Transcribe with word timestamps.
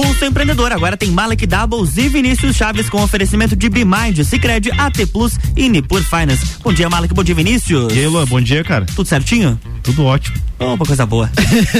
Pulso 0.00 0.24
Empreendedor 0.24 0.72
agora 0.72 0.96
tem 0.96 1.10
Malek 1.10 1.46
Doubles 1.46 1.98
e 1.98 2.08
Vinícius 2.08 2.56
Chaves 2.56 2.88
com 2.88 3.02
oferecimento 3.02 3.54
de 3.54 3.68
Bimind, 3.68 4.24
Cicred, 4.24 4.70
AT 4.78 4.96
Plus 5.12 5.38
e 5.54 5.68
Nipur 5.68 6.02
Finance. 6.02 6.56
Bom 6.64 6.72
dia, 6.72 6.88
Malek. 6.88 7.12
Bom 7.12 7.22
dia, 7.22 7.34
Vinícius. 7.34 7.94
E 7.94 7.98
aí, 7.98 8.06
Luan, 8.06 8.24
bom 8.24 8.40
dia, 8.40 8.64
cara. 8.64 8.86
Tudo 8.86 9.06
certinho? 9.06 9.60
Tudo 9.82 10.06
ótimo. 10.06 10.38
Opa, 10.60 10.84
coisa 10.84 11.06
boa. 11.06 11.30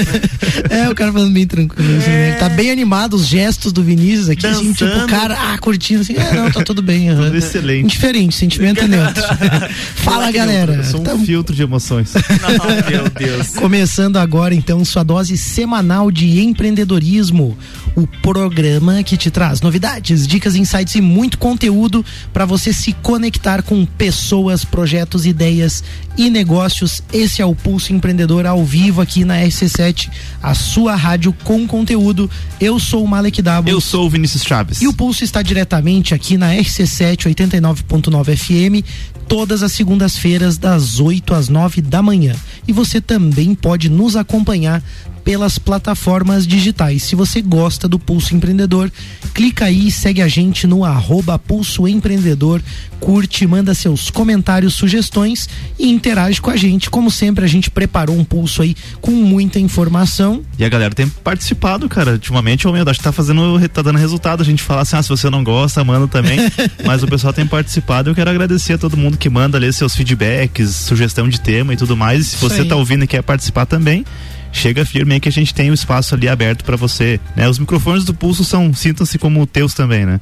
é, 0.71 0.89
o 0.89 0.95
cara 0.95 1.13
falando 1.13 1.31
bem 1.31 1.45
tranquilo. 1.45 1.97
Assim, 1.99 2.09
né? 2.09 2.31
Tá 2.33 2.49
bem 2.49 2.71
animado 2.71 3.13
os 3.13 3.27
gestos 3.27 3.71
do 3.71 3.83
Vinícius 3.83 4.27
aqui, 4.27 4.47
assim, 4.47 4.73
tipo, 4.73 4.91
o 4.91 5.07
cara, 5.07 5.37
ah, 5.39 5.57
curtindo 5.59 6.01
assim, 6.01 6.15
é, 6.17 6.33
não, 6.33 6.49
tá 6.49 6.63
tudo 6.63 6.81
bem. 6.81 7.11
Uhum. 7.11 7.25
Tudo 7.25 7.37
excelente. 7.37 7.85
Indiferente, 7.85 8.35
sentimento 8.35 8.81
é 8.81 8.87
neutro. 8.87 9.21
Fala, 9.97 10.31
galera. 10.31 10.73
Eu 10.73 10.83
sou 10.83 10.99
um 10.99 11.03
tá... 11.03 11.15
filtro 11.19 11.55
de 11.55 11.61
emoções. 11.61 12.13
Não, 12.41 12.89
meu 12.89 13.09
Deus. 13.09 13.49
Começando 13.49 14.17
agora, 14.17 14.55
então, 14.55 14.83
sua 14.83 15.03
dose 15.03 15.37
semanal 15.37 16.09
de 16.09 16.41
empreendedorismo. 16.41 17.55
O 17.95 18.07
programa 18.07 19.03
que 19.03 19.15
te 19.15 19.29
traz 19.29 19.61
novidades, 19.61 20.25
dicas, 20.25 20.55
insights 20.55 20.95
e 20.95 21.01
muito 21.01 21.37
conteúdo 21.37 22.03
para 22.33 22.45
você 22.45 22.73
se 22.73 22.93
conectar 22.93 23.61
com 23.61 23.85
pessoas, 23.85 24.65
projetos, 24.65 25.25
ideias 25.25 25.83
e 26.17 26.29
negócios. 26.29 27.01
Esse 27.11 27.41
é 27.41 27.45
o 27.45 27.55
Pulso 27.55 27.93
Empreendedor 27.93 28.45
ao 28.45 28.63
vivo 28.63 29.01
aqui 29.01 29.23
na 29.23 29.39
RC7, 29.41 30.09
a 30.41 30.53
sua 30.53 30.95
rádio 30.95 31.33
com 31.43 31.65
conteúdo. 31.67 32.29
Eu 32.59 32.79
sou 32.79 33.03
o 33.03 33.07
Malek 33.07 33.41
Dabo. 33.41 33.69
Eu 33.69 33.81
sou 33.81 34.05
o 34.05 34.09
Vinícius 34.09 34.43
Chaves. 34.43 34.81
E 34.81 34.87
o 34.87 34.93
Pulso 34.93 35.23
está 35.23 35.41
diretamente 35.41 36.13
aqui 36.13 36.37
na 36.37 36.53
RC7 36.53 37.33
89.9 37.33 38.35
FM, 38.35 38.85
todas 39.27 39.63
as 39.63 39.71
segundas-feiras, 39.71 40.57
das 40.57 40.99
8 40.99 41.33
às 41.33 41.49
9 41.49 41.81
da 41.81 42.01
manhã. 42.01 42.35
E 42.67 42.73
você 42.73 42.99
também 42.99 43.55
pode 43.55 43.89
nos 43.89 44.15
acompanhar 44.15 44.83
pelas 45.23 45.57
plataformas 45.57 46.45
digitais. 46.45 47.03
Se 47.03 47.15
você 47.15 47.41
gosta 47.41 47.87
do 47.87 47.99
Pulso 47.99 48.35
Empreendedor, 48.35 48.91
clica 49.33 49.65
aí 49.65 49.87
e 49.87 49.91
segue 49.91 50.21
a 50.21 50.27
gente 50.27 50.67
no 50.67 50.83
arroba 50.83 51.37
Pulso 51.37 51.87
Empreendedor, 51.87 52.61
curte, 52.99 53.47
manda 53.47 53.73
seus 53.73 54.09
comentários, 54.09 54.75
sugestões 54.75 55.49
e 55.77 55.89
interage 55.89 56.39
com 56.39 56.51
a 56.51 56.55
gente. 56.55 56.89
Como 56.89 57.09
sempre, 57.09 57.43
a 57.43 57.47
gente 57.47 57.69
preparou 57.69 58.15
um 58.15 58.23
pulso 58.23 58.61
aí 58.61 58.75
com 59.01 59.11
muita 59.11 59.59
informação. 59.59 60.43
E 60.57 60.63
a 60.63 60.69
galera 60.69 60.93
tem 60.93 61.07
participado, 61.07 61.89
cara. 61.89 62.11
Ultimamente, 62.11 62.67
o 62.67 62.71
meu 62.71 62.87
acho 62.87 62.99
que 62.99 63.03
tá 63.03 63.11
fazendo, 63.11 63.59
tá 63.69 63.81
dando 63.81 63.97
resultado. 63.97 64.41
A 64.41 64.45
gente 64.45 64.61
fala 64.61 64.81
assim, 64.81 64.95
ah, 64.95 65.03
se 65.03 65.09
você 65.09 65.29
não 65.29 65.43
gosta, 65.43 65.83
manda 65.83 66.07
também. 66.07 66.39
Mas 66.85 67.01
o 67.01 67.07
pessoal 67.07 67.33
tem 67.33 67.45
participado. 67.45 68.09
Eu 68.09 68.15
quero 68.15 68.29
agradecer 68.29 68.73
a 68.73 68.77
todo 68.77 68.95
mundo 68.95 69.17
que 69.17 69.29
manda 69.29 69.57
ali 69.57 69.73
seus 69.73 69.95
feedbacks, 69.95 70.69
sugestão 70.75 71.27
de 71.27 71.41
tema 71.41 71.73
e 71.73 71.77
tudo 71.77 71.97
mais. 71.97 72.27
Se 72.27 72.37
você 72.37 72.63
tá 72.63 72.75
ouvindo 72.75 73.03
e 73.03 73.07
quer 73.07 73.23
participar 73.23 73.65
também, 73.65 74.05
chega 74.51 74.85
firme 74.85 75.13
aí 75.13 75.19
que 75.19 75.29
a 75.29 75.31
gente 75.31 75.53
tem 75.53 75.69
o 75.69 75.71
um 75.71 75.73
espaço 75.73 76.15
ali 76.15 76.27
aberto 76.27 76.63
para 76.63 76.75
você. 76.75 77.19
Né? 77.35 77.47
Os 77.47 77.59
microfones 77.59 78.03
do 78.03 78.13
Pulso 78.13 78.43
são, 78.43 78.73
sintam-se 78.73 79.17
como 79.17 79.45
teus 79.45 79.73
também, 79.73 80.05
né? 80.05 80.19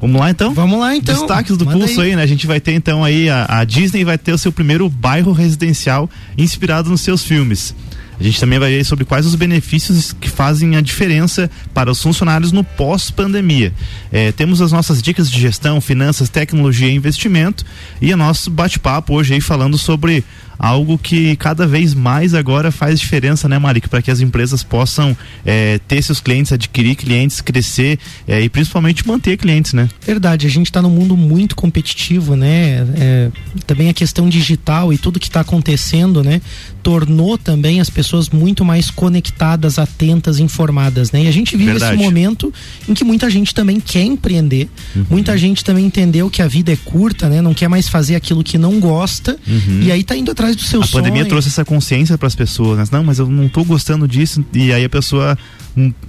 Vamos 0.00 0.20
lá 0.20 0.30
então? 0.30 0.52
Vamos 0.52 0.80
lá 0.80 0.96
então. 0.96 1.14
Destaques 1.14 1.56
do 1.56 1.64
Pulso 1.64 2.00
aí. 2.00 2.10
aí. 2.10 2.16
né? 2.16 2.22
A 2.22 2.26
gente 2.26 2.46
vai 2.46 2.60
ter 2.60 2.72
então 2.72 3.04
aí, 3.04 3.30
a, 3.30 3.46
a 3.48 3.64
Disney 3.64 4.04
vai 4.04 4.18
ter 4.18 4.32
o 4.32 4.38
seu 4.38 4.50
primeiro 4.50 4.88
bairro 4.88 5.32
residencial 5.32 6.10
inspirado 6.36 6.90
nos 6.90 7.02
seus 7.02 7.22
filmes. 7.22 7.72
A 8.18 8.22
gente 8.22 8.38
também 8.38 8.58
vai 8.58 8.70
ver 8.70 8.84
sobre 8.84 9.04
quais 9.04 9.26
os 9.26 9.34
benefícios 9.34 10.12
que 10.12 10.28
fazem 10.28 10.76
a 10.76 10.80
diferença 10.80 11.50
para 11.72 11.90
os 11.90 12.00
funcionários 12.00 12.52
no 12.52 12.62
pós-pandemia. 12.62 13.72
É, 14.12 14.30
temos 14.30 14.60
as 14.60 14.70
nossas 14.70 15.02
dicas 15.02 15.30
de 15.30 15.40
gestão, 15.40 15.80
finanças, 15.80 16.28
tecnologia 16.28 16.88
e 16.88 16.94
investimento 16.94 17.64
e 18.00 18.12
o 18.12 18.16
nosso 18.16 18.50
bate-papo 18.50 19.14
hoje 19.14 19.34
aí 19.34 19.40
falando 19.40 19.76
sobre 19.76 20.24
algo 20.62 20.96
que 20.96 21.34
cada 21.34 21.66
vez 21.66 21.92
mais 21.92 22.34
agora 22.34 22.70
faz 22.70 23.00
diferença, 23.00 23.48
né, 23.48 23.58
Marico, 23.58 23.90
para 23.90 24.00
que 24.00 24.12
as 24.12 24.20
empresas 24.20 24.62
possam 24.62 25.16
é, 25.44 25.80
ter 25.88 26.00
seus 26.00 26.20
clientes, 26.20 26.52
adquirir 26.52 26.94
clientes, 26.94 27.40
crescer 27.40 27.98
é, 28.28 28.40
e 28.40 28.48
principalmente 28.48 29.04
manter 29.04 29.36
clientes, 29.36 29.72
né? 29.72 29.90
Verdade, 30.06 30.46
a 30.46 30.50
gente 30.50 30.66
está 30.66 30.80
num 30.80 30.88
mundo 30.88 31.16
muito 31.16 31.56
competitivo, 31.56 32.36
né? 32.36 32.86
É, 32.96 33.30
também 33.66 33.88
a 33.88 33.92
questão 33.92 34.28
digital 34.28 34.92
e 34.92 34.98
tudo 34.98 35.18
que 35.18 35.26
está 35.26 35.40
acontecendo, 35.40 36.22
né? 36.22 36.40
Tornou 36.80 37.36
também 37.36 37.80
as 37.80 37.90
pessoas 37.90 38.28
muito 38.28 38.64
mais 38.64 38.88
conectadas, 38.88 39.80
atentas, 39.80 40.38
informadas, 40.38 41.10
né? 41.10 41.24
E 41.24 41.26
a 41.26 41.32
gente 41.32 41.56
vive 41.56 41.72
Verdade. 41.72 41.96
esse 41.96 42.04
momento 42.04 42.54
em 42.88 42.94
que 42.94 43.02
muita 43.02 43.28
gente 43.28 43.52
também 43.52 43.80
quer 43.80 44.04
empreender, 44.04 44.68
uhum. 44.94 45.06
muita 45.10 45.36
gente 45.36 45.64
também 45.64 45.86
entendeu 45.86 46.30
que 46.30 46.40
a 46.40 46.46
vida 46.46 46.72
é 46.72 46.76
curta, 46.76 47.28
né? 47.28 47.42
Não 47.42 47.52
quer 47.52 47.66
mais 47.66 47.88
fazer 47.88 48.14
aquilo 48.14 48.44
que 48.44 48.56
não 48.56 48.78
gosta 48.78 49.36
uhum. 49.44 49.80
e 49.82 49.90
aí 49.90 50.04
tá 50.04 50.16
indo 50.16 50.30
atrás 50.30 50.51
do 50.54 50.62
seu 50.62 50.82
a 50.82 50.86
sonho. 50.86 51.04
A 51.04 51.08
pandemia 51.08 51.28
trouxe 51.28 51.48
essa 51.48 51.64
consciência 51.64 52.16
para 52.16 52.26
as 52.26 52.34
pessoas, 52.34 52.78
né? 52.78 52.84
Não, 52.92 53.04
mas 53.04 53.18
eu 53.18 53.26
não 53.26 53.48
tô 53.48 53.64
gostando 53.64 54.06
disso. 54.06 54.44
E 54.52 54.72
aí 54.72 54.84
a 54.84 54.88
pessoa 54.88 55.36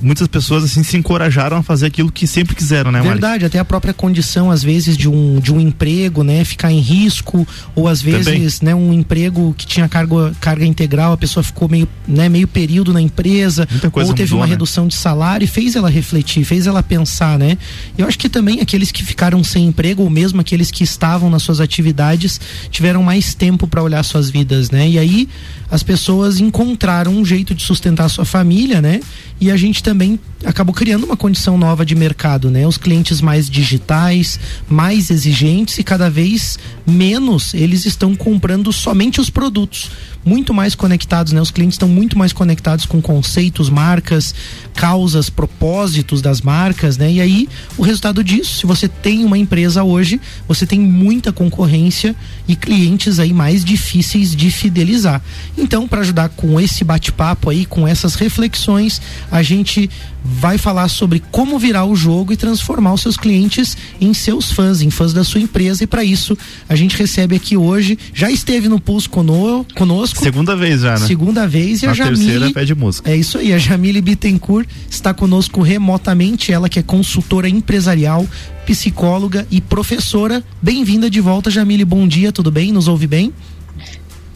muitas 0.02 0.28
pessoas 0.28 0.64
assim 0.64 0.84
se 0.84 0.98
encorajaram 0.98 1.58
a 1.58 1.64
fazer 1.64 1.86
aquilo 1.86 2.12
que 2.12 2.28
sempre 2.28 2.56
quiseram, 2.56 2.92
né, 2.92 3.02
Verdade, 3.02 3.46
até 3.46 3.60
a 3.60 3.66
própria 3.66 3.94
condição 3.94 4.52
às 4.52 4.64
vezes 4.64 4.98
de 4.98 5.08
um, 5.08 5.40
de 5.40 5.54
um 5.54 5.60
emprego, 5.60 6.24
né, 6.24 6.44
ficar 6.44 6.72
em 6.72 6.80
risco 6.80 7.48
ou 7.76 7.88
às 7.88 8.02
vezes, 8.02 8.60
Também. 8.60 8.76
né, 8.76 8.76
um 8.76 8.94
emprego 8.94 9.54
que 9.58 9.66
tinha 9.66 9.88
carga, 9.88 10.34
carga 10.40 10.66
integral, 10.66 11.14
a 11.14 11.18
pessoa 11.18 11.44
ficou 11.44 11.70
meio, 11.70 11.88
né, 12.08 12.28
meio 12.28 12.48
período 12.48 12.92
na 12.92 13.02
empresa 13.02 13.68
ou 13.94 14.14
teve 14.14 14.24
mudou, 14.24 14.40
uma 14.40 14.46
né? 14.46 14.52
redução 14.52 14.88
de 14.88 14.96
salário 14.96 15.46
e 15.46 15.48
fez 15.48 15.76
ela 15.76 15.90
refletir, 15.90 16.44
fez 16.44 16.68
ela 16.68 16.84
pensar, 16.84 17.38
né? 17.40 17.58
Eu 17.98 18.08
acho 18.08 18.18
que 18.20 18.30
também 18.30 18.60
aqueles 18.60 18.92
que 18.92 19.04
ficaram 19.04 19.44
sem 19.44 19.68
emprego 19.68 20.04
ou 20.04 20.10
mesmo 20.10 20.42
aqueles 20.42 20.72
que 20.72 20.84
estavam 20.84 21.30
nas 21.30 21.44
suas 21.44 21.60
atividades 21.60 22.40
tiveram 22.70 23.04
mais 23.04 23.34
tempo 23.34 23.68
para 23.68 23.82
olhar 23.82 24.04
suas 24.04 24.30
vidas, 24.30 24.70
né? 24.72 24.90
E 24.90 25.00
aí 25.00 25.30
as 25.72 25.82
pessoas 25.82 26.40
encontraram 26.40 27.12
um 27.14 27.26
jeito 27.26 27.56
de 27.56 27.64
sustentar 27.64 28.06
a 28.06 28.10
sua 28.10 28.26
família, 28.26 28.82
né? 28.82 29.00
E 29.44 29.52
a 29.52 29.58
gente 29.58 29.84
também 29.84 30.18
acabou 30.46 30.74
criando 30.74 31.04
uma 31.04 31.18
condição 31.18 31.58
nova 31.58 31.86
de 31.86 31.96
mercado, 31.96 32.50
né? 32.50 32.66
Os 32.66 32.78
clientes 32.78 33.20
mais 33.20 33.50
digitais, 33.50 34.40
mais 34.70 35.10
exigentes 35.10 35.78
e 35.80 35.84
cada 35.84 36.10
vez 36.10 36.58
menos 36.88 37.54
eles 37.54 37.86
estão 37.86 38.16
comprando 38.16 38.72
somente 38.72 39.20
os 39.20 39.30
produtos, 39.30 39.92
muito 40.26 40.54
mais 40.54 40.76
conectados, 40.76 41.34
né? 41.34 41.42
Os 41.42 41.52
clientes 41.52 41.76
estão 41.76 41.90
muito 41.90 42.18
mais 42.18 42.34
conectados 42.34 42.86
com 42.86 43.02
conceitos, 43.02 43.70
marcas, 43.70 44.34
causas, 44.74 45.30
propósitos 45.30 46.22
das 46.22 46.42
marcas, 46.42 46.98
né? 46.98 47.12
E 47.12 47.22
aí 47.22 47.50
o 47.78 47.82
resultado 47.82 48.24
disso, 48.24 48.60
se 48.60 48.66
você 48.66 48.88
tem 48.88 49.24
uma 49.26 49.38
empresa 49.38 49.84
hoje, 49.84 50.20
você 50.48 50.66
tem 50.66 50.80
muita 50.80 51.32
concorrência 51.32 52.16
e 52.48 52.56
clientes 52.56 53.20
aí 53.20 53.34
mais 53.34 53.64
difíceis 53.64 54.36
de 54.36 54.50
fidelizar. 54.50 55.22
Então, 55.58 55.88
para 55.88 56.02
ajudar 56.02 56.30
com 56.30 56.60
esse 56.60 56.84
bate-papo 56.84 57.50
aí, 57.50 57.66
com 57.66 57.88
essas 57.88 58.16
reflexões, 58.16 59.02
a 59.32 59.42
gente 59.42 59.90
vai 60.24 60.58
falar 60.58 60.88
sobre 60.88 61.22
como 61.32 61.60
virar 61.60 61.86
o 61.86 61.96
jogo 61.96 62.32
e 62.32 62.38
transformar 62.38 62.94
os 62.94 63.02
seus 63.02 63.18
clientes 63.18 63.78
em 64.00 64.14
seus 64.14 64.52
fãs, 64.52 64.82
em 64.82 64.90
fãs 64.90 65.14
da 65.14 65.24
sua 65.24 65.42
empresa. 65.42 65.84
E 65.84 65.88
para 65.88 66.04
isso, 66.04 66.38
a 66.70 66.76
gente 66.76 66.98
recebe 66.98 67.36
aqui 67.36 67.58
hoje, 67.58 67.98
já 68.14 68.32
esteve 68.32 68.70
no 68.70 68.80
Pulso 68.80 69.10
conosco. 69.10 70.22
Segunda 70.22 70.56
vez 70.56 70.82
já, 70.82 70.98
né? 70.98 71.06
Segunda 71.06 71.48
vez 71.48 71.84
e 71.84 71.88
a, 71.88 71.92
a 71.92 71.94
Jamile. 71.94 72.18
terceira 72.18 72.52
pede 72.52 72.76
música. 72.76 73.10
É 73.10 73.16
isso 73.16 73.38
aí, 73.38 73.54
a 73.54 73.58
Jamile 73.58 74.02
Bittencourt 74.02 74.68
está 74.90 75.14
conosco 75.14 75.62
remotamente, 75.62 76.52
ela 76.52 76.70
que 76.70 76.80
é 76.80 76.84
consultora 76.84 77.50
empresarial, 77.50 78.26
psicóloga 78.66 79.46
e 79.52 79.60
professora. 79.60 80.44
Bem-vinda 80.62 81.10
de 81.10 81.20
volta, 81.20 81.52
Jamile. 81.52 81.84
Bom 81.84 82.08
dia, 82.08 82.32
tudo 82.32 82.50
bem? 82.52 82.72
Nos 82.72 82.88
ouve 82.88 83.08
bem? 83.08 83.34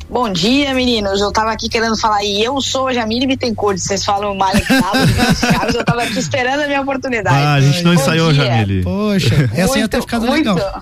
Bom 0.09 0.31
dia, 0.31 0.73
meninos. 0.73 1.19
Eu 1.19 1.31
tava 1.33 1.51
aqui 1.51 1.67
querendo 1.67 1.97
falar, 1.99 2.23
e 2.23 2.41
eu 2.41 2.61
sou 2.61 2.87
a 2.87 2.93
Jamile 2.93 3.27
Bittencourt. 3.27 3.77
Vocês 3.77 4.05
falam 4.05 4.35
Malek 4.35 4.65
Chaves, 4.65 5.75
eu 5.75 5.83
tava 5.83 6.03
aqui 6.03 6.17
esperando 6.17 6.61
a 6.61 6.67
minha 6.67 6.81
oportunidade. 6.81 7.35
Ah, 7.35 7.53
a 7.55 7.61
gente 7.61 7.83
não 7.83 7.93
Bom 7.93 8.01
ensaiou, 8.01 8.31
dia. 8.31 8.45
Jamile. 8.45 8.83
Poxa, 8.83 9.49
essa 9.53 9.67
muito, 9.67 9.79
ia 9.79 9.87
ter 9.89 10.01
ficado 10.01 10.25
muito. 10.25 10.47
legal. 10.53 10.81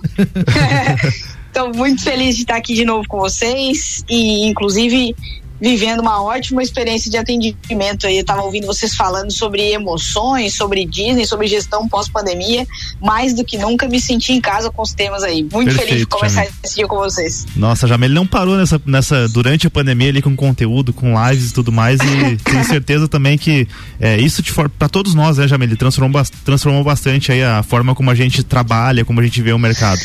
Estou 1.48 1.74
muito 1.74 2.02
feliz 2.04 2.36
de 2.36 2.42
estar 2.42 2.56
aqui 2.56 2.74
de 2.74 2.84
novo 2.84 3.08
com 3.08 3.18
vocês 3.18 4.04
e, 4.08 4.46
inclusive, 4.46 5.16
vivendo 5.60 6.00
uma 6.00 6.22
ótima 6.22 6.62
experiência 6.62 7.10
de 7.10 7.16
atendimento 7.16 8.06
aí. 8.06 8.18
Eu 8.18 8.24
tava 8.24 8.42
ouvindo 8.42 8.66
vocês 8.66 8.94
falando 8.94 9.32
sobre 9.32 9.72
emoções, 9.72 10.54
sobre 10.54 10.84
Disney, 10.84 11.26
sobre 11.26 11.46
gestão 11.46 11.88
pós-pandemia. 11.88 12.66
Mais 13.00 13.34
do 13.34 13.44
que 13.44 13.58
nunca 13.58 13.88
me 13.88 14.00
senti 14.00 14.32
em 14.32 14.40
casa 14.40 14.70
com 14.70 14.82
os 14.82 14.92
temas 14.92 15.22
aí. 15.22 15.42
Muito 15.42 15.68
Perfeito, 15.68 15.86
feliz 15.86 16.00
de 16.00 16.06
conversar 16.06 16.44
Jamil. 16.44 16.58
esse 16.62 16.74
dia 16.76 16.86
com 16.86 16.96
vocês. 16.96 17.46
Nossa, 17.56 17.86
Jamel, 17.86 18.10
não 18.10 18.26
parou 18.26 18.56
nessa, 18.56 18.80
nessa 18.84 19.28
durante 19.28 19.66
a 19.66 19.70
pandemia 19.70 20.08
ali 20.08 20.22
com 20.22 20.34
conteúdo, 20.36 20.92
com 20.92 21.14
lives 21.28 21.50
e 21.50 21.54
tudo 21.54 21.72
mais. 21.72 21.98
E 22.00 22.36
tenho 22.44 22.64
certeza 22.64 23.08
também 23.08 23.38
que 23.38 23.66
é, 24.00 24.18
isso 24.18 24.42
para 24.78 24.88
todos 24.88 25.14
nós, 25.14 25.38
né, 25.38 25.48
Jamel? 25.48 25.76
Transformou, 25.76 26.22
transformou 26.44 26.84
bastante 26.84 27.32
aí 27.32 27.42
a 27.42 27.62
forma 27.62 27.94
como 27.94 28.10
a 28.10 28.14
gente 28.14 28.42
trabalha, 28.42 29.04
como 29.04 29.20
a 29.20 29.22
gente 29.22 29.40
vê 29.42 29.52
o 29.52 29.58
mercado. 29.58 30.00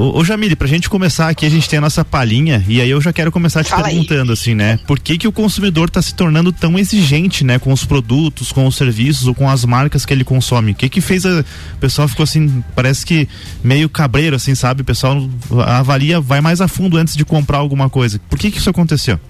Ô, 0.00 0.18
ô 0.20 0.24
Jamile, 0.24 0.56
pra 0.56 0.66
gente 0.66 0.88
começar 0.88 1.28
aqui, 1.28 1.44
a 1.44 1.50
gente 1.50 1.68
tem 1.68 1.76
a 1.76 1.82
nossa 1.82 2.02
palhinha, 2.02 2.64
e 2.66 2.80
aí 2.80 2.88
eu 2.88 3.02
já 3.02 3.12
quero 3.12 3.30
começar 3.30 3.62
te 3.62 3.68
Fala 3.68 3.82
perguntando, 3.82 4.30
aí. 4.30 4.32
assim, 4.32 4.54
né? 4.54 4.78
Por 4.86 4.98
que 4.98 5.18
que 5.18 5.28
o 5.28 5.32
consumidor 5.32 5.90
tá 5.90 6.00
se 6.00 6.14
tornando 6.14 6.50
tão 6.52 6.78
exigente, 6.78 7.44
né? 7.44 7.58
Com 7.58 7.70
os 7.70 7.84
produtos, 7.84 8.50
com 8.50 8.66
os 8.66 8.76
serviços 8.76 9.26
ou 9.26 9.34
com 9.34 9.46
as 9.46 9.62
marcas 9.66 10.06
que 10.06 10.14
ele 10.14 10.24
consome? 10.24 10.72
O 10.72 10.74
que 10.74 10.88
que 10.88 11.02
fez 11.02 11.26
a... 11.26 11.40
O 11.74 11.76
pessoal 11.78 12.08
ficou 12.08 12.24
assim, 12.24 12.64
parece 12.74 13.04
que 13.04 13.28
meio 13.62 13.90
cabreiro, 13.90 14.36
assim, 14.36 14.54
sabe? 14.54 14.80
O 14.80 14.84
pessoal 14.86 15.28
avalia, 15.66 16.18
vai 16.18 16.40
mais 16.40 16.62
a 16.62 16.68
fundo 16.68 16.96
antes 16.96 17.14
de 17.14 17.22
comprar 17.22 17.58
alguma 17.58 17.90
coisa. 17.90 18.18
Por 18.30 18.38
que 18.38 18.50
que 18.50 18.56
isso 18.56 18.70
aconteceu? 18.70 19.20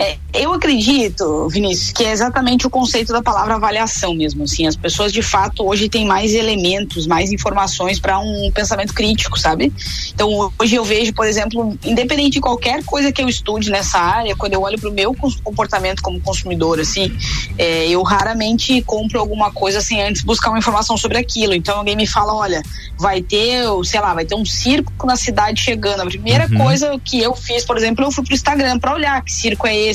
É, 0.00 0.16
eu 0.32 0.52
acredito, 0.52 1.48
Vinícius, 1.48 1.90
que 1.90 2.04
é 2.04 2.12
exatamente 2.12 2.64
o 2.64 2.70
conceito 2.70 3.12
da 3.12 3.20
palavra 3.20 3.56
avaliação 3.56 4.14
mesmo. 4.14 4.44
Assim, 4.44 4.64
as 4.64 4.76
pessoas 4.76 5.12
de 5.12 5.22
fato 5.22 5.66
hoje 5.66 5.88
têm 5.88 6.06
mais 6.06 6.34
elementos, 6.34 7.04
mais 7.04 7.32
informações 7.32 7.98
para 7.98 8.16
um 8.20 8.48
pensamento 8.54 8.94
crítico, 8.94 9.36
sabe? 9.36 9.72
Então 10.14 10.52
hoje 10.56 10.76
eu 10.76 10.84
vejo, 10.84 11.12
por 11.12 11.26
exemplo, 11.26 11.76
independente 11.84 12.34
de 12.34 12.40
qualquer 12.40 12.84
coisa 12.84 13.10
que 13.10 13.20
eu 13.20 13.28
estude 13.28 13.70
nessa 13.70 13.98
área, 13.98 14.36
quando 14.36 14.52
eu 14.52 14.62
olho 14.62 14.78
para 14.78 14.88
o 14.88 14.92
meu 14.92 15.12
comportamento 15.42 16.00
como 16.00 16.20
consumidor, 16.20 16.78
assim, 16.78 17.10
é, 17.58 17.88
eu 17.88 18.00
raramente 18.04 18.80
compro 18.82 19.18
alguma 19.18 19.50
coisa 19.50 19.80
sem 19.80 20.00
antes 20.00 20.22
buscar 20.22 20.50
uma 20.50 20.60
informação 20.60 20.96
sobre 20.96 21.18
aquilo. 21.18 21.54
Então 21.54 21.76
alguém 21.76 21.96
me 21.96 22.06
fala, 22.06 22.32
olha, 22.34 22.62
vai 22.96 23.20
ter, 23.20 23.64
sei 23.84 24.00
lá, 24.00 24.14
vai 24.14 24.24
ter 24.24 24.36
um 24.36 24.44
circo 24.44 24.92
na 25.04 25.16
cidade 25.16 25.60
chegando. 25.60 26.02
A 26.02 26.06
primeira 26.06 26.46
uhum. 26.48 26.58
coisa 26.58 27.00
que 27.04 27.20
eu 27.20 27.34
fiz, 27.34 27.64
por 27.64 27.76
exemplo, 27.76 28.04
eu 28.04 28.12
fui 28.12 28.24
pro 28.24 28.34
Instagram 28.34 28.78
para 28.78 28.94
olhar 28.94 29.24
que 29.24 29.32
circo 29.32 29.66
é 29.66 29.76
esse, 29.76 29.87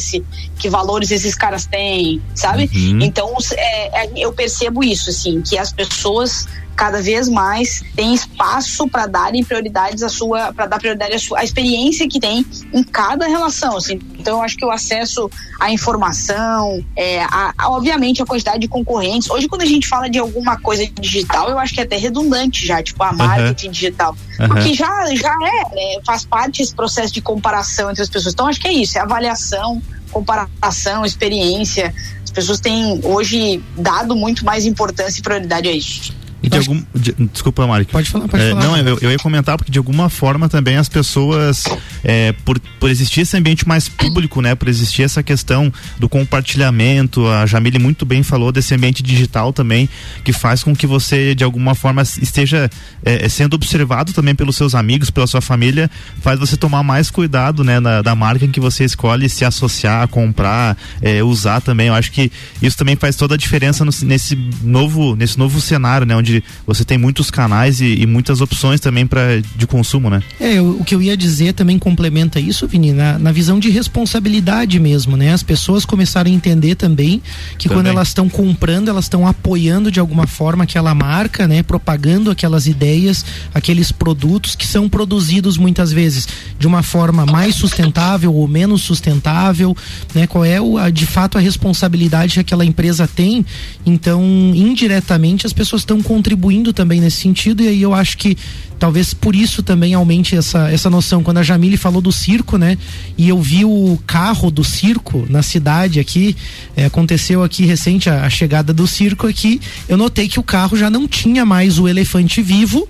que 0.57 0.69
valores 0.69 1.12
esses 1.12 1.36
caras 1.36 1.66
têm, 1.66 2.22
sabe? 2.36 2.69
Uhum. 2.74 3.00
Então 3.01 3.34
é, 3.56 4.06
é, 4.06 4.12
eu 4.16 4.34
percebo 4.34 4.84
isso, 4.84 5.10
assim, 5.10 5.42
que 5.42 5.57
as 5.57 5.72
pessoas 5.72 6.48
cada 6.75 7.02
vez 7.02 7.30
mais 7.30 7.81
tem 7.96 8.14
espaço 8.14 8.88
para 8.88 9.06
darem 9.06 9.44
prioridades 9.44 10.04
à 10.04 10.10
sua, 10.10 10.54
para 10.54 10.66
dar 10.66 10.80
prioridade 10.80 11.14
à 11.14 11.20
sua 11.20 11.40
à 11.40 11.44
experiência 11.44 12.08
que 12.08 12.20
tem 12.20 12.46
em 12.74 12.84
cada 12.84 13.28
relação. 13.28 13.78
Assim. 13.78 14.00
Então, 14.18 14.38
eu 14.38 14.44
acho 14.44 14.58
que 14.58 14.66
o 14.66 14.72
acesso 14.72 15.30
à 15.60 15.72
informação, 15.72 16.84
é, 16.96 17.24
a, 17.24 17.54
a, 17.58 17.70
obviamente 17.72 18.22
a 18.22 18.25
quantidade 18.25 18.60
de 18.60 18.68
concorrentes. 18.68 19.30
Hoje, 19.30 19.48
quando 19.48 19.62
a 19.62 19.66
gente 19.66 19.88
fala 19.88 20.10
de 20.10 20.20
alguma 20.20 20.58
coisa 20.60 20.86
digital, 21.00 21.50
eu 21.50 21.60
acho 21.60 21.74
que 21.74 21.80
é 21.80 21.84
até 21.84 21.98
redundante 21.98 22.66
já, 22.66 22.81
tipo 22.81 23.02
a 23.04 23.12
marketing 23.12 23.68
uhum. 23.68 23.72
digital, 23.72 24.18
uhum. 24.40 24.48
porque 24.48 24.74
já 24.74 25.14
já 25.16 25.34
é, 25.34 25.76
né, 25.76 26.02
faz 26.06 26.26
parte 26.26 26.62
esse 26.62 26.74
processo 26.74 27.14
de 27.14 27.22
comparação 27.22 27.92
entre 27.92 28.04
as 28.04 28.10
pessoas. 28.10 28.34
Então, 28.34 28.48
acho 28.48 28.60
que 28.60 28.68
é 28.68 28.74
isso, 28.74 28.98
é 28.98 29.02
avaliação, 29.02 29.81
comparação, 30.12 31.06
experiência. 31.06 31.94
As 32.24 32.31
pessoas 32.31 32.60
têm 32.60 33.02
hoje 33.04 33.62
dado 33.78 34.16
muito 34.16 34.46
mais 34.46 34.66
importância 34.66 35.19
e 35.19 35.24
prioridade 35.24 35.68
a 35.68 35.72
isso. 35.72 36.23
E 36.44 36.50
de 36.50 36.57
algum, 36.57 36.84
de, 36.94 37.13
desculpa, 37.31 37.66
Mário. 37.66 37.86
Pode 37.86 38.10
falar, 38.10 38.28
pode 38.28 38.44
é, 38.44 38.50
falar. 38.50 38.63
Não, 38.63 38.78
eu, 38.78 39.00
eu, 39.01 39.12
ia 39.12 39.18
comentar 39.18 39.57
porque 39.57 39.72
de 39.72 39.78
alguma 39.78 40.10
forma 40.10 40.50
também 40.50 40.75
as 40.75 40.90
pessoas, 40.90 41.63
é, 42.04 42.34
por, 42.44 42.60
por 42.60 42.90
existir 42.90 43.22
esse 43.22 43.38
ambiente 43.38 43.66
mais 43.66 43.88
público, 43.88 44.42
né, 44.42 44.54
por 44.54 44.68
existir 44.68 45.04
essa 45.04 45.24
questão 45.24 45.72
do 45.98 46.10
compartilhamento, 46.10 47.25
a 47.28 47.45
Jamile 47.45 47.80
muito 47.80 48.06
bem 48.06 48.24
falou 48.24 48.51
desse 48.51 48.75
ambiente 48.75 49.01
digital 49.01 49.54
também, 49.54 49.88
que 50.22 50.34
faz 50.34 50.63
com 50.63 50.75
que 50.75 50.86
você 50.86 51.34
de 51.34 51.45
alguma 51.45 51.75
forma 51.75 52.01
esteja 52.01 52.69
é, 53.06 53.30
sendo 53.30 53.54
observado 53.54 54.12
também 54.12 54.36
pelos 54.36 54.57
seus 54.57 54.75
amigos, 54.75 55.10
pela 55.10 55.28
sua 55.28 55.40
família, 55.40 55.90
faz 56.22 56.38
você 56.38 56.57
tomar 56.57 56.84
mais 56.84 57.10
cuidado, 57.10 57.63
né, 57.63 57.80
na, 57.80 58.01
da 58.01 58.13
marca 58.16 58.44
em 58.44 58.51
que 58.51 58.60
você 58.60 58.84
escolhe 58.84 59.30
se 59.30 59.45
associar, 59.45 60.10
comprar, 60.10 60.78
é, 61.01 61.24
usar 61.24 61.62
também. 61.62 61.88
Eu 61.88 61.94
acho 61.94 62.12
que 62.12 62.30
isso 62.62 62.78
também 62.78 62.98
faz 62.98 63.16
toda 63.16 63.36
a 63.36 63.38
diferença 63.38 63.86
no, 63.86 63.92
nesse 64.04 64.36
novo, 64.62 65.16
nesse 65.16 65.40
novo 65.40 65.62
cenário, 65.62 66.06
né, 66.06 66.16
onde 66.16 66.32
onde 66.33 66.44
você 66.65 66.83
tem 66.83 66.97
muitos 66.97 67.30
canais 67.30 67.81
e, 67.81 68.01
e 68.01 68.06
muitas 68.06 68.41
opções 68.41 68.80
também 68.80 69.06
para 69.06 69.41
de 69.56 69.68
consumo, 69.68 70.09
né? 70.09 70.24
É, 70.39 70.59
o, 70.59 70.81
o, 70.81 70.83
que 70.83 70.95
eu 70.95 71.01
ia 71.01 71.15
dizer 71.15 71.53
também 71.53 71.77
complementa 71.77 72.39
isso, 72.39 72.68
Vini, 72.68 72.91
na, 72.91 73.19
na 73.19 73.31
visão 73.31 73.59
de 73.59 73.69
responsabilidade 73.69 74.80
mesmo, 74.80 75.15
né? 75.15 75.33
As 75.33 75.44
pessoas 75.44 75.85
começaram 75.85 76.31
a 76.31 76.33
entender 76.33 76.75
também 76.75 77.21
que 77.57 77.68
também. 77.68 77.77
quando 77.83 77.88
elas 77.88 78.07
estão 78.07 78.30
comprando, 78.30 78.89
elas 78.89 79.06
estão 79.06 79.27
apoiando 79.27 79.91
de 79.91 80.00
alguma 80.00 80.25
forma 80.25 80.63
aquela 80.63 80.95
marca, 80.95 81.47
né? 81.47 81.62
Propagando 81.62 82.31
aquelas 82.31 82.65
ideias, 82.65 83.25
aqueles 83.53 83.91
produtos 83.91 84.56
que 84.56 84.65
são 84.65 84.89
produzidos 84.89 85.57
muitas 85.57 85.91
vezes 85.91 86.27
de 86.57 86.65
uma 86.65 86.81
forma 86.81 87.25
mais 87.25 87.56
sustentável 87.56 88.33
ou 88.33 88.47
menos 88.47 88.81
sustentável, 88.81 89.75
né? 90.15 90.25
Qual 90.25 90.45
é 90.45 90.59
o, 90.59 90.77
a, 90.77 90.89
de 90.89 91.06
fato 91.06 91.38
a 91.38 91.41
responsabilidade 91.41 92.35
que 92.35 92.39
aquela 92.39 92.65
empresa 92.65 93.07
tem? 93.07 93.45
Então, 93.85 94.24
indiretamente 94.56 95.45
as 95.45 95.53
pessoas 95.53 95.81
estão 95.81 96.01
contribuindo 96.24 96.72
também 96.72 97.02
nesse 97.02 97.18
sentido, 97.18 97.62
e 97.62 97.68
aí 97.68 97.81
eu 97.81 97.94
acho 97.94 98.18
que 98.18 98.38
talvez 98.80 99.14
por 99.14 99.36
isso 99.36 99.62
também 99.62 99.94
aumente 99.94 100.38
essa, 100.38 100.72
essa 100.72 100.90
noção. 100.90 101.22
Quando 101.22 101.40
a 101.40 101.44
Jamile 101.44 101.75
falou 101.75 102.02
do 102.02 102.14
circo, 102.14 102.58
né? 102.58 102.78
E 103.18 103.28
eu 103.28 103.42
vi 103.42 103.66
o 103.66 104.00
carro 104.08 104.50
do 104.50 104.64
circo 104.64 105.25
na 105.30 105.44
cidade 105.44 106.00
aqui, 106.00 106.34
é, 106.78 106.86
aconteceu 106.86 107.44
aqui 107.44 107.66
recente 107.66 108.10
a, 108.10 108.25
a 108.25 108.30
chegada 108.30 108.72
do 108.72 108.88
circo 108.88 109.28
aqui, 109.28 109.60
eu 109.90 109.98
notei 109.98 110.30
que 110.30 110.40
o 110.40 110.44
carro 110.44 110.78
já 110.78 110.90
não 110.90 111.10
tinha 111.10 111.46
mais 111.46 111.78
o 111.78 111.90
elefante 111.90 112.42
vivo, 112.42 112.88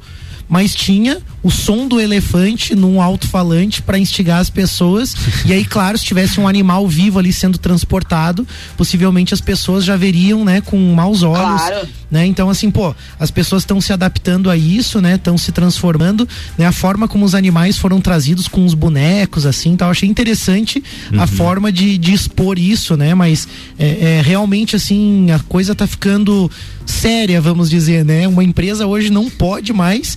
mas 0.48 0.76
tinha 0.76 1.20
o 1.42 1.52
som 1.52 1.88
do 1.88 2.00
elefante 2.00 2.76
num 2.76 3.02
alto-falante 3.02 3.82
para 3.82 3.98
instigar 3.98 4.40
as 4.40 4.50
pessoas. 4.50 5.16
e 5.46 5.52
aí, 5.52 5.66
claro, 5.66 5.98
se 5.98 6.06
tivesse 6.06 6.40
um 6.40 6.48
animal 6.48 6.88
vivo 6.88 7.20
ali 7.20 7.34
sendo 7.34 7.58
transportado, 7.58 8.48
possivelmente 8.78 9.34
as 9.34 9.42
pessoas 9.42 9.84
já 9.84 9.98
veriam, 9.98 10.46
né, 10.46 10.62
com 10.62 10.78
maus 10.94 11.22
olhos. 11.24 11.62
Claro. 11.62 11.88
Né? 12.10 12.28
Então, 12.28 12.50
assim, 12.50 12.70
pô, 12.70 12.96
as 13.20 13.32
pessoas 13.32 13.64
estão 13.64 13.82
se 13.82 13.92
adaptando 13.92 14.50
a 14.50 14.56
isso, 14.56 15.02
né? 15.02 15.16
Estão 15.16 15.36
se 15.36 15.52
transformando, 15.52 16.30
né? 16.56 16.68
A 16.68 16.72
forma 16.72 17.08
como 17.08 17.26
os 17.26 17.34
animais 17.34 17.80
foram 17.80 18.00
trazidos 18.00 18.48
com 18.48 18.64
os 18.64 18.76
bonecos, 18.76 19.48
assim, 19.48 19.72
então 19.72 19.90
achei 19.90 20.08
interessante 20.08 20.84
uhum. 21.12 21.20
a 21.20 21.26
forma 21.26 21.72
de, 21.72 21.98
de 21.98 22.14
expor 22.14 22.60
isso, 22.60 22.96
né? 22.96 23.16
Mas 23.16 23.48
é, 23.80 24.18
é, 24.20 24.22
realmente, 24.24 24.76
assim, 24.76 25.32
a 25.32 25.40
coisa 25.40 25.74
tá 25.74 25.88
ficando 25.88 26.52
séria, 26.86 27.42
vamos 27.42 27.68
dizer, 27.68 28.06
né? 28.06 28.28
Uma 28.28 28.44
empresa 28.44 28.86
hoje 28.86 29.10
não 29.10 29.28
pode 29.28 29.74
mais 29.74 30.16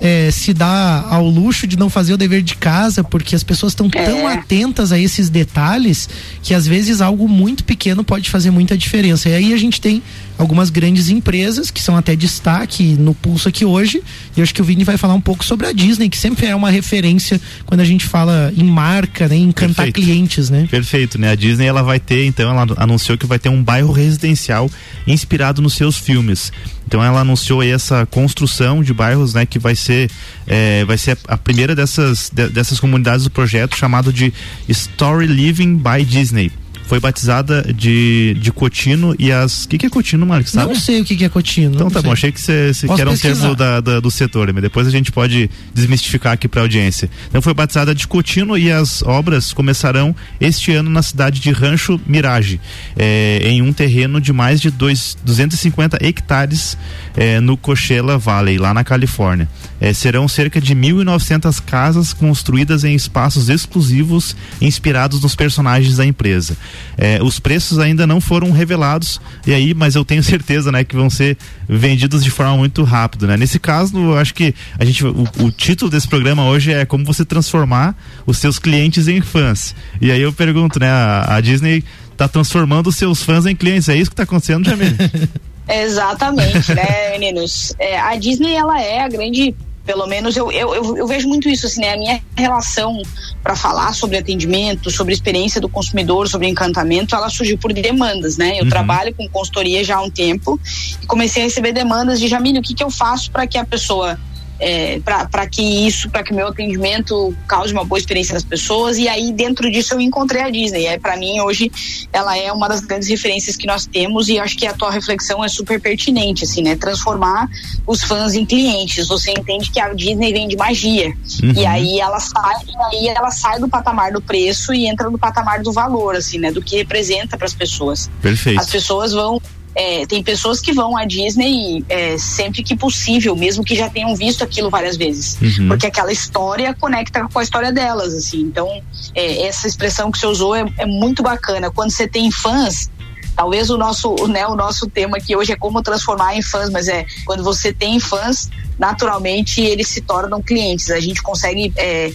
é, 0.00 0.30
se 0.30 0.52
dá 0.52 1.06
ao 1.08 1.26
luxo 1.28 1.66
de 1.66 1.76
não 1.76 1.88
fazer 1.88 2.12
o 2.12 2.16
dever 2.16 2.42
de 2.42 2.56
casa, 2.56 3.02
porque 3.02 3.34
as 3.34 3.42
pessoas 3.42 3.72
estão 3.72 3.88
é. 3.94 4.04
tão 4.04 4.26
atentas 4.26 4.92
a 4.92 4.98
esses 4.98 5.28
detalhes 5.28 6.08
que 6.42 6.54
às 6.54 6.66
vezes 6.66 7.00
algo 7.00 7.28
muito 7.28 7.64
pequeno 7.64 8.04
pode 8.04 8.30
fazer 8.30 8.50
muita 8.50 8.76
diferença. 8.76 9.28
E 9.28 9.34
aí 9.34 9.52
a 9.52 9.56
gente 9.56 9.80
tem 9.80 10.02
algumas 10.38 10.70
grandes 10.70 11.08
empresas 11.08 11.70
que 11.70 11.82
são 11.82 11.96
até 11.96 12.14
destaque 12.14 12.94
no 12.98 13.14
pulso 13.14 13.48
aqui 13.48 13.64
hoje. 13.64 14.02
E 14.36 14.42
acho 14.42 14.54
que 14.54 14.60
o 14.60 14.64
Vini 14.64 14.84
vai 14.84 14.96
falar 14.96 15.14
um 15.14 15.20
pouco 15.20 15.44
sobre 15.44 15.66
a 15.66 15.72
Disney, 15.72 16.08
que 16.08 16.18
sempre 16.18 16.46
é 16.46 16.54
uma 16.54 16.70
referência 16.70 17.40
quando 17.64 17.80
a 17.80 17.84
gente 17.84 18.04
fala 18.04 18.52
em 18.56 18.64
marca, 18.64 19.28
né, 19.28 19.36
em 19.36 19.44
encantar 19.44 19.90
clientes, 19.92 20.50
né? 20.50 20.66
Perfeito, 20.70 21.18
né? 21.18 21.30
A 21.30 21.34
Disney 21.34 21.66
ela 21.66 21.82
vai 21.82 21.98
ter, 21.98 22.26
então 22.26 22.50
ela 22.50 22.66
anunciou 22.76 23.16
que 23.16 23.26
vai 23.26 23.38
ter 23.38 23.48
um 23.48 23.62
bairro 23.62 23.92
residencial 23.92 24.70
inspirado 25.06 25.62
nos 25.62 25.74
seus 25.74 25.96
filmes. 25.96 26.52
Então 26.86 27.02
ela 27.02 27.20
anunciou 27.20 27.62
essa 27.62 28.06
construção 28.06 28.82
de 28.82 28.94
bairros, 28.94 29.34
né, 29.34 29.44
que 29.44 29.58
vai 29.58 29.74
ser 29.74 30.10
é, 30.46 30.84
vai 30.84 30.96
ser 30.96 31.18
a 31.26 31.36
primeira 31.36 31.74
dessas 31.74 32.30
de, 32.32 32.48
dessas 32.48 32.78
comunidades 32.78 33.24
do 33.24 33.30
projeto 33.30 33.76
chamado 33.76 34.12
de 34.12 34.32
Story 34.68 35.26
Living 35.26 35.76
by 35.76 36.04
Disney 36.04 36.52
foi 36.86 37.00
batizada 37.00 37.62
de, 37.74 38.36
de 38.40 38.52
Cotino 38.52 39.14
e 39.18 39.32
as. 39.32 39.64
O 39.64 39.68
que, 39.68 39.76
que 39.76 39.86
é 39.86 39.90
Cotino, 39.90 40.24
Marcos? 40.24 40.52
Sabe? 40.52 40.72
Não 40.72 40.80
sei 40.80 41.00
o 41.00 41.04
que, 41.04 41.16
que 41.16 41.24
é 41.24 41.28
Cotino. 41.28 41.74
Então 41.74 41.90
tá 41.90 42.00
sei. 42.00 42.08
bom, 42.08 42.12
achei 42.12 42.32
que, 42.32 42.40
cê, 42.40 42.72
cê 42.72 42.86
que 42.86 43.00
era 43.00 43.10
um 43.10 43.16
termo 43.16 43.54
da, 43.54 43.80
da, 43.80 44.00
do 44.00 44.10
setor, 44.10 44.52
mas 44.52 44.62
depois 44.62 44.86
a 44.86 44.90
gente 44.90 45.10
pode 45.10 45.50
desmistificar 45.74 46.32
aqui 46.32 46.46
para 46.46 46.60
a 46.60 46.64
audiência. 46.64 47.10
Então 47.28 47.42
foi 47.42 47.52
batizada 47.52 47.94
de 47.94 48.06
Cotino 48.06 48.56
e 48.56 48.70
as 48.70 49.02
obras 49.02 49.52
começarão 49.52 50.14
este 50.40 50.72
ano 50.72 50.88
na 50.88 51.02
cidade 51.02 51.40
de 51.40 51.50
Rancho 51.50 52.00
Mirage, 52.06 52.60
é, 52.96 53.40
em 53.42 53.62
um 53.62 53.72
terreno 53.72 54.20
de 54.20 54.32
mais 54.32 54.60
de 54.60 54.70
dois, 54.70 55.18
250 55.24 55.98
hectares 56.00 56.78
é, 57.16 57.40
no 57.40 57.56
Coachella 57.56 58.16
Valley, 58.16 58.58
lá 58.58 58.72
na 58.72 58.84
Califórnia. 58.84 59.48
É, 59.80 59.92
serão 59.92 60.28
cerca 60.28 60.60
de 60.60 60.74
1.900 60.74 61.60
casas 61.64 62.12
construídas 62.12 62.84
em 62.84 62.94
espaços 62.94 63.48
exclusivos 63.48 64.36
inspirados 64.60 65.20
nos 65.20 65.34
personagens 65.34 65.96
da 65.96 66.06
empresa. 66.06 66.56
É, 66.96 67.22
os 67.22 67.38
preços 67.38 67.78
ainda 67.78 68.06
não 68.06 68.20
foram 68.20 68.50
revelados 68.50 69.20
e 69.46 69.52
aí, 69.52 69.74
mas 69.74 69.94
eu 69.94 70.04
tenho 70.04 70.22
certeza, 70.24 70.72
né, 70.72 70.84
que 70.84 70.96
vão 70.96 71.10
ser 71.10 71.36
vendidos 71.68 72.22
de 72.22 72.30
forma 72.30 72.56
muito 72.56 72.82
rápida, 72.84 73.26
né? 73.26 73.36
Nesse 73.36 73.58
caso, 73.58 73.96
eu 73.96 74.18
acho 74.18 74.34
que 74.34 74.54
a 74.78 74.84
gente, 74.84 75.04
o, 75.04 75.24
o 75.40 75.50
título 75.50 75.90
desse 75.90 76.08
programa 76.08 76.44
hoje 76.46 76.72
é 76.72 76.84
como 76.84 77.04
você 77.04 77.24
transformar 77.24 77.96
os 78.26 78.38
seus 78.38 78.58
clientes 78.58 79.08
em 79.08 79.20
fãs. 79.20 79.74
E 80.00 80.10
aí 80.10 80.20
eu 80.20 80.32
pergunto, 80.32 80.78
né, 80.78 80.88
a, 80.88 81.36
a 81.36 81.40
Disney 81.40 81.84
está 82.12 82.26
transformando 82.26 82.88
os 82.88 82.96
seus 82.96 83.22
fãs 83.22 83.46
em 83.46 83.54
clientes. 83.54 83.88
É 83.88 83.96
isso 83.96 84.10
que 84.10 84.14
está 84.14 84.22
acontecendo, 84.22 84.64
Jamil? 84.64 84.88
Exatamente, 85.68 86.74
né, 86.74 87.10
meninos? 87.18 87.74
É, 87.78 87.98
a 87.98 88.16
Disney, 88.16 88.54
ela 88.54 88.80
é 88.80 89.02
a 89.02 89.08
grande 89.08 89.54
pelo 89.86 90.06
menos 90.06 90.36
eu, 90.36 90.50
eu, 90.50 90.74
eu, 90.74 90.96
eu, 90.96 91.06
vejo 91.06 91.28
muito 91.28 91.48
isso, 91.48 91.66
assim, 91.66 91.80
né? 91.80 91.94
A 91.94 91.96
minha 91.96 92.20
relação 92.36 93.00
para 93.42 93.54
falar 93.54 93.94
sobre 93.94 94.18
atendimento, 94.18 94.90
sobre 94.90 95.14
experiência 95.14 95.60
do 95.60 95.68
consumidor, 95.68 96.28
sobre 96.28 96.48
encantamento, 96.48 97.14
ela 97.14 97.30
surgiu 97.30 97.56
por 97.56 97.72
demandas, 97.72 98.36
né? 98.36 98.58
Eu 98.58 98.64
uhum. 98.64 98.68
trabalho 98.68 99.14
com 99.14 99.28
consultoria 99.28 99.84
já 99.84 99.96
há 99.96 100.02
um 100.02 100.10
tempo 100.10 100.60
e 101.00 101.06
comecei 101.06 101.42
a 101.42 101.44
receber 101.44 101.72
demandas 101.72 102.18
de 102.18 102.26
Jamílio, 102.26 102.60
o 102.60 102.64
que, 102.64 102.74
que 102.74 102.82
eu 102.82 102.90
faço 102.90 103.30
para 103.30 103.46
que 103.46 103.56
a 103.56 103.64
pessoa 103.64 104.18
é, 104.58 105.00
para 105.00 105.46
que 105.46 105.86
isso, 105.86 106.10
para 106.10 106.22
que 106.22 106.32
meu 106.32 106.48
atendimento 106.48 107.34
cause 107.46 107.72
uma 107.72 107.84
boa 107.84 107.98
experiência 107.98 108.34
nas 108.34 108.44
pessoas. 108.44 108.96
E 108.98 109.08
aí, 109.08 109.32
dentro 109.32 109.70
disso, 109.70 109.94
eu 109.94 110.00
encontrei 110.00 110.42
a 110.42 110.50
Disney. 110.50 110.86
É, 110.86 110.98
para 110.98 111.16
mim, 111.16 111.40
hoje, 111.40 111.70
ela 112.12 112.36
é 112.36 112.50
uma 112.52 112.68
das 112.68 112.80
grandes 112.80 113.08
referências 113.08 113.56
que 113.56 113.66
nós 113.66 113.86
temos 113.86 114.28
e 114.28 114.38
acho 114.38 114.56
que 114.56 114.66
a 114.66 114.72
tua 114.72 114.90
reflexão 114.90 115.44
é 115.44 115.48
super 115.48 115.80
pertinente, 115.80 116.44
assim, 116.44 116.62
né? 116.62 116.76
Transformar 116.76 117.48
os 117.86 118.02
fãs 118.02 118.34
em 118.34 118.44
clientes. 118.44 119.06
Você 119.08 119.32
entende 119.32 119.70
que 119.70 119.80
a 119.80 119.92
Disney 119.92 120.32
vem 120.32 120.48
de 120.48 120.56
magia. 120.56 121.14
Uhum. 121.42 121.52
E 121.52 121.66
aí 121.66 122.00
ela 122.00 122.20
sai, 122.20 122.56
aí 122.90 123.08
ela 123.08 123.30
sai 123.30 123.58
do 123.58 123.68
patamar 123.68 124.12
do 124.12 124.22
preço 124.22 124.72
e 124.72 124.86
entra 124.86 125.10
no 125.10 125.18
patamar 125.18 125.62
do 125.62 125.72
valor, 125.72 126.16
assim, 126.16 126.38
né? 126.38 126.50
Do 126.50 126.62
que 126.62 126.76
representa 126.76 127.36
para 127.36 127.46
as 127.46 127.54
pessoas. 127.54 128.10
Perfeito. 128.22 128.60
As 128.60 128.70
pessoas 128.70 129.12
vão 129.12 129.40
é, 129.76 130.06
tem 130.06 130.22
pessoas 130.22 130.58
que 130.58 130.72
vão 130.72 130.96
à 130.96 131.04
Disney 131.04 131.84
é, 131.90 132.16
sempre 132.16 132.62
que 132.62 132.74
possível, 132.74 133.36
mesmo 133.36 133.62
que 133.62 133.76
já 133.76 133.90
tenham 133.90 134.16
visto 134.16 134.42
aquilo 134.42 134.70
várias 134.70 134.96
vezes, 134.96 135.36
uhum. 135.58 135.68
porque 135.68 135.86
aquela 135.86 136.10
história 136.10 136.72
conecta 136.72 137.28
com 137.30 137.38
a 137.38 137.42
história 137.42 137.70
delas, 137.70 138.14
assim. 138.14 138.40
Então, 138.40 138.82
é, 139.14 139.46
essa 139.46 139.68
expressão 139.68 140.10
que 140.10 140.18
você 140.18 140.26
usou 140.26 140.54
é, 140.54 140.64
é 140.78 140.86
muito 140.86 141.22
bacana. 141.22 141.70
Quando 141.70 141.90
você 141.90 142.08
tem 142.08 142.30
fãs, 142.30 142.90
talvez 143.36 143.68
o 143.68 143.76
nosso, 143.76 144.14
né, 144.28 144.46
o 144.46 144.56
nosso 144.56 144.88
tema 144.88 145.18
aqui 145.18 145.36
hoje 145.36 145.52
é 145.52 145.56
como 145.56 145.82
transformar 145.82 146.34
em 146.34 146.40
fãs, 146.40 146.70
mas 146.70 146.88
é 146.88 147.04
quando 147.26 147.44
você 147.44 147.70
tem 147.70 148.00
fãs, 148.00 148.48
naturalmente 148.78 149.60
eles 149.60 149.88
se 149.88 150.00
tornam 150.00 150.40
clientes. 150.40 150.90
A 150.90 151.00
gente 151.00 151.22
consegue 151.22 151.70
é, 151.76 152.10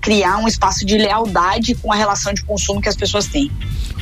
criar 0.00 0.38
um 0.38 0.48
espaço 0.48 0.86
de 0.86 0.96
lealdade 0.96 1.74
com 1.74 1.92
a 1.92 1.96
relação 1.96 2.32
de 2.32 2.42
consumo 2.42 2.80
que 2.80 2.88
as 2.88 2.96
pessoas 2.96 3.26
têm. 3.26 3.50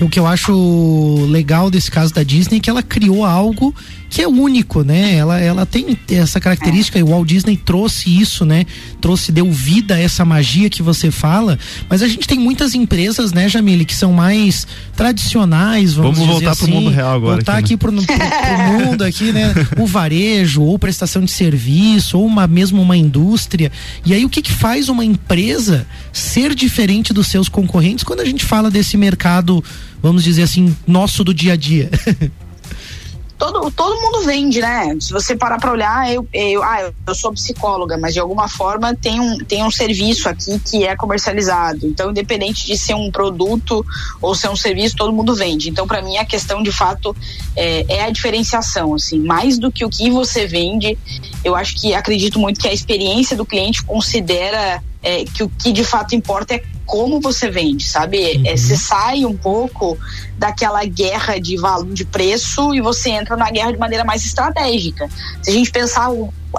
O 0.00 0.08
que 0.08 0.18
eu 0.18 0.26
acho 0.26 1.26
legal 1.26 1.70
desse 1.70 1.90
caso 1.90 2.12
da 2.12 2.22
Disney 2.22 2.58
é 2.58 2.60
que 2.60 2.68
ela 2.68 2.82
criou 2.82 3.24
algo 3.24 3.74
que 4.14 4.22
é 4.22 4.28
único, 4.28 4.84
né? 4.84 5.16
Ela, 5.16 5.40
ela 5.40 5.66
tem 5.66 5.98
essa 6.08 6.38
característica, 6.38 6.96
e 6.96 7.02
o 7.02 7.08
Walt 7.08 7.26
Disney 7.26 7.56
trouxe 7.56 8.16
isso, 8.16 8.44
né? 8.44 8.64
Trouxe, 9.00 9.32
deu 9.32 9.50
vida 9.50 9.96
a 9.96 9.98
essa 9.98 10.24
magia 10.24 10.70
que 10.70 10.84
você 10.84 11.10
fala, 11.10 11.58
mas 11.90 12.00
a 12.00 12.06
gente 12.06 12.28
tem 12.28 12.38
muitas 12.38 12.76
empresas, 12.76 13.32
né, 13.32 13.48
Jamile, 13.48 13.84
que 13.84 13.92
são 13.92 14.12
mais 14.12 14.68
tradicionais, 14.96 15.94
vamos, 15.94 16.16
vamos 16.16 16.32
voltar 16.32 16.52
assim, 16.52 16.66
pro 16.66 16.74
mundo 16.76 16.90
real 16.90 17.12
agora. 17.12 17.34
Voltar 17.38 17.56
aqui, 17.56 17.74
aqui 17.74 17.74
né? 17.74 17.76
pro, 17.76 17.92
pro, 17.92 18.06
pro 18.06 18.86
mundo 18.86 19.02
aqui, 19.02 19.32
né? 19.32 19.52
O 19.80 19.84
varejo, 19.84 20.62
ou 20.62 20.78
prestação 20.78 21.24
de 21.24 21.32
serviço, 21.32 22.16
ou 22.16 22.24
uma, 22.24 22.46
mesmo 22.46 22.80
uma 22.80 22.96
indústria. 22.96 23.72
E 24.06 24.14
aí 24.14 24.24
o 24.24 24.28
que 24.28 24.42
que 24.42 24.52
faz 24.52 24.88
uma 24.88 25.04
empresa 25.04 25.88
ser 26.12 26.54
diferente 26.54 27.12
dos 27.12 27.26
seus 27.26 27.48
concorrentes 27.48 28.04
quando 28.04 28.20
a 28.20 28.24
gente 28.24 28.44
fala 28.44 28.70
desse 28.70 28.96
mercado, 28.96 29.62
vamos 30.00 30.22
dizer 30.22 30.44
assim, 30.44 30.72
nosso 30.86 31.24
do 31.24 31.34
dia 31.34 31.54
a 31.54 31.56
dia? 31.56 31.90
todo, 33.38 33.70
todo 33.70 34.00
mundo 34.00 34.22
vende, 34.22 34.60
né? 34.60 34.96
Se 35.00 35.12
você 35.12 35.36
parar 35.36 35.58
para 35.58 35.72
olhar, 35.72 36.12
eu, 36.12 36.26
eu, 36.32 36.62
ah, 36.62 36.90
eu 37.06 37.14
sou 37.14 37.32
psicóloga, 37.32 37.96
mas 37.96 38.14
de 38.14 38.20
alguma 38.20 38.48
forma 38.48 38.94
tem 38.94 39.20
um, 39.20 39.38
tem 39.38 39.62
um 39.64 39.70
serviço 39.70 40.28
aqui 40.28 40.58
que 40.58 40.84
é 40.84 40.96
comercializado. 40.96 41.86
Então, 41.86 42.10
independente 42.10 42.66
de 42.66 42.78
ser 42.78 42.94
um 42.94 43.10
produto 43.10 43.84
ou 44.20 44.34
ser 44.34 44.48
um 44.48 44.56
serviço, 44.56 44.96
todo 44.96 45.12
mundo 45.12 45.34
vende. 45.34 45.68
Então, 45.68 45.86
para 45.86 46.02
mim, 46.02 46.16
a 46.16 46.24
questão 46.24 46.62
de 46.62 46.72
fato 46.72 47.14
é, 47.56 47.84
é, 47.88 48.04
a 48.04 48.10
diferenciação, 48.10 48.94
assim, 48.94 49.18
mais 49.18 49.58
do 49.58 49.70
que 49.70 49.84
o 49.84 49.90
que 49.90 50.10
você 50.10 50.46
vende. 50.46 50.96
Eu 51.44 51.54
acho 51.54 51.76
que 51.76 51.94
acredito 51.94 52.38
muito 52.38 52.60
que 52.60 52.68
a 52.68 52.72
experiência 52.72 53.36
do 53.36 53.44
cliente 53.44 53.84
considera 53.84 54.82
é, 55.04 55.24
que 55.24 55.42
o 55.42 55.48
que 55.48 55.70
de 55.70 55.84
fato 55.84 56.14
importa 56.14 56.54
é 56.54 56.62
como 56.86 57.20
você 57.20 57.50
vende, 57.50 57.88
sabe? 57.88 58.18
É, 58.18 58.36
uhum. 58.36 58.46
É, 58.46 58.56
você 58.56 58.76
sai 58.76 59.24
um 59.24 59.36
pouco 59.36 59.96
daquela 60.38 60.84
guerra 60.84 61.38
de 61.38 61.56
valor 61.56 61.92
de 61.92 62.04
preço 62.04 62.74
e 62.74 62.80
você 62.80 63.10
entra 63.10 63.36
na 63.36 63.50
guerra 63.50 63.72
de 63.72 63.78
maneira 63.78 64.04
mais 64.04 64.24
estratégica. 64.24 65.08
Se 65.42 65.50
a 65.50 65.54
gente 65.54 65.70
pensar 65.70 66.10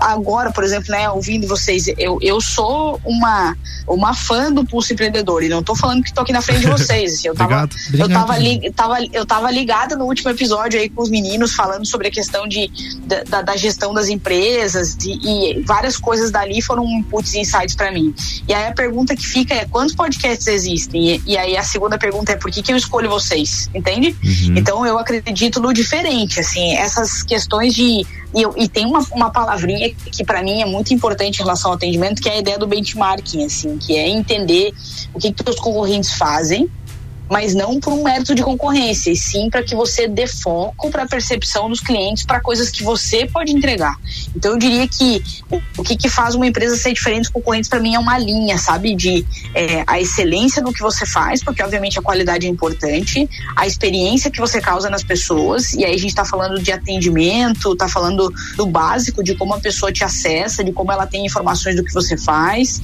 agora, 0.02 0.52
por 0.52 0.64
exemplo, 0.64 0.92
né, 0.92 1.10
ouvindo 1.10 1.48
vocês, 1.48 1.88
eu, 1.98 2.18
eu 2.22 2.40
sou 2.42 3.00
uma, 3.04 3.56
uma 3.88 4.14
fã 4.14 4.52
do 4.52 4.66
Pulso 4.66 4.94
Empreendedor 4.94 5.44
e 5.44 5.50
não 5.50 5.60
estou 5.60 5.76
falando 5.76 6.02
que 6.04 6.10
estou 6.10 6.24
aqui 6.24 6.34
na 6.34 6.42
frente 6.42 6.62
de 6.62 6.68
vocês. 6.68 7.14
Assim, 7.16 7.28
eu, 7.28 7.36
tava, 7.36 7.64
obrigado, 7.64 7.76
obrigado. 7.88 8.12
eu, 8.12 8.18
tava 8.18 8.38
li, 8.38 8.72
tava, 8.72 8.98
eu 9.14 9.26
tava 9.26 9.52
ligada 9.52 9.96
no 9.96 10.06
último 10.06 10.30
episódio 10.30 10.80
aí 10.80 10.90
com 10.90 11.02
os 11.02 11.10
meninos 11.10 11.54
falando 11.54 11.86
sobre 11.86 12.08
a 12.08 12.12
questão 12.12 12.48
de, 12.48 12.70
da, 13.28 13.42
da 13.42 13.56
gestão 13.56 13.94
das 13.94 14.10
empresas 14.10 14.98
e, 15.04 15.60
e, 15.60 15.62
várias 15.62 15.98
coisas 15.98 16.32
dali 16.32 16.62
foram 16.62 16.86
inputs 16.86 17.34
e 17.34 17.40
insights 17.40 17.76
para 17.76 17.92
mim. 17.92 18.14
E 18.48 18.54
aí 18.54 18.68
a 18.68 18.74
pergunta 18.74 19.16
que 19.16 19.26
fica 19.26 19.54
é 19.54 19.66
quantos 19.66 19.96
podcasts 19.96 20.48
existem? 20.48 21.16
E, 21.16 21.22
e 21.26 21.38
aí 21.38 21.58
a 21.58 21.64
segunda 21.64 21.98
pergunta 21.98 22.32
é 22.32 22.36
por 22.36 22.52
que, 22.52 22.62
que 22.62 22.72
eu 22.72 22.78
escolho 22.78 23.10
vocês? 23.10 23.70
Entende? 23.74 24.16
Uhum. 24.24 24.58
Então 24.58 24.86
eu 24.86 24.98
acredito 24.98 25.60
no 25.60 25.74
diferente, 25.74 26.40
assim, 26.40 26.76
essas 26.76 27.24
questões 27.24 27.74
de. 27.74 28.06
E, 28.36 28.64
e 28.64 28.68
tem 28.68 28.86
uma, 28.86 29.00
uma 29.14 29.32
palavrinha 29.32 29.94
que 30.12 30.24
para 30.24 30.44
mim 30.44 30.62
é 30.62 30.66
muito 30.66 30.94
importante 30.94 31.40
em 31.40 31.44
relação 31.44 31.72
ao 31.72 31.78
atendimento, 31.78 32.22
que 32.22 32.28
é 32.28 32.34
a 32.34 32.38
ideia 32.38 32.60
do 32.60 32.68
benchmarking, 32.68 33.46
assim, 33.46 33.78
que 33.78 33.98
é 33.98 34.10
entender 34.10 34.74
o 35.14 35.20
que, 35.20 35.32
que 35.32 35.50
os 35.50 35.56
concorrentes 35.56 36.12
fazem 36.12 36.70
mas 37.30 37.54
não 37.56 37.80
por 37.80 37.94
um 37.94 38.04
mérito 38.04 38.36
de 38.36 38.44
concorrência, 38.44 39.12
e 39.12 39.16
sim 39.16 39.50
para 39.50 39.64
que 39.64 39.76
você 39.76 40.08
dê 40.08 40.28
foco 40.28 40.90
para 40.90 41.04
a 41.04 41.08
percepção 41.08 41.70
dos 41.70 41.80
clientes 41.80 42.24
para 42.24 42.40
coisas 42.40 42.70
que 42.70 42.84
você 42.84 43.26
pode 43.26 43.52
entregar. 43.52 43.96
Então 44.36 44.52
eu 44.54 44.58
diria 44.58 44.88
que 44.88 45.24
o, 45.78 45.84
que, 45.84 45.96
que, 45.96 46.10
faz 46.10 46.36
uma 46.36 46.46
empresa 46.46 46.76
ser 46.78 46.94
diferente 46.94 47.24
dos 47.24 47.30
concorrentes 47.30 47.70
para 47.70 47.80
mim 47.80 47.96
é 47.96 48.00
uma 48.00 48.18
linha, 48.18 48.58
sabe, 48.58 48.96
de 48.96 49.26
é, 49.54 49.84
a 49.88 50.00
excelência 50.00 50.62
no 50.62 50.72
que 50.72 50.82
você 50.82 51.06
faz, 51.06 51.44
porque 51.44 51.62
obviamente 51.64 51.98
a 51.98 52.02
qualidade 52.02 52.46
é 52.46 52.50
importante, 52.50 53.28
a 53.56 53.66
experiência 53.66 54.30
que 54.30 54.40
você 54.40 54.62
causa 54.62 54.90
nas 54.90 55.04
pessoas, 55.04 55.74
e 55.74 55.84
aí 55.84 55.94
a 55.94 55.98
gente 55.98 56.10
está 56.10 56.26
falando 56.26 56.62
de 56.62 56.72
atendimento, 56.72 57.74
está 57.74 57.88
falando 57.88 58.32
do 58.56 58.66
básico, 58.66 59.24
de 59.24 59.36
como 59.36 59.54
a 59.54 59.60
pessoa 59.60 59.92
te 59.92 60.04
acessa, 60.04 60.64
de 60.64 60.72
como 60.72 60.92
ela 60.92 61.08
tem 61.08 61.26
informações 61.26 61.76
do 61.76 61.84
que 61.84 61.94
você 61.94 62.18
faz, 62.18 62.82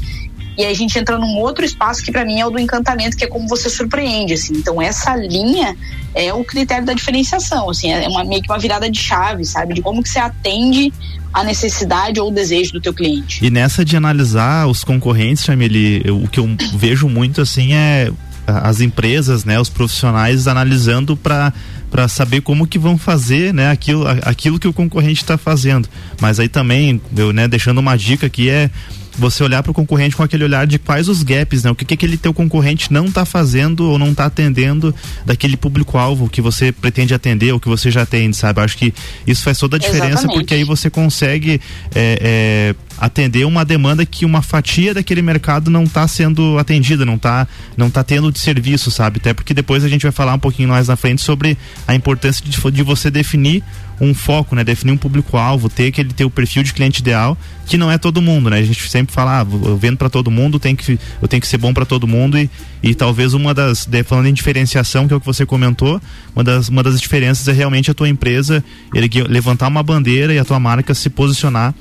e 0.57 0.65
aí 0.65 0.71
a 0.71 0.75
gente 0.75 0.97
entra 0.97 1.17
num 1.17 1.37
outro 1.37 1.63
espaço 1.63 2.03
que 2.03 2.11
para 2.11 2.25
mim 2.25 2.39
é 2.39 2.45
o 2.45 2.49
do 2.49 2.59
encantamento, 2.59 3.15
que 3.15 3.23
é 3.23 3.27
como 3.27 3.47
você 3.47 3.69
surpreende, 3.69 4.33
assim. 4.33 4.53
Então 4.53 4.81
essa 4.81 5.15
linha 5.15 5.75
é 6.13 6.33
o 6.33 6.43
critério 6.43 6.85
da 6.85 6.93
diferenciação, 6.93 7.69
assim, 7.69 7.91
é 7.91 8.07
uma 8.07 8.23
meio 8.23 8.41
que 8.41 8.51
uma 8.51 8.59
virada 8.59 8.89
de 8.89 8.99
chave, 8.99 9.45
sabe? 9.45 9.73
De 9.73 9.81
como 9.81 10.03
que 10.03 10.09
você 10.09 10.19
atende 10.19 10.93
a 11.33 11.43
necessidade 11.43 12.19
ou 12.19 12.29
o 12.29 12.31
desejo 12.31 12.73
do 12.73 12.81
teu 12.81 12.93
cliente. 12.93 13.43
E 13.43 13.49
nessa 13.49 13.85
de 13.85 13.95
analisar 13.95 14.67
os 14.67 14.83
concorrentes, 14.83 15.45
Chameli, 15.45 16.03
o 16.09 16.27
que 16.27 16.39
eu 16.39 16.49
vejo 16.73 17.07
muito 17.07 17.41
assim 17.41 17.73
é 17.73 18.11
as 18.45 18.81
empresas, 18.81 19.45
né, 19.45 19.59
os 19.59 19.69
profissionais 19.69 20.47
analisando 20.47 21.15
para 21.15 21.53
para 21.89 22.07
saber 22.07 22.39
como 22.39 22.65
que 22.65 22.79
vão 22.79 22.97
fazer, 22.97 23.53
né, 23.53 23.69
aquilo, 23.69 24.05
aquilo 24.23 24.57
que 24.57 24.67
o 24.67 24.71
concorrente 24.71 25.21
está 25.21 25.37
fazendo. 25.37 25.89
Mas 26.21 26.39
aí 26.39 26.47
também, 26.47 27.01
eu, 27.17 27.33
né, 27.33 27.49
deixando 27.49 27.79
uma 27.79 27.97
dica 27.97 28.27
aqui 28.27 28.49
é 28.49 28.71
você 29.17 29.43
olhar 29.43 29.61
para 29.61 29.71
o 29.71 29.73
concorrente 29.73 30.15
com 30.15 30.23
aquele 30.23 30.43
olhar 30.43 30.65
de 30.65 30.79
quais 30.79 31.07
os 31.07 31.23
gaps, 31.23 31.63
né? 31.63 31.71
O 31.71 31.75
que, 31.75 31.85
que 31.85 31.93
aquele 31.93 32.17
teu 32.17 32.33
concorrente 32.33 32.91
não 32.91 33.05
está 33.05 33.25
fazendo 33.25 33.89
ou 33.89 33.97
não 33.97 34.11
está 34.11 34.25
atendendo 34.25 34.93
daquele 35.25 35.57
público-alvo 35.57 36.29
que 36.29 36.41
você 36.41 36.71
pretende 36.71 37.13
atender 37.13 37.51
ou 37.51 37.59
que 37.59 37.67
você 37.67 37.91
já 37.91 38.03
atende, 38.03 38.35
sabe? 38.35 38.61
Acho 38.61 38.77
que 38.77 38.93
isso 39.25 39.43
faz 39.43 39.57
toda 39.57 39.75
a 39.75 39.79
diferença 39.79 40.07
Exatamente. 40.07 40.33
porque 40.37 40.53
aí 40.53 40.63
você 40.63 40.89
consegue 40.89 41.61
é, 41.93 42.75
é, 42.75 42.75
atender 43.01 43.45
uma 43.45 43.65
demanda 43.65 44.05
que 44.05 44.23
uma 44.25 44.43
fatia 44.43 44.93
daquele 44.93 45.23
mercado 45.23 45.71
não 45.71 45.85
está 45.85 46.07
sendo 46.07 46.59
atendida, 46.59 47.03
não 47.03 47.15
está 47.15 47.47
não 47.75 47.89
tá 47.89 48.03
tendo 48.03 48.31
de 48.31 48.37
serviço, 48.37 48.91
sabe? 48.91 49.17
Até 49.17 49.33
porque 49.33 49.55
depois 49.55 49.83
a 49.83 49.89
gente 49.89 50.03
vai 50.03 50.11
falar 50.11 50.35
um 50.35 50.39
pouquinho 50.39 50.69
mais 50.69 50.87
na 50.87 50.95
frente 50.95 51.19
sobre 51.19 51.57
a 51.87 51.95
importância 51.95 52.45
de, 52.45 52.71
de 52.71 52.83
você 52.83 53.09
definir 53.09 53.63
um 53.99 54.13
foco, 54.13 54.55
né? 54.55 54.63
Definir 54.63 54.91
um 54.91 54.97
público-alvo, 54.97 55.69
ter 55.69 55.87
aquele 55.87 56.11
teu 56.11 56.29
perfil 56.29 56.61
de 56.61 56.73
cliente 56.73 57.01
ideal, 57.01 57.37
que 57.67 57.77
não 57.77 57.91
é 57.91 57.97
todo 57.97 58.21
mundo, 58.21 58.49
né? 58.49 58.57
A 58.57 58.63
gente 58.63 58.89
sempre 58.89 59.13
fala, 59.13 59.41
ah, 59.41 59.47
eu 59.63 59.77
vendo 59.77 59.97
para 59.97 60.09
todo 60.09 60.29
mundo, 60.31 60.59
tem 60.59 60.75
que, 60.75 60.99
eu 61.21 61.27
tenho 61.27 61.39
que 61.41 61.47
ser 61.47 61.57
bom 61.57 61.71
para 61.71 61.85
todo 61.85 62.07
mundo 62.07 62.37
e, 62.37 62.49
e 62.81 62.95
talvez 62.95 63.33
uma 63.33 63.53
das, 63.53 63.87
falando 64.05 64.27
em 64.27 64.33
diferenciação, 64.33 65.07
que 65.07 65.13
é 65.13 65.17
o 65.17 65.19
que 65.19 65.25
você 65.25 65.45
comentou, 65.45 66.01
uma 66.35 66.43
das, 66.43 66.67
uma 66.67 66.81
das 66.81 66.99
diferenças 66.99 67.47
é 67.47 67.51
realmente 67.51 67.89
a 67.91 67.93
tua 67.93 68.09
empresa 68.09 68.63
ele, 68.93 69.07
levantar 69.27 69.67
uma 69.67 69.83
bandeira 69.83 70.33
e 70.33 70.39
a 70.39 70.45
tua 70.45 70.59
marca 70.59 70.93
se 70.95 71.09
posicionar 71.09 71.73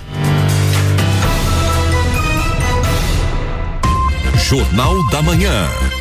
Jornal 4.49 5.07
da 5.11 5.21
Manhã. 5.21 5.98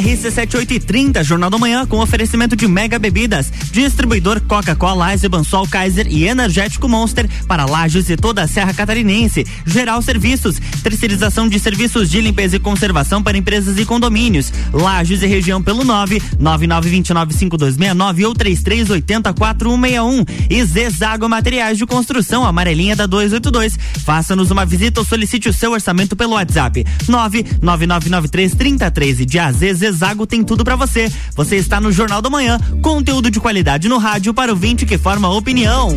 RC7830, 0.00 1.24
Jornal 1.24 1.48
da 1.48 1.58
Manhã, 1.58 1.86
com 1.86 2.00
oferecimento 2.00 2.54
de 2.54 2.68
Mega 2.68 2.98
Bebidas, 2.98 3.50
distribuidor 3.72 4.42
Coca-Cola, 4.42 5.12
Eisenbansol, 5.12 5.66
Kaiser 5.66 6.06
e 6.08 6.28
Energético 6.28 6.86
Monster 6.88 7.26
para 7.48 7.64
Lages 7.64 8.10
e 8.10 8.16
toda 8.16 8.42
a 8.42 8.48
Serra 8.48 8.74
Catarinense. 8.74 9.46
Geral 9.64 10.02
Serviços, 10.02 10.60
terceirização 10.82 11.48
de 11.48 11.58
serviços 11.58 12.10
de 12.10 12.20
limpeza 12.20 12.56
e 12.56 12.60
conservação 12.60 13.22
para 13.22 13.38
empresas 13.38 13.78
e 13.78 13.86
condomínios. 13.86 14.52
Lages 14.72 15.22
e 15.22 15.26
região 15.26 15.62
pelo 15.62 15.84
9 15.84 16.20
99295269 16.40 18.26
ou 18.26 18.34
33804161. 18.34 20.26
E 20.50 20.64
Zezago 20.64 21.28
Materiais 21.28 21.78
de 21.78 21.86
Construção, 21.86 22.44
amarelinha 22.44 22.94
da 22.94 23.06
282. 23.06 23.78
Faça-nos 24.04 24.50
uma 24.50 24.66
visita 24.66 25.00
ou 25.00 25.06
solicite 25.06 25.48
o 25.48 25.52
seu 25.52 25.72
orçamento 25.72 26.14
pelo 26.14 26.34
WhatsApp 26.34 26.84
999933013 27.08 29.24
de 29.24 29.38
AZ 29.38 29.85
Zezago 29.86 30.26
tem 30.26 30.42
tudo 30.42 30.64
para 30.64 30.74
você. 30.74 31.10
Você 31.34 31.56
está 31.56 31.80
no 31.80 31.92
Jornal 31.92 32.20
da 32.20 32.28
Manhã, 32.28 32.58
conteúdo 32.82 33.30
de 33.30 33.38
qualidade 33.38 33.88
no 33.88 33.98
rádio 33.98 34.34
para 34.34 34.52
o 34.52 34.56
vinte 34.56 34.84
que 34.84 34.98
forma 34.98 35.28
opinião. 35.28 35.96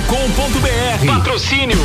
rc7.com.br. 0.00 1.06
Patrocínio 1.06 1.78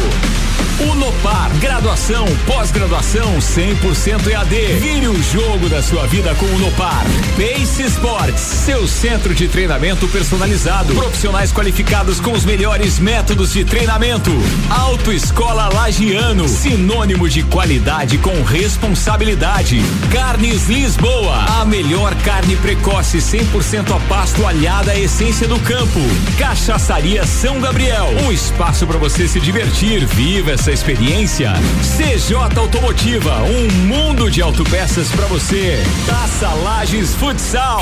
Unopar, 0.79 1.49
graduação, 1.61 2.25
pós-graduação 2.45 3.37
100% 3.37 4.27
EAD. 4.27 4.55
Vire 4.79 5.07
o 5.07 5.23
jogo 5.23 5.69
da 5.69 5.81
sua 5.81 6.05
vida 6.05 6.35
com 6.35 6.45
Unopar. 6.47 7.05
Pace 7.37 7.83
Sports, 7.83 8.41
seu 8.41 8.85
centro 8.85 9.33
de 9.33 9.47
treinamento 9.47 10.05
personalizado. 10.09 10.93
Profissionais 10.93 11.53
qualificados 11.53 12.19
com 12.19 12.33
os 12.33 12.43
melhores 12.43 12.99
métodos 12.99 13.53
de 13.53 13.63
treinamento. 13.63 14.31
Autoescola 14.69 15.69
Lagiano, 15.73 16.45
sinônimo 16.49 17.29
de 17.29 17.41
qualidade 17.43 18.17
com 18.17 18.43
responsabilidade. 18.43 19.81
Carnes 20.11 20.67
Lisboa, 20.67 21.37
a 21.61 21.63
melhor 21.63 22.13
carne 22.15 22.57
precoce 22.57 23.19
100% 23.19 23.95
a 23.95 23.99
pasto 24.09 24.45
alhada 24.45 24.91
à 24.91 24.99
essência 24.99 25.47
do 25.47 25.59
campo. 25.61 26.01
Cachaçaria 26.37 27.25
São 27.25 27.61
Gabriel, 27.61 28.04
um 28.07 28.31
espaço 28.31 28.85
para 28.85 28.97
você 28.97 29.27
se 29.27 29.39
divertir. 29.39 30.05
Viva 30.05 30.51
essa 30.51 30.71
experiência. 30.71 31.53
CJ 31.97 32.57
Automotiva, 32.57 33.43
um 33.43 33.71
mundo 33.87 34.29
de 34.29 34.41
autopeças 34.41 35.09
para 35.11 35.25
você. 35.27 35.83
Taça 36.07 36.49
Lages 36.49 37.15
Futsal. 37.15 37.81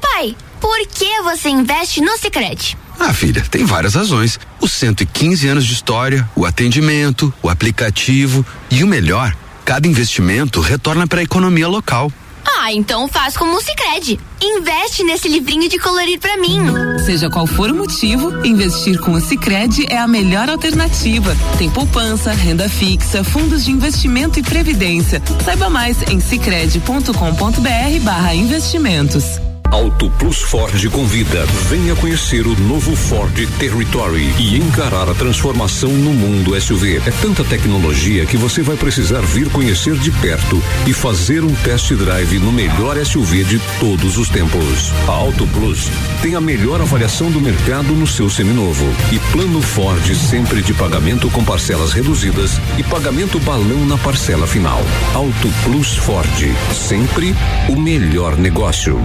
Pai, 0.00 0.36
por 0.60 0.78
que 0.86 1.22
você 1.22 1.48
investe 1.48 2.00
no 2.00 2.16
Sicredi? 2.18 2.76
Ah, 2.98 3.14
filha, 3.14 3.42
tem 3.50 3.64
várias 3.64 3.94
razões. 3.94 4.38
Os 4.60 4.72
115 4.72 5.48
anos 5.48 5.64
de 5.64 5.72
história, 5.72 6.28
o 6.36 6.44
atendimento, 6.44 7.32
o 7.42 7.48
aplicativo 7.48 8.44
e 8.70 8.84
o 8.84 8.86
melhor, 8.86 9.34
cada 9.64 9.88
investimento 9.88 10.60
retorna 10.60 11.06
para 11.06 11.20
a 11.20 11.22
economia 11.22 11.66
local. 11.66 12.12
Ah, 12.44 12.72
então 12.72 13.08
faz 13.08 13.36
como 13.36 13.56
o 13.56 13.60
Sicredi. 13.60 14.18
Investe 14.40 15.02
nesse 15.02 15.28
livrinho 15.28 15.68
de 15.68 15.78
colorir 15.78 16.18
para 16.18 16.36
mim. 16.36 16.58
Seja 17.04 17.28
qual 17.30 17.46
for 17.46 17.70
o 17.70 17.74
motivo, 17.74 18.44
investir 18.44 18.98
com 19.00 19.12
o 19.12 19.20
Sicredi 19.20 19.86
é 19.88 19.98
a 19.98 20.06
melhor 20.06 20.50
alternativa. 20.50 21.34
Tem 21.56 21.70
poupança, 21.70 22.32
renda 22.32 22.68
fixa, 22.68 23.24
fundos 23.24 23.64
de 23.64 23.70
investimento 23.70 24.38
e 24.38 24.42
previdência. 24.42 25.22
Saiba 25.44 25.70
mais 25.70 26.02
em 26.10 26.20
sicredi.com.br/barra 26.20 28.34
investimentos. 28.34 29.49
Auto 29.70 30.10
Plus 30.18 30.42
Ford 30.42 30.88
convida. 30.90 31.46
Venha 31.68 31.94
conhecer 31.94 32.44
o 32.46 32.58
novo 32.58 32.96
Ford 32.96 33.32
Territory 33.58 34.34
e 34.38 34.56
encarar 34.56 35.08
a 35.08 35.14
transformação 35.14 35.90
no 35.92 36.12
mundo 36.12 36.60
SUV. 36.60 36.96
É 37.06 37.10
tanta 37.22 37.44
tecnologia 37.44 38.26
que 38.26 38.36
você 38.36 38.62
vai 38.62 38.76
precisar 38.76 39.20
vir 39.20 39.48
conhecer 39.50 39.94
de 39.94 40.10
perto 40.10 40.60
e 40.86 40.92
fazer 40.92 41.44
um 41.44 41.54
test 41.54 41.92
drive 41.92 42.38
no 42.40 42.50
melhor 42.50 42.96
SUV 43.04 43.44
de 43.44 43.60
todos 43.78 44.18
os 44.18 44.28
tempos. 44.28 44.92
A 45.06 45.12
Auto 45.12 45.46
Plus 45.46 45.88
tem 46.20 46.34
a 46.34 46.40
melhor 46.40 46.80
avaliação 46.80 47.30
do 47.30 47.40
mercado 47.40 47.92
no 47.92 48.06
seu 48.06 48.28
seminovo 48.28 48.86
e 49.12 49.18
plano 49.32 49.62
Ford 49.62 50.04
sempre 50.16 50.62
de 50.62 50.74
pagamento 50.74 51.30
com 51.30 51.44
parcelas 51.44 51.92
reduzidas 51.92 52.60
e 52.76 52.82
pagamento 52.82 53.38
balão 53.40 53.86
na 53.86 53.96
parcela 53.98 54.46
final. 54.46 54.80
Auto 55.14 55.48
Plus 55.62 55.96
Ford, 55.96 56.28
sempre 56.72 57.34
o 57.68 57.76
melhor 57.76 58.36
negócio. 58.36 58.98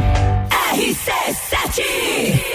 RC7 0.75 2.54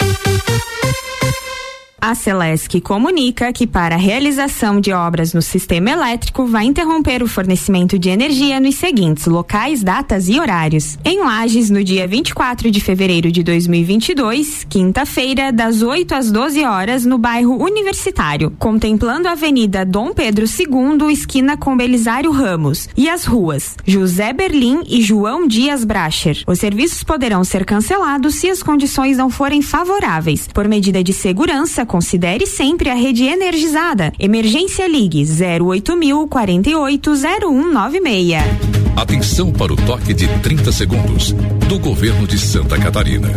a 2.07 2.15
Celesc 2.15 2.81
comunica 2.83 3.53
que 3.53 3.67
para 3.67 3.97
a 3.97 3.99
realização 3.99 4.81
de 4.81 4.93
obras 4.93 5.35
no 5.35 5.43
sistema 5.43 5.91
elétrico 5.91 6.47
vai 6.47 6.65
interromper 6.65 7.21
o 7.21 7.27
fornecimento 7.27 7.99
de 7.99 8.09
energia 8.09 8.61
nos 8.61 8.77
seguintes 8.77 9.27
locais, 9.27 9.83
datas 9.83 10.29
e 10.29 10.39
horários. 10.39 10.97
Em 11.05 11.19
Lages, 11.19 11.69
no 11.69 11.83
dia 11.83 12.07
24 12.07 12.71
de 12.71 12.81
fevereiro 12.81 13.33
de 13.33 13.43
2022, 13.43 14.65
quinta-feira, 14.69 15.51
das 15.51 15.83
8 15.83 16.15
às 16.15 16.31
12 16.31 16.65
horas, 16.65 17.05
no 17.05 17.19
bairro 17.19 17.61
Universitário, 17.61 18.53
contemplando 18.57 19.27
a 19.27 19.33
Avenida 19.33 19.85
Dom 19.85 20.13
Pedro 20.13 20.45
II, 20.47 21.13
esquina 21.13 21.57
com 21.57 21.77
Belisário 21.77 22.31
Ramos, 22.31 22.89
e 22.97 23.09
as 23.09 23.25
ruas 23.25 23.77
José 23.85 24.33
Berlim 24.33 24.85
e 24.87 25.03
João 25.03 25.49
Dias 25.49 25.83
Bracher. 25.83 26.45
Os 26.47 26.61
serviços 26.61 27.03
poderão 27.03 27.43
ser 27.43 27.65
cancelados 27.65 28.37
se 28.37 28.49
as 28.49 28.63
condições 28.63 29.17
não 29.17 29.29
forem 29.29 29.61
favoráveis. 29.61 30.49
Por 30.55 30.69
medida 30.69 31.03
de 31.03 31.13
segurança, 31.13 31.85
considere 31.97 32.47
sempre 32.47 32.91
a 32.91 32.95
rede 32.95 33.25
energizada. 33.25 34.13
Emergência 34.19 34.87
Ligue 34.87 35.25
08000 35.25 36.29
480196. 36.29 38.45
Atenção 38.95 39.51
para 39.51 39.73
o 39.73 39.77
toque 39.77 40.13
de 40.13 40.29
30 40.41 40.73
segundos 40.73 41.35
do 41.69 41.79
governo 41.79 42.27
de 42.27 42.39
Santa 42.39 42.79
Catarina. 42.79 43.29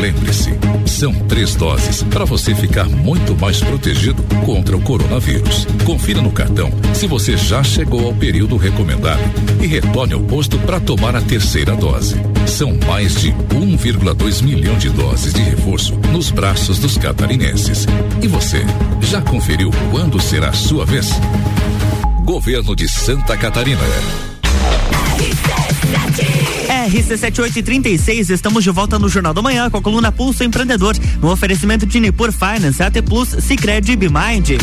Lembre-se, 0.00 0.50
são 0.84 1.14
três 1.14 1.54
doses 1.54 2.02
para 2.04 2.24
você 2.24 2.54
ficar 2.54 2.88
muito 2.88 3.36
mais 3.36 3.60
protegido 3.60 4.22
contra 4.44 4.76
o 4.76 4.80
coronavírus. 4.80 5.66
Confira 5.84 6.20
no 6.20 6.32
cartão 6.32 6.70
se 6.94 7.06
você 7.06 7.36
já 7.36 7.62
chegou 7.62 8.06
ao 8.06 8.14
período 8.14 8.56
recomendado 8.56 9.20
e 9.62 9.66
retorne 9.66 10.14
ao 10.14 10.20
posto 10.20 10.58
para 10.60 10.80
tomar 10.80 11.14
a 11.14 11.20
terceira 11.20 11.76
dose. 11.76 12.16
São 12.46 12.76
mais 12.86 13.20
de 13.20 13.32
1,2 13.32 14.42
milhão 14.42 14.76
de 14.78 14.90
doses 14.90 15.32
de 15.32 15.42
reforço 15.42 15.94
nos 16.12 16.30
braços 16.30 16.78
dos 16.78 16.96
catarinenses. 16.96 17.86
E 18.22 18.28
você, 18.28 18.64
já 19.00 19.20
conferiu 19.20 19.70
quando 19.90 20.20
será 20.20 20.48
a 20.48 20.52
sua 20.52 20.84
vez? 20.84 21.10
Governo 22.24 22.74
de 22.74 22.88
Santa 22.88 23.36
Catarina. 23.36 23.80
RC7836, 26.88 28.30
estamos 28.30 28.62
de 28.64 28.70
volta 28.70 28.98
no 28.98 29.08
Jornal 29.08 29.34
da 29.34 29.42
Manhã 29.42 29.70
com 29.70 29.76
a 29.76 29.82
coluna 29.82 30.10
Pulso 30.12 30.44
Empreendedor, 30.44 30.96
no 31.20 31.30
oferecimento 31.30 31.86
de 31.86 32.00
Nipur 32.00 32.32
Finance, 32.32 32.82
AT 32.82 33.02
Plus, 33.02 33.28
Cicred 33.44 33.90
e 33.90 33.96
Bimind. 33.96 34.58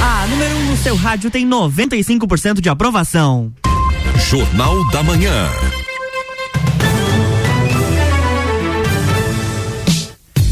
A 0.00 0.26
número 0.26 0.56
1 0.56 0.58
um 0.58 0.70
no 0.70 0.76
seu 0.76 0.96
rádio 0.96 1.30
tem 1.30 1.48
95% 1.48 2.60
de 2.60 2.68
aprovação. 2.68 3.52
Jornal 4.18 4.86
da 4.90 5.02
Manhã. 5.02 5.48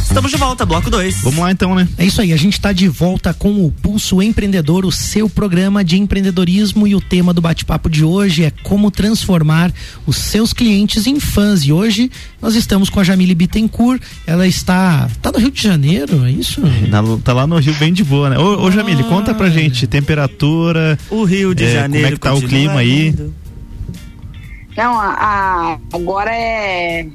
Estamos 0.00 0.30
de 0.30 0.36
volta, 0.38 0.64
bloco 0.64 0.88
2. 0.88 1.20
Vamos 1.20 1.40
lá 1.40 1.52
então, 1.52 1.74
né? 1.74 1.86
É 1.98 2.06
isso 2.06 2.22
aí, 2.22 2.32
a 2.32 2.36
gente 2.38 2.54
está 2.54 2.72
de 2.72 2.88
volta 2.88 3.34
com 3.34 3.66
o 3.66 3.70
Pulso 3.70 4.22
Empreendedor, 4.22 4.86
o 4.86 4.90
seu 4.90 5.28
programa 5.28 5.84
de 5.84 5.98
empreendedorismo 5.98 6.86
e 6.86 6.94
o 6.94 7.02
tema 7.02 7.34
do 7.34 7.42
bate-papo 7.42 7.90
de 7.90 8.02
hoje 8.02 8.44
é 8.44 8.52
como 8.62 8.90
transformar 8.90 9.70
os 10.06 10.16
seus 10.16 10.54
clientes 10.54 11.06
em 11.06 11.20
fãs. 11.20 11.64
E 11.64 11.72
hoje 11.72 12.10
nós 12.40 12.54
estamos 12.54 12.88
com 12.88 12.98
a 12.98 13.04
Jamile 13.04 13.34
Bittencourt, 13.34 14.00
ela 14.26 14.46
está 14.46 15.06
tá 15.20 15.30
no 15.30 15.38
Rio 15.38 15.50
de 15.50 15.62
Janeiro, 15.62 16.24
é 16.24 16.30
isso? 16.30 16.62
Na, 16.88 17.02
tá 17.22 17.34
lá 17.34 17.46
no 17.46 17.58
Rio 17.58 17.74
bem 17.74 17.92
de 17.92 18.02
boa, 18.02 18.30
né? 18.30 18.38
Ô, 18.38 18.62
ô 18.62 18.70
Jamile, 18.70 19.04
conta 19.04 19.34
pra 19.34 19.50
gente, 19.50 19.86
temperatura. 19.86 20.98
O 21.10 21.24
Rio 21.24 21.54
de 21.54 21.64
é, 21.64 21.72
Janeiro. 21.74 22.18
Como 22.18 22.32
é 22.32 22.36
que 22.38 22.40
tá 22.40 22.46
o 22.46 22.48
clima 22.48 22.80
aí? 22.80 23.14
Não, 24.76 25.00
a, 25.00 25.14
a, 25.18 25.78
agora 25.94 26.30
é 26.34 27.06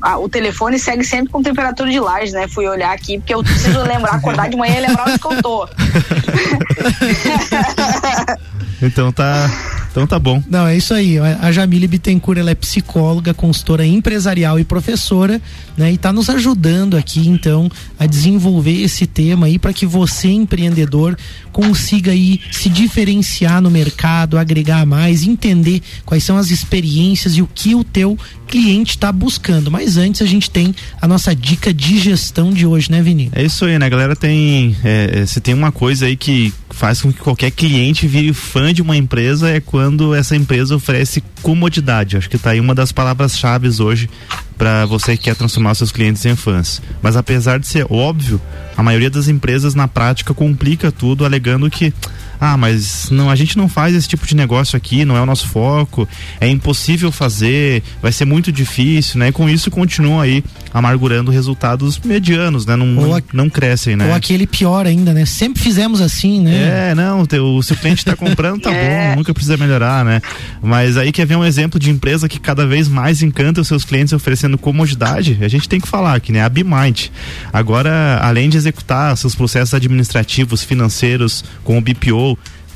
a, 0.00 0.18
o 0.18 0.28
telefone 0.28 0.78
segue 0.78 1.04
sempre 1.04 1.32
com 1.32 1.42
temperatura 1.42 1.90
de 1.90 2.00
laje, 2.00 2.32
né? 2.32 2.48
Fui 2.48 2.66
olhar 2.66 2.92
aqui, 2.92 3.18
porque 3.18 3.34
eu 3.34 3.42
preciso 3.42 3.82
lembrar, 3.82 4.14
acordar 4.14 4.48
de 4.48 4.56
manhã 4.56 4.76
e 4.76 4.80
lembrar 4.80 5.08
onde 5.08 5.18
que 5.18 5.26
eu 5.26 5.42
tô. 5.42 5.68
então 8.82 9.12
tá. 9.12 9.50
Então 9.94 10.08
tá 10.08 10.18
bom. 10.18 10.42
Não, 10.50 10.66
é 10.66 10.76
isso 10.76 10.92
aí. 10.92 11.20
A 11.20 11.52
Jamile 11.52 11.86
Bittencourt, 11.86 12.36
ela 12.36 12.50
é 12.50 12.54
psicóloga, 12.56 13.32
consultora 13.32 13.86
empresarial 13.86 14.58
e 14.58 14.64
professora, 14.64 15.40
né? 15.76 15.92
E 15.92 15.96
tá 15.96 16.12
nos 16.12 16.28
ajudando 16.28 16.96
aqui, 16.96 17.28
então, 17.28 17.70
a 17.96 18.04
desenvolver 18.04 18.82
esse 18.82 19.06
tema 19.06 19.46
aí 19.46 19.56
para 19.56 19.72
que 19.72 19.86
você, 19.86 20.26
empreendedor, 20.26 21.16
consiga 21.52 22.10
aí 22.10 22.40
se 22.50 22.68
diferenciar 22.68 23.62
no 23.62 23.70
mercado, 23.70 24.36
agregar 24.36 24.84
mais, 24.84 25.22
entender 25.22 25.80
quais 26.04 26.24
são 26.24 26.36
as 26.36 26.50
experiências 26.50 27.36
e 27.36 27.42
o 27.42 27.46
que 27.46 27.76
o 27.76 27.84
teu 27.84 28.18
cliente 28.48 28.96
está 28.96 29.12
buscando. 29.12 29.70
Mas 29.70 29.96
antes 29.96 30.20
a 30.22 30.26
gente 30.26 30.50
tem 30.50 30.74
a 31.00 31.06
nossa 31.06 31.34
dica 31.36 31.72
de 31.72 32.00
gestão 32.00 32.52
de 32.52 32.66
hoje, 32.66 32.90
né, 32.90 33.00
Vini? 33.00 33.30
É 33.32 33.44
isso 33.44 33.64
aí, 33.64 33.78
né, 33.78 33.88
galera? 33.88 34.16
Tem. 34.16 34.76
É, 34.82 35.20
é, 35.20 35.26
você 35.26 35.40
tem 35.40 35.54
uma 35.54 35.70
coisa 35.70 36.06
aí 36.06 36.16
que 36.16 36.52
faz 36.70 37.00
com 37.00 37.12
que 37.12 37.20
qualquer 37.20 37.52
cliente 37.52 38.08
vire 38.08 38.32
fã 38.32 38.74
de 38.74 38.82
uma 38.82 38.96
empresa 38.96 39.48
é 39.48 39.60
quando 39.60 39.83
essa 40.14 40.36
empresa 40.36 40.76
oferece 40.76 41.22
comodidade. 41.42 42.16
Acho 42.16 42.30
que 42.30 42.38
tá 42.38 42.50
aí 42.50 42.60
uma 42.60 42.74
das 42.74 42.92
palavras-chave 42.92 43.68
hoje 43.80 44.08
para 44.56 44.86
você 44.86 45.16
que 45.16 45.24
quer 45.24 45.36
transformar 45.36 45.74
seus 45.74 45.90
clientes 45.90 46.24
em 46.24 46.36
fãs. 46.36 46.80
Mas 47.02 47.16
apesar 47.16 47.58
de 47.58 47.66
ser 47.66 47.86
óbvio, 47.90 48.40
a 48.76 48.82
maioria 48.82 49.10
das 49.10 49.28
empresas 49.28 49.74
na 49.74 49.88
prática 49.88 50.32
complica 50.32 50.92
tudo 50.92 51.24
alegando 51.24 51.70
que 51.70 51.92
ah, 52.40 52.56
mas 52.56 53.10
não, 53.10 53.30
a 53.30 53.36
gente 53.36 53.56
não 53.56 53.68
faz 53.68 53.94
esse 53.94 54.08
tipo 54.08 54.26
de 54.26 54.34
negócio 54.34 54.76
aqui, 54.76 55.04
não 55.04 55.16
é 55.16 55.20
o 55.20 55.26
nosso 55.26 55.48
foco, 55.48 56.08
é 56.40 56.48
impossível 56.48 57.10
fazer, 57.10 57.82
vai 58.02 58.12
ser 58.12 58.24
muito 58.24 58.52
difícil, 58.52 59.18
né? 59.18 59.28
E 59.28 59.32
com 59.32 59.48
isso 59.48 59.70
continuam 59.70 60.20
aí 60.20 60.44
amargurando 60.72 61.30
resultados 61.30 61.98
medianos, 61.98 62.66
né? 62.66 62.76
Não, 62.76 62.86
não, 62.86 63.22
não, 63.32 63.50
crescem, 63.50 63.96
né? 63.96 64.08
Ou 64.08 64.14
aquele 64.14 64.46
pior 64.46 64.86
ainda, 64.86 65.12
né? 65.12 65.24
Sempre 65.24 65.62
fizemos 65.62 66.00
assim, 66.00 66.40
né? 66.40 66.90
É, 66.90 66.94
não, 66.94 67.22
o, 67.22 67.62
se 67.62 67.72
o 67.72 67.76
cliente 67.76 67.98
está 67.98 68.16
comprando, 68.16 68.62
tá 68.62 68.72
é. 68.74 69.10
bom, 69.10 69.18
nunca 69.18 69.32
precisa 69.32 69.56
melhorar, 69.56 70.04
né? 70.04 70.20
Mas 70.62 70.96
aí 70.96 71.12
quer 71.12 71.26
ver 71.26 71.36
um 71.36 71.44
exemplo 71.44 71.78
de 71.78 71.90
empresa 71.90 72.28
que 72.28 72.40
cada 72.40 72.66
vez 72.66 72.88
mais 72.88 73.22
encanta 73.22 73.60
os 73.60 73.68
seus 73.68 73.84
clientes 73.84 74.12
oferecendo 74.12 74.58
comodidade, 74.58 75.38
a 75.40 75.48
gente 75.48 75.68
tem 75.68 75.80
que 75.80 75.88
falar 75.88 76.14
aqui, 76.14 76.32
né? 76.32 76.42
A 76.42 76.48
BeMind. 76.48 77.08
Agora, 77.52 78.18
além 78.22 78.48
de 78.48 78.56
executar 78.56 79.16
seus 79.16 79.34
processos 79.34 79.74
administrativos, 79.74 80.62
financeiros 80.62 81.44
com 81.62 81.78
o 81.78 81.80
BPO, 81.80 82.23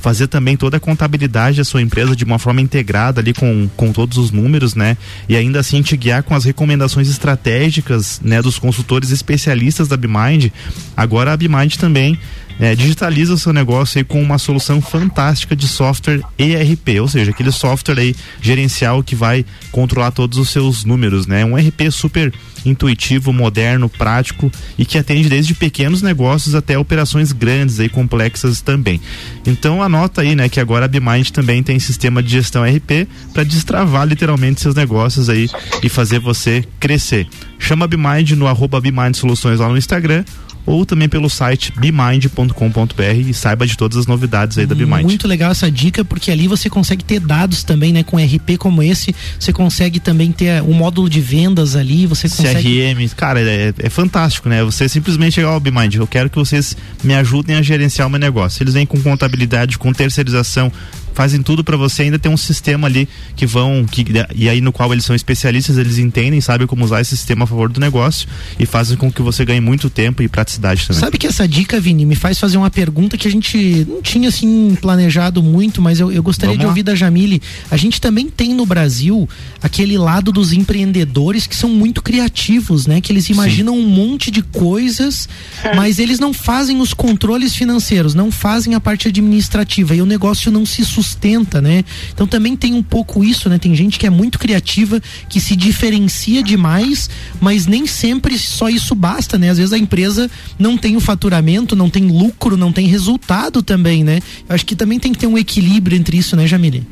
fazer 0.00 0.28
também 0.28 0.56
toda 0.56 0.76
a 0.76 0.80
contabilidade 0.80 1.58
da 1.58 1.64
sua 1.64 1.82
empresa 1.82 2.14
de 2.14 2.24
uma 2.24 2.38
forma 2.38 2.60
integrada 2.60 3.20
ali 3.20 3.34
com, 3.34 3.68
com 3.76 3.92
todos 3.92 4.16
os 4.16 4.30
números, 4.30 4.74
né? 4.74 4.96
E 5.28 5.36
ainda 5.36 5.60
assim 5.60 5.82
te 5.82 5.96
guiar 5.96 6.22
com 6.22 6.34
as 6.34 6.44
recomendações 6.44 7.08
estratégicas, 7.08 8.20
né, 8.22 8.40
dos 8.40 8.58
consultores 8.58 9.10
especialistas 9.10 9.88
da 9.88 9.96
BMind. 9.96 10.52
Agora 10.96 11.32
a 11.32 11.36
BMind 11.36 11.76
também 11.76 12.18
é, 12.58 12.74
digitaliza 12.74 13.34
o 13.34 13.38
seu 13.38 13.52
negócio 13.52 13.98
aí 13.98 14.04
com 14.04 14.20
uma 14.22 14.38
solução 14.38 14.80
fantástica 14.80 15.54
de 15.54 15.68
software 15.68 16.20
ERP, 16.38 17.00
ou 17.00 17.08
seja, 17.08 17.30
aquele 17.30 17.52
software 17.52 17.98
aí 17.98 18.14
gerencial 18.40 19.02
que 19.02 19.14
vai 19.14 19.44
controlar 19.70 20.10
todos 20.10 20.38
os 20.38 20.50
seus 20.50 20.84
números, 20.84 21.26
né? 21.26 21.44
Um 21.44 21.56
ERP 21.58 21.90
super 21.90 22.32
intuitivo, 22.64 23.32
moderno, 23.32 23.88
prático 23.88 24.50
e 24.76 24.84
que 24.84 24.98
atende 24.98 25.28
desde 25.28 25.54
pequenos 25.54 26.02
negócios 26.02 26.54
até 26.54 26.78
operações 26.78 27.32
grandes 27.32 27.78
e 27.78 27.88
complexas 27.88 28.60
também. 28.60 29.00
Então 29.46 29.82
anota 29.82 30.22
aí, 30.22 30.34
né, 30.34 30.48
que 30.48 30.60
agora 30.60 30.84
a 30.84 30.88
BMind 30.88 31.30
também 31.30 31.62
tem 31.62 31.78
sistema 31.78 32.22
de 32.22 32.30
gestão 32.30 32.64
RP 32.64 33.08
para 33.32 33.44
destravar 33.44 34.06
literalmente 34.06 34.60
seus 34.60 34.74
negócios 34.74 35.28
aí 35.28 35.48
e 35.82 35.88
fazer 35.88 36.18
você 36.18 36.64
crescer. 36.80 37.26
Chama 37.58 37.84
a 37.84 37.88
BMind 37.88 38.32
no 38.32 38.46
arroba 38.46 38.80
Soluções 39.14 39.60
lá 39.60 39.68
no 39.68 39.76
Instagram 39.76 40.24
ou 40.68 40.84
também 40.84 41.08
pelo 41.08 41.30
site 41.30 41.72
bmind.com.br 41.76 43.02
e 43.26 43.32
saiba 43.32 43.66
de 43.66 43.76
todas 43.76 43.96
as 43.96 44.06
novidades 44.06 44.58
aí 44.58 44.66
da 44.66 44.74
Bmind. 44.74 45.02
Muito 45.02 45.26
legal 45.26 45.50
essa 45.50 45.70
dica, 45.70 46.04
porque 46.04 46.30
ali 46.30 46.46
você 46.46 46.68
consegue 46.68 47.02
ter 47.02 47.20
dados 47.20 47.64
também, 47.64 47.90
né? 47.90 48.02
Com 48.02 48.18
RP 48.18 48.58
como 48.58 48.82
esse, 48.82 49.14
você 49.40 49.50
consegue 49.50 49.98
também 49.98 50.30
ter 50.30 50.62
um 50.62 50.74
módulo 50.74 51.08
de 51.08 51.20
vendas 51.20 51.74
ali, 51.74 52.06
você 52.06 52.28
consegue... 52.28 52.94
CRM, 52.94 53.08
cara, 53.16 53.40
é, 53.40 53.72
é 53.78 53.88
fantástico, 53.88 54.48
né? 54.48 54.62
Você 54.62 54.88
simplesmente 54.88 55.36
chegar, 55.36 55.52
ó, 55.52 55.56
oh, 55.56 55.60
Bmind, 55.60 55.94
eu 55.94 56.06
quero 56.06 56.28
que 56.28 56.36
vocês 56.36 56.76
me 57.02 57.14
ajudem 57.14 57.56
a 57.56 57.62
gerenciar 57.62 58.06
o 58.06 58.10
meu 58.10 58.20
negócio. 58.20 58.62
Eles 58.62 58.74
vêm 58.74 58.84
com 58.84 59.00
contabilidade, 59.00 59.78
com 59.78 59.90
terceirização, 59.92 60.70
fazem 61.18 61.42
tudo 61.42 61.64
para 61.64 61.76
você 61.76 62.02
ainda 62.02 62.16
ter 62.16 62.28
um 62.28 62.36
sistema 62.36 62.86
ali 62.86 63.08
que 63.34 63.44
vão 63.44 63.84
que 63.84 64.04
e 64.36 64.48
aí 64.48 64.60
no 64.60 64.72
qual 64.72 64.92
eles 64.92 65.04
são 65.04 65.16
especialistas 65.16 65.76
eles 65.76 65.98
entendem 65.98 66.40
sabem 66.40 66.64
como 66.64 66.84
usar 66.84 67.00
esse 67.00 67.16
sistema 67.16 67.42
a 67.42 67.46
favor 67.46 67.68
do 67.68 67.80
negócio 67.80 68.28
e 68.56 68.64
fazem 68.64 68.96
com 68.96 69.10
que 69.10 69.20
você 69.20 69.44
ganhe 69.44 69.60
muito 69.60 69.90
tempo 69.90 70.22
e 70.22 70.28
praticidade 70.28 70.86
também 70.86 71.00
sabe 71.00 71.18
que 71.18 71.26
essa 71.26 71.48
dica 71.48 71.80
Vini 71.80 72.06
me 72.06 72.14
faz 72.14 72.38
fazer 72.38 72.56
uma 72.56 72.70
pergunta 72.70 73.18
que 73.18 73.26
a 73.26 73.30
gente 73.32 73.84
não 73.88 74.00
tinha 74.00 74.28
assim 74.28 74.78
planejado 74.80 75.42
muito 75.42 75.82
mas 75.82 75.98
eu, 75.98 76.12
eu 76.12 76.22
gostaria 76.22 76.50
Vamos 76.50 76.60
de 76.60 76.64
lá. 76.66 76.70
ouvir 76.70 76.84
da 76.84 76.94
Jamile 76.94 77.42
a 77.68 77.76
gente 77.76 78.00
também 78.00 78.28
tem 78.28 78.54
no 78.54 78.64
Brasil 78.64 79.28
aquele 79.60 79.98
lado 79.98 80.30
dos 80.30 80.52
empreendedores 80.52 81.48
que 81.48 81.56
são 81.56 81.68
muito 81.68 82.00
criativos 82.00 82.86
né 82.86 83.00
que 83.00 83.10
eles 83.10 83.28
imaginam 83.28 83.74
Sim. 83.74 83.80
um 83.80 83.88
monte 83.88 84.30
de 84.30 84.40
coisas 84.40 85.28
é. 85.64 85.74
mas 85.74 85.98
eles 85.98 86.20
não 86.20 86.32
fazem 86.32 86.80
os 86.80 86.94
controles 86.94 87.56
financeiros 87.56 88.14
não 88.14 88.30
fazem 88.30 88.76
a 88.76 88.80
parte 88.80 89.08
administrativa 89.08 89.96
e 89.96 90.00
o 90.00 90.06
negócio 90.06 90.52
não 90.52 90.64
se 90.64 90.84
sustenta 90.84 91.07
sustenta, 91.08 91.60
né? 91.60 91.84
Então 92.12 92.26
também 92.26 92.56
tem 92.56 92.74
um 92.74 92.82
pouco 92.82 93.24
isso, 93.24 93.48
né? 93.48 93.58
Tem 93.58 93.74
gente 93.74 93.98
que 93.98 94.06
é 94.06 94.10
muito 94.10 94.38
criativa, 94.38 95.00
que 95.28 95.40
se 95.40 95.56
diferencia 95.56 96.42
demais, 96.42 97.08
mas 97.40 97.66
nem 97.66 97.86
sempre 97.86 98.38
só 98.38 98.68
isso 98.68 98.94
basta, 98.94 99.38
né? 99.38 99.50
Às 99.50 99.58
vezes 99.58 99.72
a 99.72 99.78
empresa 99.78 100.30
não 100.58 100.76
tem 100.76 100.96
o 100.96 101.00
faturamento, 101.00 101.74
não 101.74 101.88
tem 101.88 102.06
lucro, 102.06 102.56
não 102.56 102.72
tem 102.72 102.86
resultado 102.86 103.62
também, 103.62 104.04
né? 104.04 104.20
Eu 104.48 104.54
acho 104.54 104.66
que 104.66 104.76
também 104.76 104.98
tem 104.98 105.12
que 105.12 105.18
ter 105.18 105.26
um 105.26 105.38
equilíbrio 105.38 105.96
entre 105.96 106.18
isso, 106.18 106.36
né, 106.36 106.46
Jamile? 106.46 106.86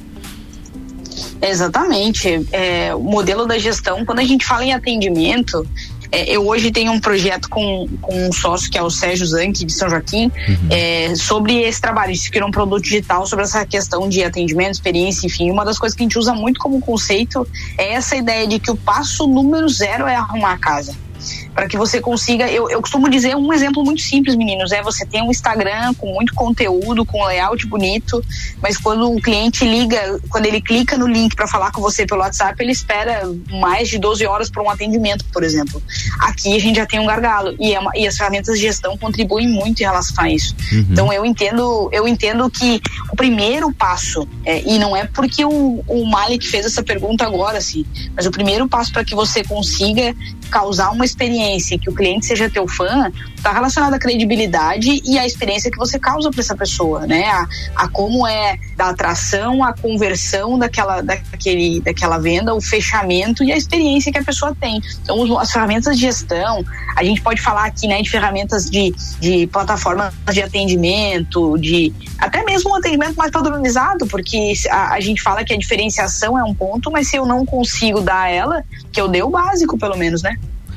Exatamente. 1.40 2.46
É, 2.52 2.94
o 2.94 3.02
modelo 3.02 3.46
da 3.46 3.59
gestão, 3.59 4.05
quando 4.05 4.18
a 4.18 4.24
gente 4.24 4.44
fala 4.44 4.64
em 4.64 4.72
atendimento, 4.72 5.66
é, 6.10 6.30
eu 6.30 6.46
hoje 6.46 6.70
tenho 6.70 6.92
um 6.92 7.00
projeto 7.00 7.48
com, 7.48 7.88
com 8.00 8.28
um 8.28 8.32
sócio 8.32 8.70
que 8.70 8.78
é 8.78 8.82
o 8.82 8.90
Sérgio 8.90 9.26
Zanck 9.26 9.64
de 9.64 9.72
São 9.72 9.88
Joaquim 9.88 10.26
uhum. 10.26 10.68
é, 10.70 11.14
sobre 11.14 11.62
esse 11.62 11.80
trabalho. 11.80 12.12
Isso 12.12 12.30
que 12.30 12.38
é 12.38 12.44
um 12.44 12.50
produto 12.50 12.82
digital 12.82 13.26
sobre 13.26 13.44
essa 13.44 13.64
questão 13.64 14.08
de 14.08 14.22
atendimento, 14.22 14.74
experiência, 14.74 15.26
enfim. 15.26 15.50
Uma 15.50 15.64
das 15.64 15.78
coisas 15.78 15.96
que 15.96 16.02
a 16.02 16.04
gente 16.04 16.18
usa 16.18 16.34
muito 16.34 16.60
como 16.60 16.80
conceito 16.80 17.46
é 17.78 17.92
essa 17.94 18.16
ideia 18.16 18.46
de 18.46 18.58
que 18.58 18.70
o 18.70 18.76
passo 18.76 19.26
número 19.26 19.68
zero 19.68 20.06
é 20.06 20.16
arrumar 20.16 20.52
a 20.52 20.58
casa 20.58 21.05
para 21.54 21.66
que 21.68 21.76
você 21.76 22.00
consiga. 22.00 22.50
Eu, 22.50 22.68
eu 22.70 22.80
costumo 22.80 23.08
dizer 23.08 23.34
um 23.36 23.52
exemplo 23.52 23.84
muito 23.84 24.02
simples, 24.02 24.36
meninos: 24.36 24.72
é 24.72 24.82
você 24.82 25.04
tem 25.06 25.22
um 25.22 25.30
Instagram 25.30 25.94
com 25.94 26.12
muito 26.12 26.34
conteúdo, 26.34 27.04
com 27.04 27.24
layout 27.24 27.66
bonito, 27.66 28.22
mas 28.62 28.76
quando 28.76 29.08
um 29.10 29.20
cliente 29.20 29.64
liga, 29.64 30.20
quando 30.28 30.46
ele 30.46 30.60
clica 30.60 30.96
no 30.96 31.06
link 31.06 31.34
para 31.34 31.46
falar 31.46 31.72
com 31.72 31.80
você 31.80 32.06
pelo 32.06 32.20
WhatsApp, 32.20 32.62
ele 32.62 32.72
espera 32.72 33.22
mais 33.50 33.88
de 33.88 33.98
12 33.98 34.26
horas 34.26 34.50
para 34.50 34.62
um 34.62 34.70
atendimento, 34.70 35.24
por 35.32 35.42
exemplo. 35.42 35.82
Aqui 36.20 36.56
a 36.56 36.60
gente 36.60 36.76
já 36.76 36.86
tem 36.86 37.00
um 37.00 37.06
gargalo 37.06 37.54
e, 37.58 37.74
é 37.74 37.80
uma, 37.80 37.90
e 37.94 38.06
as 38.06 38.16
ferramentas 38.16 38.56
de 38.56 38.62
gestão 38.62 38.96
contribuem 38.96 39.48
muito 39.48 39.80
em 39.80 39.84
relação 39.84 40.24
a 40.24 40.30
isso. 40.30 40.54
Uhum. 40.72 40.86
Então 40.90 41.12
eu 41.12 41.24
entendo, 41.24 41.88
eu 41.92 42.06
entendo 42.06 42.48
que 42.50 42.80
o 43.10 43.16
primeiro 43.16 43.72
passo, 43.72 44.26
é, 44.44 44.62
e 44.62 44.78
não 44.78 44.96
é 44.96 45.04
porque 45.06 45.44
o, 45.44 45.82
o 45.86 46.06
Malik 46.06 46.46
fez 46.46 46.66
essa 46.66 46.82
pergunta 46.82 47.24
agora, 47.24 47.58
assim, 47.58 47.84
mas 48.14 48.26
o 48.26 48.30
primeiro 48.30 48.68
passo 48.68 48.92
para 48.92 49.04
que 49.04 49.14
você 49.14 49.42
consiga 49.44 50.14
causar 50.50 50.90
uma 50.90 51.04
experiência 51.04 51.78
que 51.78 51.88
o 51.90 51.94
cliente 51.94 52.26
seja 52.26 52.48
teu 52.48 52.66
fã, 52.66 53.11
está 53.46 53.52
relacionado 53.52 53.94
à 53.94 53.98
credibilidade 53.98 55.00
e 55.04 55.16
à 55.16 55.24
experiência 55.24 55.70
que 55.70 55.78
você 55.78 56.00
causa 56.00 56.30
para 56.30 56.40
essa 56.40 56.56
pessoa, 56.56 57.06
né? 57.06 57.24
A, 57.26 57.46
a, 57.76 57.88
como 57.88 58.26
é 58.26 58.59
da 58.76 58.88
atração, 58.88 59.62
a 59.62 59.72
conversão 59.72 60.59
daquela, 60.59 61.00
daquele, 61.00 61.80
daquela 61.80 62.18
venda, 62.18 62.52
o 62.52 62.61
fechamento 62.61 63.44
e 63.44 63.52
a 63.52 63.56
experiência 63.56 64.11
que 64.11 64.18
a 64.18 64.24
pessoa 64.24 64.54
tem. 64.61 64.80
Então, 65.00 65.38
as 65.38 65.52
ferramentas 65.52 65.94
de 65.96 66.02
gestão, 66.02 66.64
a 66.96 67.04
gente 67.04 67.20
pode 67.20 67.40
falar 67.40 67.66
aqui, 67.66 67.87
né, 67.87 68.02
de 68.02 68.11
ferramentas 68.11 68.68
de, 68.68 68.92
de 69.20 69.46
plataformas 69.46 70.12
de 70.32 70.42
atendimento, 70.42 71.56
de 71.59 71.94
até 72.18 72.42
mesmo 72.42 72.70
um 72.70 72.74
atendimento 72.74 73.14
mais 73.14 73.30
padronizado, 73.30 74.09
porque 74.09 74.54
a, 74.68 74.94
a 74.94 75.00
gente 75.00 75.22
fala 75.22 75.44
que 75.44 75.54
a 75.54 75.56
diferenciação 75.56 76.37
é 76.37 76.42
um 76.42 76.54
ponto, 76.54 76.90
mas 76.90 77.09
se 77.09 77.16
eu 77.16 77.24
não 77.24 77.46
consigo 77.46 78.00
dar 78.00 78.28
ela, 78.28 78.64
que 78.90 79.00
eu 79.00 79.06
dei 79.06 79.22
o 79.22 79.30
básico, 79.30 79.78
pelo 79.78 79.96
menos, 79.96 80.22
né? 80.22 80.37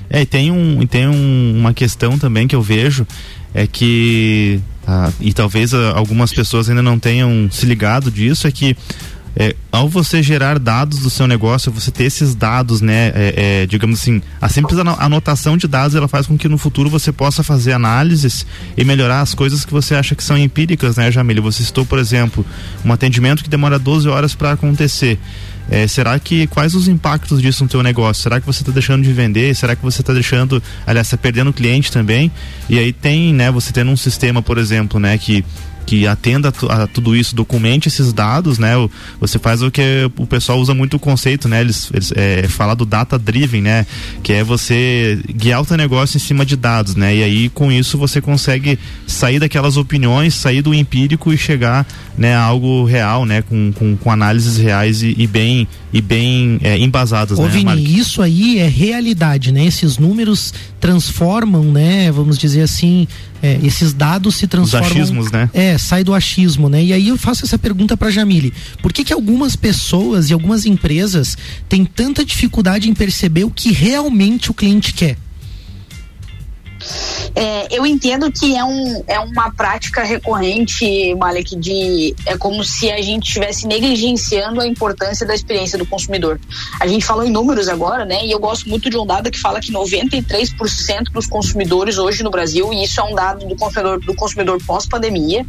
É, 0.09 0.21
e 0.21 0.25
tem, 0.25 0.51
um, 0.51 0.85
tem 0.87 1.07
um, 1.07 1.55
uma 1.57 1.73
questão 1.73 2.17
também 2.17 2.47
que 2.47 2.55
eu 2.55 2.61
vejo, 2.61 3.05
é 3.53 3.67
que, 3.67 4.59
ah, 4.87 5.11
e 5.19 5.33
talvez 5.33 5.73
ah, 5.73 5.93
algumas 5.95 6.33
pessoas 6.33 6.69
ainda 6.69 6.81
não 6.81 6.97
tenham 6.97 7.47
se 7.51 7.65
ligado 7.65 8.09
disso, 8.09 8.47
é 8.47 8.51
que 8.51 8.75
é, 9.35 9.55
ao 9.71 9.87
você 9.87 10.23
gerar 10.23 10.57
dados 10.59 10.99
do 10.99 11.09
seu 11.09 11.27
negócio, 11.27 11.71
você 11.71 11.91
ter 11.91 12.05
esses 12.05 12.33
dados, 12.33 12.81
né, 12.81 13.11
é, 13.15 13.61
é, 13.61 13.65
digamos 13.65 14.01
assim, 14.01 14.21
a 14.41 14.49
simples 14.49 14.77
anotação 14.79 15.55
de 15.55 15.67
dados 15.67 15.95
ela 15.95 16.07
faz 16.07 16.27
com 16.27 16.37
que 16.37 16.49
no 16.49 16.57
futuro 16.57 16.89
você 16.89 17.11
possa 17.11 17.43
fazer 17.43 17.73
análises 17.73 18.45
e 18.75 18.83
melhorar 18.83 19.21
as 19.21 19.33
coisas 19.33 19.63
que 19.63 19.71
você 19.71 19.95
acha 19.95 20.15
que 20.15 20.23
são 20.23 20.37
empíricas, 20.37 20.97
né, 20.97 21.11
Jamile? 21.11 21.39
Você 21.41 21.63
citou, 21.63 21.85
por 21.85 21.99
exemplo, 21.99 22.45
um 22.83 22.91
atendimento 22.91 23.43
que 23.43 23.49
demora 23.49 23.77
12 23.77 24.09
horas 24.09 24.33
para 24.33 24.51
acontecer. 24.51 25.19
É, 25.69 25.87
será 25.87 26.17
que 26.19 26.47
quais 26.47 26.73
os 26.73 26.87
impactos 26.87 27.41
disso 27.41 27.63
no 27.63 27.69
teu 27.69 27.83
negócio? 27.83 28.23
Será 28.23 28.39
que 28.39 28.45
você 28.45 28.61
está 28.61 28.71
deixando 28.71 29.03
de 29.03 29.13
vender? 29.13 29.55
Será 29.55 29.75
que 29.75 29.83
você 29.83 30.01
está 30.01 30.13
deixando, 30.13 30.61
aliás, 30.85 31.07
está 31.07 31.17
perdendo 31.17 31.53
cliente 31.53 31.91
também? 31.91 32.31
E 32.69 32.79
aí 32.79 32.91
tem, 32.91 33.33
né? 33.33 33.51
Você 33.51 33.71
tendo 33.71 33.91
um 33.91 33.97
sistema, 33.97 34.41
por 34.41 34.57
exemplo, 34.57 34.99
né, 34.99 35.17
que 35.17 35.45
que 35.89 36.05
atenda 36.05 36.53
a, 36.69 36.85
tudo 36.85 37.15
isso, 37.15 37.35
documente 37.35 37.87
esses 37.87 38.13
dados, 38.13 38.59
né? 38.59 38.73
Você 39.19 39.39
faz 39.39 39.63
o 39.63 39.71
que 39.71 40.07
o 40.17 40.27
pessoal 40.27 40.59
usa 40.59 40.71
muito 40.71 40.97
o 40.97 40.99
conceito, 40.99 41.47
né? 41.47 41.61
Eles, 41.61 41.89
eles 41.91 42.13
é, 42.15 42.47
fala 42.47 42.75
do 42.75 42.85
data 42.85 43.17
driven, 43.17 43.63
né? 43.63 43.87
Que 44.21 44.33
é 44.33 44.43
você 44.43 45.19
guiar 45.27 45.63
o 45.63 45.65
teu 45.65 45.75
negócio 45.75 46.15
em 46.15 46.19
cima 46.19 46.45
de 46.45 46.55
dados, 46.55 46.95
né? 46.95 47.15
E 47.15 47.23
aí 47.23 47.49
com 47.49 47.71
isso 47.71 47.97
você 47.97 48.21
consegue 48.21 48.77
sair 49.07 49.39
daquelas 49.39 49.77
opiniões, 49.77 50.35
sair 50.35 50.61
do 50.61 50.75
empírico 50.75 51.33
e 51.33 51.37
chegar, 51.39 51.87
né, 52.15 52.35
a 52.35 52.41
algo 52.43 52.85
real, 52.85 53.25
né? 53.25 53.41
Com, 53.41 53.71
com, 53.73 53.97
com 53.97 54.11
análises 54.11 54.57
reais 54.57 55.01
e, 55.01 55.15
e 55.17 55.25
bem 55.25 55.67
e 55.91 56.01
bem 56.01 56.59
é, 56.61 56.77
embasadas, 56.77 57.39
Ô, 57.39 57.43
né? 57.43 57.49
Vini, 57.49 57.97
isso 57.97 58.21
aí 58.21 58.59
é 58.59 58.67
realidade, 58.67 59.51
né? 59.51 59.65
Esses 59.65 59.97
números 59.97 60.53
transformam, 60.79 61.63
né? 61.63 62.11
Vamos 62.11 62.37
dizer 62.37 62.61
assim, 62.61 63.07
é, 63.41 63.59
esses 63.63 63.93
dados 63.93 64.35
se 64.35 64.47
transformam. 64.47 64.87
Os 64.87 64.95
achismos, 64.95 65.31
né? 65.31 65.49
É, 65.53 65.77
sai 65.77 66.03
do 66.03 66.13
achismo, 66.13 66.69
né? 66.69 66.83
E 66.83 66.93
aí 66.93 67.07
eu 67.07 67.17
faço 67.17 67.43
essa 67.43 67.57
pergunta 67.57 67.97
para 67.97 68.11
Jamile: 68.11 68.53
por 68.81 68.93
que 68.93 69.03
que 69.03 69.13
algumas 69.13 69.55
pessoas 69.55 70.29
e 70.29 70.33
algumas 70.33 70.65
empresas 70.65 71.37
têm 71.67 71.83
tanta 71.85 72.23
dificuldade 72.23 72.89
em 72.89 72.93
perceber 72.93 73.43
o 73.43 73.51
que 73.51 73.71
realmente 73.71 74.51
o 74.51 74.53
cliente 74.53 74.93
quer? 74.93 75.17
É, 77.35 77.67
eu 77.75 77.85
entendo 77.85 78.31
que 78.31 78.55
é, 78.55 78.63
um, 78.63 79.03
é 79.07 79.19
uma 79.19 79.51
prática 79.51 80.03
recorrente, 80.03 81.15
Malek, 81.15 81.55
de 81.55 82.15
é 82.25 82.37
como 82.37 82.63
se 82.63 82.91
a 82.91 83.01
gente 83.01 83.27
estivesse 83.27 83.67
negligenciando 83.67 84.61
a 84.61 84.67
importância 84.67 85.25
da 85.25 85.33
experiência 85.33 85.77
do 85.77 85.85
consumidor. 85.85 86.39
A 86.79 86.87
gente 86.87 87.05
falou 87.05 87.23
em 87.23 87.29
números 87.29 87.67
agora, 87.67 88.05
né? 88.05 88.25
E 88.25 88.31
eu 88.31 88.39
gosto 88.39 88.67
muito 88.67 88.89
de 88.89 88.97
um 88.97 89.05
dado 89.05 89.29
que 89.29 89.39
fala 89.39 89.59
que 89.59 89.71
93% 89.71 91.11
dos 91.11 91.27
consumidores 91.27 91.97
hoje 91.97 92.23
no 92.23 92.31
Brasil, 92.31 92.73
e 92.73 92.83
isso 92.83 92.99
é 92.99 93.03
um 93.03 93.15
dado 93.15 93.47
do 93.47 93.55
consumidor, 93.55 93.99
do 93.99 94.15
consumidor 94.15 94.59
pós-pandemia, 94.65 95.45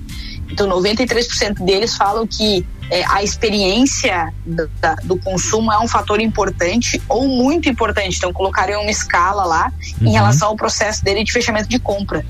então 0.50 0.68
93% 0.68 1.64
deles 1.64 1.96
falam 1.96 2.26
que 2.26 2.66
é, 2.90 3.04
a 3.06 3.22
experiência 3.22 4.32
do, 4.44 4.68
da, 4.80 4.94
do 4.96 5.16
consumo 5.16 5.72
é 5.72 5.78
um 5.78 5.86
fator 5.86 6.20
importante 6.20 7.00
ou 7.08 7.28
muito 7.28 7.68
importante. 7.68 8.16
Então, 8.18 8.32
colocaria 8.32 8.78
uma 8.78 8.90
escala 8.90 9.44
lá 9.44 9.72
uhum. 10.00 10.08
em 10.08 10.12
relação 10.12 10.48
ao 10.48 10.56
processo 10.56 11.04
dele 11.04 11.22
de 11.22 11.32
fechamento 11.32 11.68
de 11.68 11.78
compra. 11.78 12.24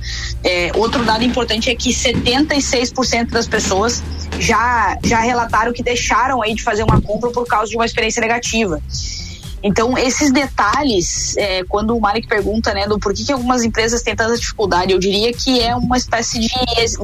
É, 0.44 0.70
outro 0.74 1.04
dado 1.04 1.24
importante 1.24 1.70
é 1.70 1.74
que 1.74 1.90
76% 1.90 3.30
das 3.30 3.48
pessoas 3.48 4.02
já, 4.38 4.98
já 5.02 5.20
relataram 5.20 5.72
que 5.72 5.82
deixaram 5.82 6.42
aí 6.42 6.54
de 6.54 6.62
fazer 6.62 6.82
uma 6.82 7.00
compra 7.00 7.30
por 7.30 7.46
causa 7.46 7.70
de 7.70 7.76
uma 7.76 7.86
experiência 7.86 8.20
negativa. 8.20 8.80
Então, 9.62 9.96
esses 9.96 10.32
detalhes, 10.32 11.36
é, 11.36 11.62
quando 11.64 11.96
o 11.96 12.00
Malik 12.00 12.26
pergunta, 12.26 12.72
né, 12.72 12.86
do 12.86 12.98
porquê 12.98 13.24
que 13.24 13.32
algumas 13.32 13.62
empresas 13.62 14.02
têm 14.02 14.16
tanta 14.16 14.36
dificuldade, 14.36 14.92
eu 14.92 14.98
diria 14.98 15.32
que 15.32 15.60
é 15.60 15.74
uma 15.76 15.96
espécie 15.96 16.40
de, 16.40 16.48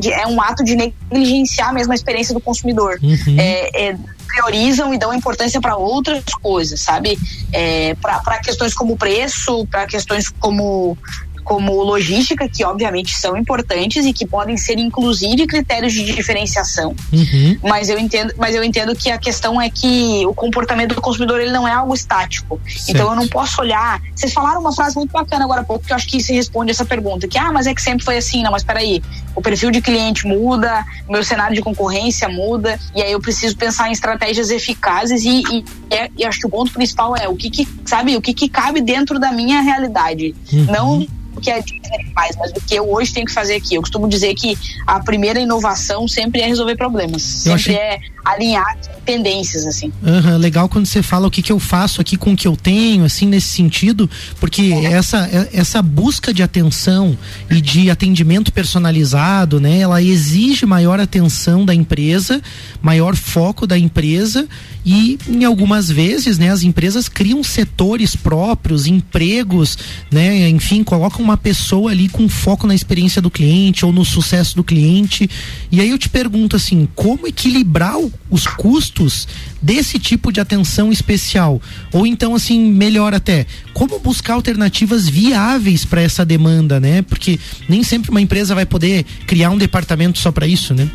de 0.01 0.12
é 0.12 0.27
um 0.27 0.40
ato 0.40 0.64
de 0.64 0.75
negligenciar 0.75 1.73
mesmo 1.73 1.92
a 1.92 1.95
experiência 1.95 2.33
do 2.33 2.40
consumidor. 2.40 2.99
Uhum. 3.03 3.37
É, 3.38 3.88
é, 3.90 3.97
priorizam 4.27 4.92
e 4.92 4.99
dão 4.99 5.14
importância 5.14 5.61
para 5.61 5.77
outras 5.77 6.23
coisas, 6.42 6.81
sabe? 6.81 7.19
É, 7.53 7.95
para 7.95 8.38
questões 8.40 8.75
como 8.75 8.97
preço, 8.97 9.66
para 9.66 9.87
questões 9.87 10.29
como 10.29 10.99
como 11.46 11.80
logística, 11.80 12.48
que 12.48 12.64
obviamente 12.64 13.16
são 13.16 13.37
importantes 13.37 14.04
e 14.04 14.12
que 14.12 14.26
podem 14.26 14.56
ser 14.56 14.80
inclusive 14.80 15.46
critérios 15.46 15.92
de 15.92 16.04
diferenciação. 16.04 16.92
Uhum. 17.12 17.56
Mas 17.62 17.88
eu 17.88 17.96
entendo, 18.00 18.35
mas 18.37 18.56
eu 18.56 18.64
entendo 18.64 18.96
que 18.96 19.12
a 19.12 19.16
questão 19.16 19.61
é 19.61 19.70
que 19.70 20.26
o 20.26 20.35
comportamento 20.35 20.96
do 20.96 21.00
consumidor 21.00 21.40
ele 21.40 21.52
não 21.52 21.66
é 21.66 21.72
algo 21.72 21.94
estático. 21.94 22.61
Certo. 22.66 22.90
Então 22.90 23.11
eu 23.11 23.14
não 23.14 23.28
posso 23.28 23.61
olhar. 23.61 24.02
Vocês 24.12 24.32
falaram 24.32 24.61
uma 24.61 24.74
frase 24.74 24.96
muito 24.96 25.12
bacana 25.12 25.44
agora 25.44 25.61
há 25.61 25.64
pouco 25.64 25.87
que 25.87 25.92
eu 25.92 25.96
acho 25.96 26.09
que 26.09 26.20
se 26.20 26.32
responde 26.32 26.72
essa 26.72 26.85
pergunta, 26.85 27.28
que 27.28 27.38
ah, 27.38 27.52
mas 27.52 27.68
é 27.68 27.74
que 27.74 27.80
sempre 27.80 28.04
foi 28.04 28.16
assim, 28.16 28.42
não, 28.42 28.50
mas 28.50 28.64
peraí, 28.64 29.00
o 29.37 29.40
perfil 29.40 29.70
de 29.70 29.80
cliente 29.80 30.26
muda, 30.26 30.85
o 31.06 31.12
meu 31.12 31.22
cenário 31.22 31.54
de 31.54 31.62
concorrência 31.62 32.28
muda, 32.28 32.76
e 32.92 33.00
aí 33.00 33.12
eu 33.12 33.20
preciso 33.20 33.56
pensar 33.56 33.88
em 33.88 33.92
estratégias 33.92 34.50
eficazes 34.50 35.22
e, 35.24 35.42
e, 35.42 35.64
é, 35.94 36.11
e 36.18 36.24
acho 36.24 36.40
que 36.40 36.46
o 36.48 36.50
ponto 36.50 36.72
principal 36.72 37.16
é 37.16 37.28
o 37.28 37.37
que, 37.37 37.50
que 37.50 37.68
sabe, 37.85 38.16
o 38.16 38.20
que, 38.20 38.35
que 38.35 38.48
cabe 38.48 38.80
dentro 38.80 39.20
da 39.20 39.30
minha 39.30 39.61
realidade. 39.61 40.35
Uhum. 40.52 40.64
Não 40.64 41.06
o 41.37 41.40
que 41.40 41.51
a 41.51 41.61
Disney 41.61 42.11
faz, 42.14 42.35
mas 42.37 42.51
o 42.51 42.55
que 42.55 42.75
eu 42.75 42.90
hoje 42.90 43.12
tenho 43.12 43.27
que 43.27 43.33
fazer 43.33 43.57
aqui. 43.57 43.75
Eu 43.75 43.83
costumo 43.83 44.09
dizer 44.09 44.35
que 44.35 44.57
a 44.87 44.99
primeira 45.01 45.38
inovação 45.38 46.09
sempre 46.09 46.40
é 46.40 46.46
resolver 46.46 46.77
problemas, 46.77 47.22
sempre 47.22 47.53
achei... 47.53 47.77
é 47.77 47.99
alinhar 48.25 48.77
tendências, 49.05 49.64
assim. 49.64 49.92
Uhum, 50.03 50.37
legal 50.37 50.68
quando 50.68 50.87
você 50.87 51.01
fala 51.01 51.29
o 51.29 51.31
que, 51.31 51.40
que 51.40 51.53
eu 51.53 51.61
faço 51.61 52.01
aqui 52.01 52.16
com 52.16 52.33
o 52.33 52.37
que 52.37 52.49
eu 52.49 52.57
tenho, 52.57 53.05
assim, 53.05 53.27
nesse 53.27 53.49
sentido, 53.49 54.11
porque 54.40 54.62
é. 54.62 54.92
essa, 54.92 55.31
essa 55.53 55.81
busca 55.81 56.35
de 56.35 56.42
atenção 56.42 57.16
e 57.49 57.61
de 57.61 57.88
atendimento 57.88 58.53
personalizado, 58.53 59.61
né, 59.61 59.79
ela 59.79 60.03
exige 60.03 60.66
maior 60.66 60.99
atenção 60.99 61.64
da 61.64 61.72
empresa, 61.72 62.42
maior 62.83 63.14
foco 63.14 63.66
da 63.66 63.79
empresa 63.79 64.49
e 64.87 65.18
em 65.29 65.44
algumas 65.44 65.90
vezes, 65.90 66.38
né, 66.38 66.49
as 66.49 66.62
empresas 66.62 67.09
criam 67.09 67.42
setores 67.42 68.14
próprios, 68.14 68.87
empregos, 68.87 69.77
né, 70.12 70.49
enfim, 70.49 70.85
colocam 70.85 71.25
uma 71.25 71.37
pessoa 71.37 71.90
ali 71.90 72.09
com 72.09 72.29
foco 72.29 72.68
na 72.68 72.75
experiência 72.75 73.20
do 73.20 73.29
cliente 73.29 73.85
ou 73.85 73.92
no 73.92 74.05
sucesso 74.05 74.55
do 74.55 74.62
cliente. 74.62 75.29
E 75.72 75.81
aí 75.81 75.90
eu 75.90 75.99
te 75.99 76.09
pergunto 76.09 76.55
assim, 76.55 76.87
como 76.94 77.27
equilibrar 77.27 77.96
os 78.31 78.46
custos 78.46 79.27
desse 79.61 79.99
tipo 79.99 80.31
de 80.31 80.40
atenção 80.40 80.92
especial? 80.92 81.61
Ou 81.92 82.07
então, 82.07 82.33
assim, 82.33 82.61
melhor 82.70 83.12
até, 83.12 83.44
como 83.75 83.99
buscar 83.99 84.35
alternativas 84.35 85.09
viáveis 85.09 85.85
para 85.85 86.01
essa 86.01 86.25
demanda, 86.25 86.79
né? 86.79 87.03
Porque 87.03 87.40
nem 87.68 87.83
sempre 87.83 88.12
uma 88.12 88.20
empresa 88.20 88.55
vai 88.55 88.64
poder 88.64 89.05
criar 89.27 89.51
um 89.51 89.59
departamento 89.59 90.20
só 90.20 90.31
para 90.31 90.46
isso, 90.46 90.75
né? 90.75 90.88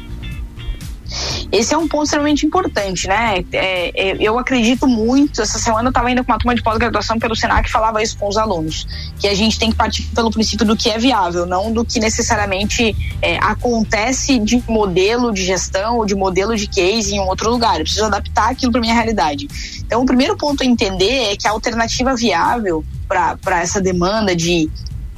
Esse 1.52 1.74
é 1.74 1.78
um 1.78 1.88
ponto 1.88 2.04
extremamente 2.04 2.46
importante, 2.46 3.08
né? 3.08 3.44
É, 3.52 4.12
é, 4.12 4.18
eu 4.20 4.40
acredito 4.40 4.88
muito. 4.88 5.42
Essa 5.42 5.60
semana 5.60 5.88
eu 5.88 5.90
estava 5.90 6.10
indo 6.10 6.24
com 6.24 6.32
uma 6.32 6.38
turma 6.38 6.56
de 6.56 6.64
pós-graduação 6.64 7.20
pelo 7.20 7.36
Senac 7.36 7.64
que 7.64 7.72
falava 7.72 8.02
isso 8.02 8.18
com 8.18 8.28
os 8.28 8.38
alunos, 8.38 8.88
que 9.20 9.28
a 9.28 9.34
gente 9.34 9.60
tem 9.60 9.70
que 9.70 9.76
partir 9.76 10.04
pelo 10.16 10.32
princípio 10.32 10.66
do 10.66 10.76
que 10.76 10.90
é 10.90 10.98
viável, 10.98 11.46
não 11.46 11.72
do 11.72 11.84
que 11.84 12.00
necessariamente 12.00 12.96
é, 13.22 13.38
acontece 13.38 14.40
de 14.40 14.64
modelo 14.68 15.34
de 15.34 15.44
gestão 15.44 15.98
ou 15.98 16.06
de 16.06 16.16
modelo 16.16 16.56
de 16.56 16.68
case 16.68 17.16
em 17.16 17.20
um 17.20 17.28
outro 17.28 17.50
lugar. 17.50 17.78
Eu 17.78 17.84
preciso 17.84 18.06
adaptar 18.06 18.50
aquilo 18.52 18.72
para 18.72 18.82
minha 18.82 18.94
realidade. 18.94 19.48
Então, 19.80 20.02
o 20.02 20.06
primeiro 20.06 20.38
ponto 20.38 20.64
a 20.64 20.66
entender 20.66 21.32
é 21.32 21.36
que 21.36 21.48
a 21.48 21.52
alternativa 21.52 22.16
viável 22.16 22.84
para 23.08 23.62
essa 23.62 23.82
demanda 23.82 24.34
de 24.36 24.70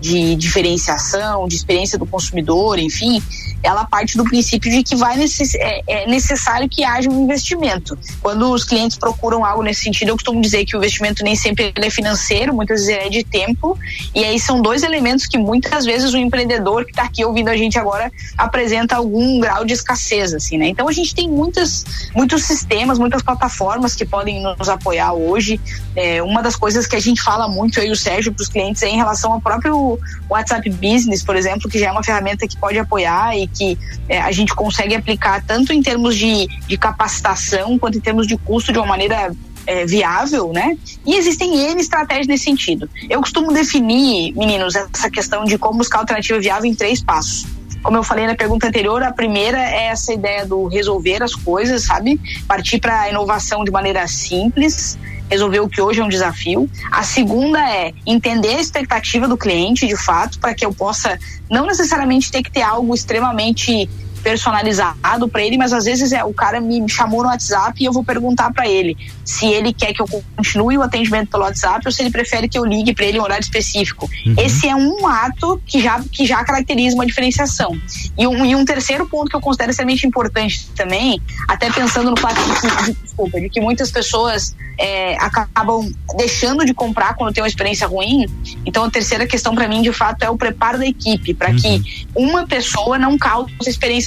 de 0.03 0.35
diferenciação, 0.35 1.47
de 1.47 1.55
experiência 1.55 1.97
do 1.97 2.05
consumidor, 2.05 2.77
enfim, 2.77 3.23
ela 3.63 3.85
parte 3.85 4.17
do 4.17 4.25
princípio 4.25 4.69
de 4.69 4.83
que 4.83 4.97
vai 4.97 5.15
necess, 5.15 5.55
é, 5.55 5.81
é, 5.87 6.07
necessário 6.07 6.67
que 6.67 6.83
haja 6.83 7.09
um 7.09 7.23
investimento. 7.23 7.97
Quando 8.21 8.51
os 8.51 8.65
clientes 8.65 8.97
procuram 8.97 9.45
algo 9.45 9.63
nesse 9.63 9.83
sentido, 9.83 10.09
eu 10.09 10.15
costumo 10.15 10.41
dizer 10.41 10.65
que 10.65 10.75
o 10.75 10.77
investimento 10.77 11.23
nem 11.23 11.37
sempre 11.37 11.73
é 11.73 11.89
financeiro, 11.89 12.53
muitas 12.53 12.85
vezes 12.85 13.05
é 13.05 13.09
de 13.09 13.23
tempo, 13.23 13.79
e 14.13 14.25
aí 14.25 14.37
são 14.37 14.61
dois 14.61 14.83
elementos 14.83 15.25
que 15.25 15.37
muitas 15.37 15.85
vezes 15.85 16.13
o 16.13 16.17
empreendedor 16.17 16.83
que 16.83 16.91
está 16.91 17.03
aqui 17.03 17.23
ouvindo 17.23 17.47
a 17.47 17.55
gente 17.55 17.79
agora 17.79 18.11
apresenta 18.37 18.97
algum 18.97 19.39
grau 19.39 19.63
de 19.63 19.71
escassez, 19.71 20.33
assim, 20.33 20.57
né? 20.57 20.67
Então 20.67 20.89
a 20.89 20.91
gente 20.91 21.15
tem 21.15 21.29
muitas, 21.29 21.85
muitos 22.13 22.43
sistemas, 22.43 22.99
muitas 22.99 23.21
plataformas 23.21 23.95
que 23.95 24.05
podem 24.05 24.43
nos 24.43 24.67
apoiar 24.67 25.13
hoje. 25.13 25.61
É, 25.95 26.21
uma 26.21 26.41
das 26.41 26.57
coisas 26.57 26.85
que 26.85 26.97
a 26.97 26.99
gente 26.99 27.21
fala 27.21 27.47
muito 27.47 27.79
aí 27.79 27.89
o 27.89 27.95
Sérgio 27.95 28.33
para 28.33 28.43
os 28.43 28.49
clientes 28.49 28.83
é 28.83 28.89
em 28.89 28.97
relação 28.97 29.31
ao 29.31 29.39
próprio 29.39 29.92
WhatsApp 30.29 30.69
Business, 30.69 31.23
por 31.23 31.35
exemplo, 31.35 31.69
que 31.69 31.79
já 31.79 31.87
é 31.87 31.91
uma 31.91 32.03
ferramenta 32.03 32.47
que 32.47 32.57
pode 32.57 32.77
apoiar 32.77 33.37
e 33.37 33.47
que 33.47 33.77
é, 34.07 34.21
a 34.21 34.31
gente 34.31 34.53
consegue 34.53 34.95
aplicar 34.95 35.43
tanto 35.43 35.73
em 35.73 35.81
termos 35.81 36.15
de, 36.15 36.47
de 36.67 36.77
capacitação 36.77 37.77
quanto 37.77 37.97
em 37.97 38.01
termos 38.01 38.27
de 38.27 38.37
custo 38.37 38.71
de 38.71 38.79
uma 38.79 38.87
maneira 38.87 39.31
é, 39.65 39.85
viável, 39.85 40.51
né? 40.51 40.77
E 41.05 41.15
existem 41.15 41.55
N 41.55 41.81
estratégias 41.81 42.27
nesse 42.27 42.45
sentido. 42.45 42.89
Eu 43.09 43.21
costumo 43.21 43.53
definir, 43.53 44.33
meninos, 44.35 44.75
essa 44.75 45.09
questão 45.09 45.45
de 45.45 45.57
como 45.57 45.77
buscar 45.77 45.99
alternativa 45.99 46.39
viável 46.39 46.65
em 46.65 46.75
três 46.75 47.01
passos. 47.01 47.45
Como 47.81 47.97
eu 47.97 48.03
falei 48.03 48.25
na 48.25 48.35
pergunta 48.35 48.67
anterior, 48.67 49.03
a 49.03 49.11
primeira 49.11 49.59
é 49.59 49.87
essa 49.87 50.13
ideia 50.13 50.45
do 50.45 50.67
resolver 50.67 51.21
as 51.21 51.35
coisas, 51.35 51.83
sabe? 51.83 52.19
Partir 52.47 52.79
para 52.79 53.01
a 53.01 53.09
inovação 53.09 53.63
de 53.63 53.71
maneira 53.71 54.07
simples, 54.07 54.97
resolver 55.29 55.59
o 55.61 55.69
que 55.69 55.81
hoje 55.81 55.99
é 55.99 56.03
um 56.03 56.09
desafio. 56.09 56.69
A 56.91 57.03
segunda 57.03 57.59
é 57.59 57.93
entender 58.05 58.55
a 58.55 58.61
expectativa 58.61 59.27
do 59.27 59.37
cliente, 59.37 59.87
de 59.87 59.95
fato, 59.95 60.39
para 60.39 60.53
que 60.53 60.65
eu 60.65 60.73
possa 60.73 61.17
não 61.49 61.65
necessariamente 61.65 62.31
ter 62.31 62.43
que 62.43 62.51
ter 62.51 62.61
algo 62.61 62.93
extremamente 62.93 63.89
personalizado 64.23 65.27
para 65.27 65.43
ele, 65.43 65.57
mas 65.57 65.73
às 65.73 65.83
vezes 65.83 66.11
é 66.13 66.23
o 66.23 66.33
cara 66.33 66.61
me 66.61 66.89
chamou 66.89 67.21
no 67.21 67.29
WhatsApp 67.29 67.81
e 67.81 67.85
eu 67.85 67.91
vou 67.91 68.03
perguntar 68.03 68.51
para 68.53 68.67
ele 68.67 68.97
se 69.25 69.47
ele 69.47 69.73
quer 69.73 69.93
que 69.93 70.01
eu 70.01 70.07
continue 70.07 70.77
o 70.77 70.81
atendimento 70.81 71.29
pelo 71.29 71.43
WhatsApp 71.43 71.81
ou 71.85 71.91
se 71.91 72.01
ele 72.01 72.09
prefere 72.09 72.47
que 72.47 72.57
eu 72.57 72.65
ligue 72.65 72.93
para 72.93 73.05
ele 73.05 73.17
em 73.17 73.21
um 73.21 73.23
horário 73.23 73.43
específico. 73.43 74.09
Uhum. 74.25 74.35
Esse 74.37 74.67
é 74.67 74.75
um 74.75 75.05
ato 75.05 75.61
que 75.65 75.81
já, 75.81 76.01
que 76.11 76.25
já 76.25 76.43
caracteriza 76.43 76.95
uma 76.95 77.05
diferenciação. 77.05 77.77
E 78.17 78.25
um, 78.25 78.45
e 78.45 78.55
um 78.55 78.63
terceiro 78.63 79.07
ponto 79.07 79.29
que 79.29 79.35
eu 79.35 79.41
considero 79.41 79.71
extremamente 79.71 80.07
importante 80.07 80.67
também, 80.75 81.21
até 81.47 81.69
pensando 81.69 82.09
no 82.09 82.19
fato 82.19 82.35
de 82.35 82.93
desculpa, 83.01 83.39
de 83.39 83.49
que 83.49 83.59
muitas 83.59 83.91
pessoas 83.91 84.55
é, 84.77 85.15
acabam 85.15 85.91
deixando 86.17 86.65
de 86.65 86.73
comprar 86.73 87.15
quando 87.15 87.33
tem 87.33 87.43
uma 87.43 87.47
experiência 87.47 87.87
ruim. 87.87 88.25
Então 88.65 88.83
a 88.83 88.89
terceira 88.89 89.27
questão 89.27 89.53
para 89.53 89.67
mim 89.67 89.81
de 89.81 89.91
fato 89.91 90.23
é 90.23 90.29
o 90.29 90.37
preparo 90.37 90.77
da 90.77 90.85
equipe 90.85 91.33
para 91.33 91.49
uhum. 91.49 91.55
que 91.55 92.07
uma 92.15 92.47
pessoa 92.47 92.97
não 92.97 93.17
cause 93.17 93.51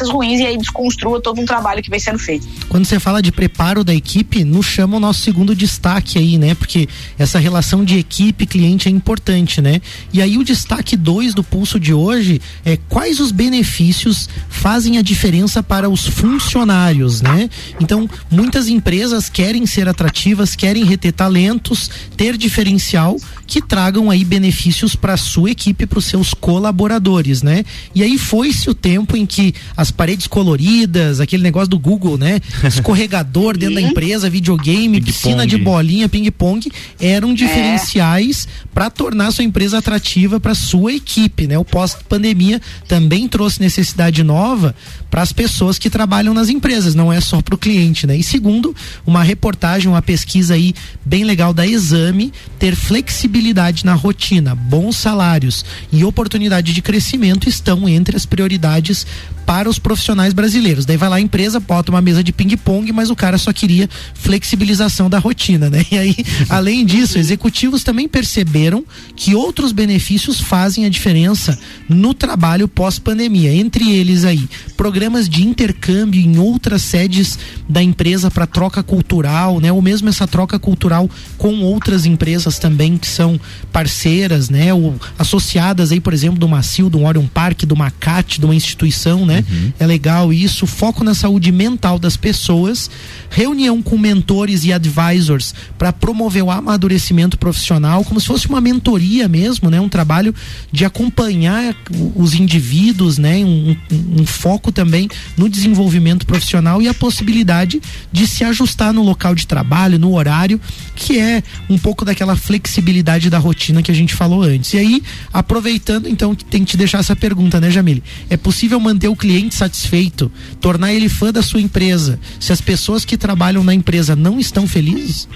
experiências 0.06 0.10
ruins 0.10 0.40
e 0.40 0.46
aí 0.46 0.56
desconstrua 0.56 1.20
todo 1.20 1.40
um 1.40 1.44
trabalho 1.44 1.82
que 1.82 1.90
vem 1.90 1.98
sendo 1.98 2.18
feito. 2.18 2.46
Quando 2.68 2.84
você 2.84 2.98
fala 2.98 3.20
de 3.20 3.32
preparo 3.32 3.82
da 3.82 3.94
equipe, 3.94 4.44
nos 4.44 4.66
chama 4.66 4.96
o 4.96 5.00
nosso 5.00 5.20
segundo 5.20 5.54
destaque 5.54 6.18
aí, 6.18 6.38
né? 6.38 6.54
Porque 6.54 6.88
essa 7.18 7.38
relação 7.38 7.84
de 7.84 7.98
equipe-cliente 7.98 8.88
é 8.88 8.90
importante, 8.90 9.60
né? 9.60 9.80
E 10.12 10.22
aí 10.22 10.38
o 10.38 10.44
destaque 10.44 10.96
2 10.96 11.34
do 11.34 11.42
pulso 11.42 11.78
de 11.78 11.92
hoje 11.92 12.40
é 12.64 12.76
quais 12.88 13.20
os 13.20 13.32
benefícios 13.32 14.28
fazem 14.48 14.98
a 14.98 15.02
diferença 15.02 15.62
para 15.62 15.88
os 15.88 16.06
funcionários, 16.06 17.20
né? 17.20 17.48
Então, 17.80 18.08
muitas 18.30 18.68
empresas 18.68 19.28
querem 19.28 19.66
ser 19.66 19.88
atrativas, 19.88 20.54
querem 20.54 20.84
reter 20.84 21.12
talentos, 21.12 21.90
ter 22.16 22.36
diferencial 22.36 23.16
que 23.46 23.62
tragam 23.62 24.10
aí 24.10 24.24
benefícios 24.24 24.96
para 24.96 25.16
sua 25.16 25.50
equipe, 25.50 25.86
para 25.86 25.98
os 25.98 26.06
seus 26.06 26.34
colaboradores, 26.34 27.42
né? 27.42 27.64
E 27.94 28.02
aí 28.02 28.18
foi-se 28.18 28.68
o 28.68 28.74
tempo 28.74 29.16
em 29.16 29.24
que 29.24 29.54
as 29.76 29.90
paredes 29.90 30.26
coloridas, 30.26 31.20
aquele 31.20 31.42
negócio 31.42 31.68
do 31.68 31.78
Google, 31.78 32.18
né? 32.18 32.40
Escorregador 32.66 33.56
dentro 33.56 33.76
da 33.76 33.80
empresa, 33.80 34.28
videogame, 34.28 35.00
piscina 35.00 35.46
de 35.46 35.56
bolinha, 35.56 36.08
ping-pong, 36.08 36.70
eram 37.00 37.32
diferenciais 37.32 38.48
é. 38.50 38.66
para 38.74 38.90
tornar 38.90 39.30
sua 39.30 39.44
empresa 39.44 39.78
atrativa 39.78 40.40
para 40.40 40.54
sua 40.54 40.92
equipe, 40.92 41.46
né? 41.46 41.56
O 41.56 41.64
pós-pandemia 41.64 42.60
também 42.88 43.28
trouxe 43.28 43.60
necessidade 43.60 44.24
nova 44.24 44.74
para 45.08 45.22
as 45.22 45.32
pessoas 45.32 45.78
que 45.78 45.88
trabalham 45.88 46.34
nas 46.34 46.48
empresas, 46.48 46.94
não 46.94 47.12
é 47.12 47.20
só 47.20 47.40
para 47.40 47.54
o 47.54 47.58
cliente, 47.58 48.06
né? 48.06 48.16
E 48.16 48.22
segundo, 48.22 48.74
uma 49.06 49.22
reportagem, 49.22 49.88
uma 49.88 50.02
pesquisa 50.02 50.54
aí 50.54 50.74
bem 51.04 51.24
legal 51.24 51.54
da 51.54 51.66
Exame, 51.66 52.32
ter 52.58 52.74
flexibilidade 52.74 53.35
na 53.84 53.94
rotina, 53.94 54.54
bons 54.54 54.96
salários 54.96 55.64
e 55.92 56.04
oportunidade 56.04 56.72
de 56.72 56.80
crescimento 56.80 57.48
estão 57.48 57.88
entre 57.88 58.16
as 58.16 58.24
prioridades 58.24 59.06
para 59.46 59.70
os 59.70 59.78
profissionais 59.78 60.34
brasileiros. 60.34 60.84
Daí 60.84 60.96
vai 60.96 61.08
lá 61.08 61.16
a 61.16 61.20
empresa, 61.20 61.60
bota 61.60 61.92
uma 61.92 62.00
mesa 62.00 62.22
de 62.22 62.32
ping-pong, 62.32 62.92
mas 62.92 63.10
o 63.10 63.16
cara 63.16 63.38
só 63.38 63.52
queria 63.52 63.88
flexibilização 64.14 65.08
da 65.08 65.18
rotina, 65.18 65.70
né? 65.70 65.84
E 65.96 65.98
aí, 65.98 66.16
além 66.48 66.84
disso, 66.84 67.16
executivos 67.16 67.84
também 67.84 68.08
perceberam 68.08 68.84
que 69.14 69.36
outros 69.36 69.70
benefícios 69.70 70.40
fazem 70.40 70.84
a 70.84 70.88
diferença 70.88 71.56
no 71.88 72.12
trabalho 72.12 72.66
pós-pandemia. 72.66 73.54
Entre 73.54 73.92
eles 73.92 74.24
aí, 74.24 74.48
programas 74.76 75.28
de 75.28 75.46
intercâmbio 75.46 76.20
em 76.20 76.38
outras 76.38 76.82
sedes 76.82 77.38
da 77.68 77.82
empresa 77.82 78.30
para 78.30 78.46
troca 78.46 78.82
cultural, 78.82 79.60
né? 79.60 79.70
Ou 79.70 79.80
mesmo 79.80 80.08
essa 80.08 80.26
troca 80.26 80.58
cultural 80.58 81.08
com 81.38 81.60
outras 81.60 82.04
empresas 82.04 82.58
também 82.58 82.98
que 82.98 83.06
são 83.06 83.25
parceiras, 83.72 84.48
né? 84.48 84.72
Ou 84.72 84.94
associadas 85.18 85.92
aí, 85.92 86.00
por 86.00 86.12
exemplo, 86.12 86.38
do 86.38 86.48
Macio, 86.48 86.88
do 86.88 87.02
Orion 87.02 87.26
Park, 87.26 87.64
do 87.64 87.76
Macate, 87.76 88.40
de 88.40 88.46
uma 88.46 88.54
instituição, 88.54 89.26
né? 89.26 89.44
Uhum. 89.50 89.72
É 89.78 89.86
legal 89.86 90.32
isso, 90.32 90.66
foco 90.66 91.02
na 91.02 91.14
saúde 91.14 91.50
mental 91.50 91.98
das 91.98 92.16
pessoas, 92.16 92.90
reunião 93.30 93.82
com 93.82 93.98
mentores 93.98 94.64
e 94.64 94.72
advisors 94.72 95.54
para 95.78 95.92
promover 95.92 96.42
o 96.42 96.50
amadurecimento 96.50 97.38
profissional, 97.38 98.04
como 98.04 98.20
se 98.20 98.26
fosse 98.26 98.46
uma 98.48 98.60
mentoria 98.60 99.28
mesmo, 99.28 99.70
né? 99.70 99.80
Um 99.80 99.88
trabalho 99.88 100.34
de 100.70 100.84
acompanhar 100.84 101.74
os 102.14 102.34
indivíduos, 102.34 103.18
né? 103.18 103.38
Um, 103.38 103.76
um, 103.90 104.22
um 104.22 104.26
foco 104.26 104.70
também 104.70 105.08
no 105.36 105.48
desenvolvimento 105.48 106.26
profissional 106.26 106.82
e 106.82 106.88
a 106.88 106.94
possibilidade 106.94 107.80
de 108.12 108.26
se 108.26 108.44
ajustar 108.44 108.92
no 108.92 109.02
local 109.02 109.34
de 109.34 109.46
trabalho, 109.46 109.98
no 109.98 110.14
horário, 110.14 110.60
que 110.94 111.18
é 111.18 111.42
um 111.68 111.78
pouco 111.78 112.04
daquela 112.04 112.36
flexibilidade 112.36 113.15
da 113.30 113.38
rotina 113.38 113.82
que 113.82 113.90
a 113.90 113.94
gente 113.94 114.14
falou 114.14 114.42
antes. 114.42 114.72
E 114.74 114.78
aí, 114.78 115.02
aproveitando, 115.32 116.08
então, 116.08 116.34
tem 116.34 116.64
que 116.64 116.72
te 116.72 116.76
deixar 116.76 116.98
essa 116.98 117.16
pergunta, 117.16 117.60
né, 117.60 117.70
Jamile? 117.70 118.02
É 118.28 118.36
possível 118.36 118.78
manter 118.78 119.08
o 119.08 119.16
cliente 119.16 119.54
satisfeito, 119.54 120.30
tornar 120.60 120.92
ele 120.92 121.08
fã 121.08 121.32
da 121.32 121.42
sua 121.42 121.60
empresa, 121.60 122.18
se 122.38 122.52
as 122.52 122.60
pessoas 122.60 123.04
que 123.04 123.16
trabalham 123.16 123.64
na 123.64 123.74
empresa 123.74 124.14
não 124.14 124.38
estão 124.38 124.66
felizes? 124.66 125.28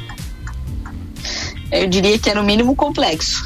Eu 1.71 1.87
diria 1.87 2.19
que 2.19 2.31
é 2.31 2.35
no 2.35 2.43
mínimo 2.43 2.75
complexo. 2.75 3.43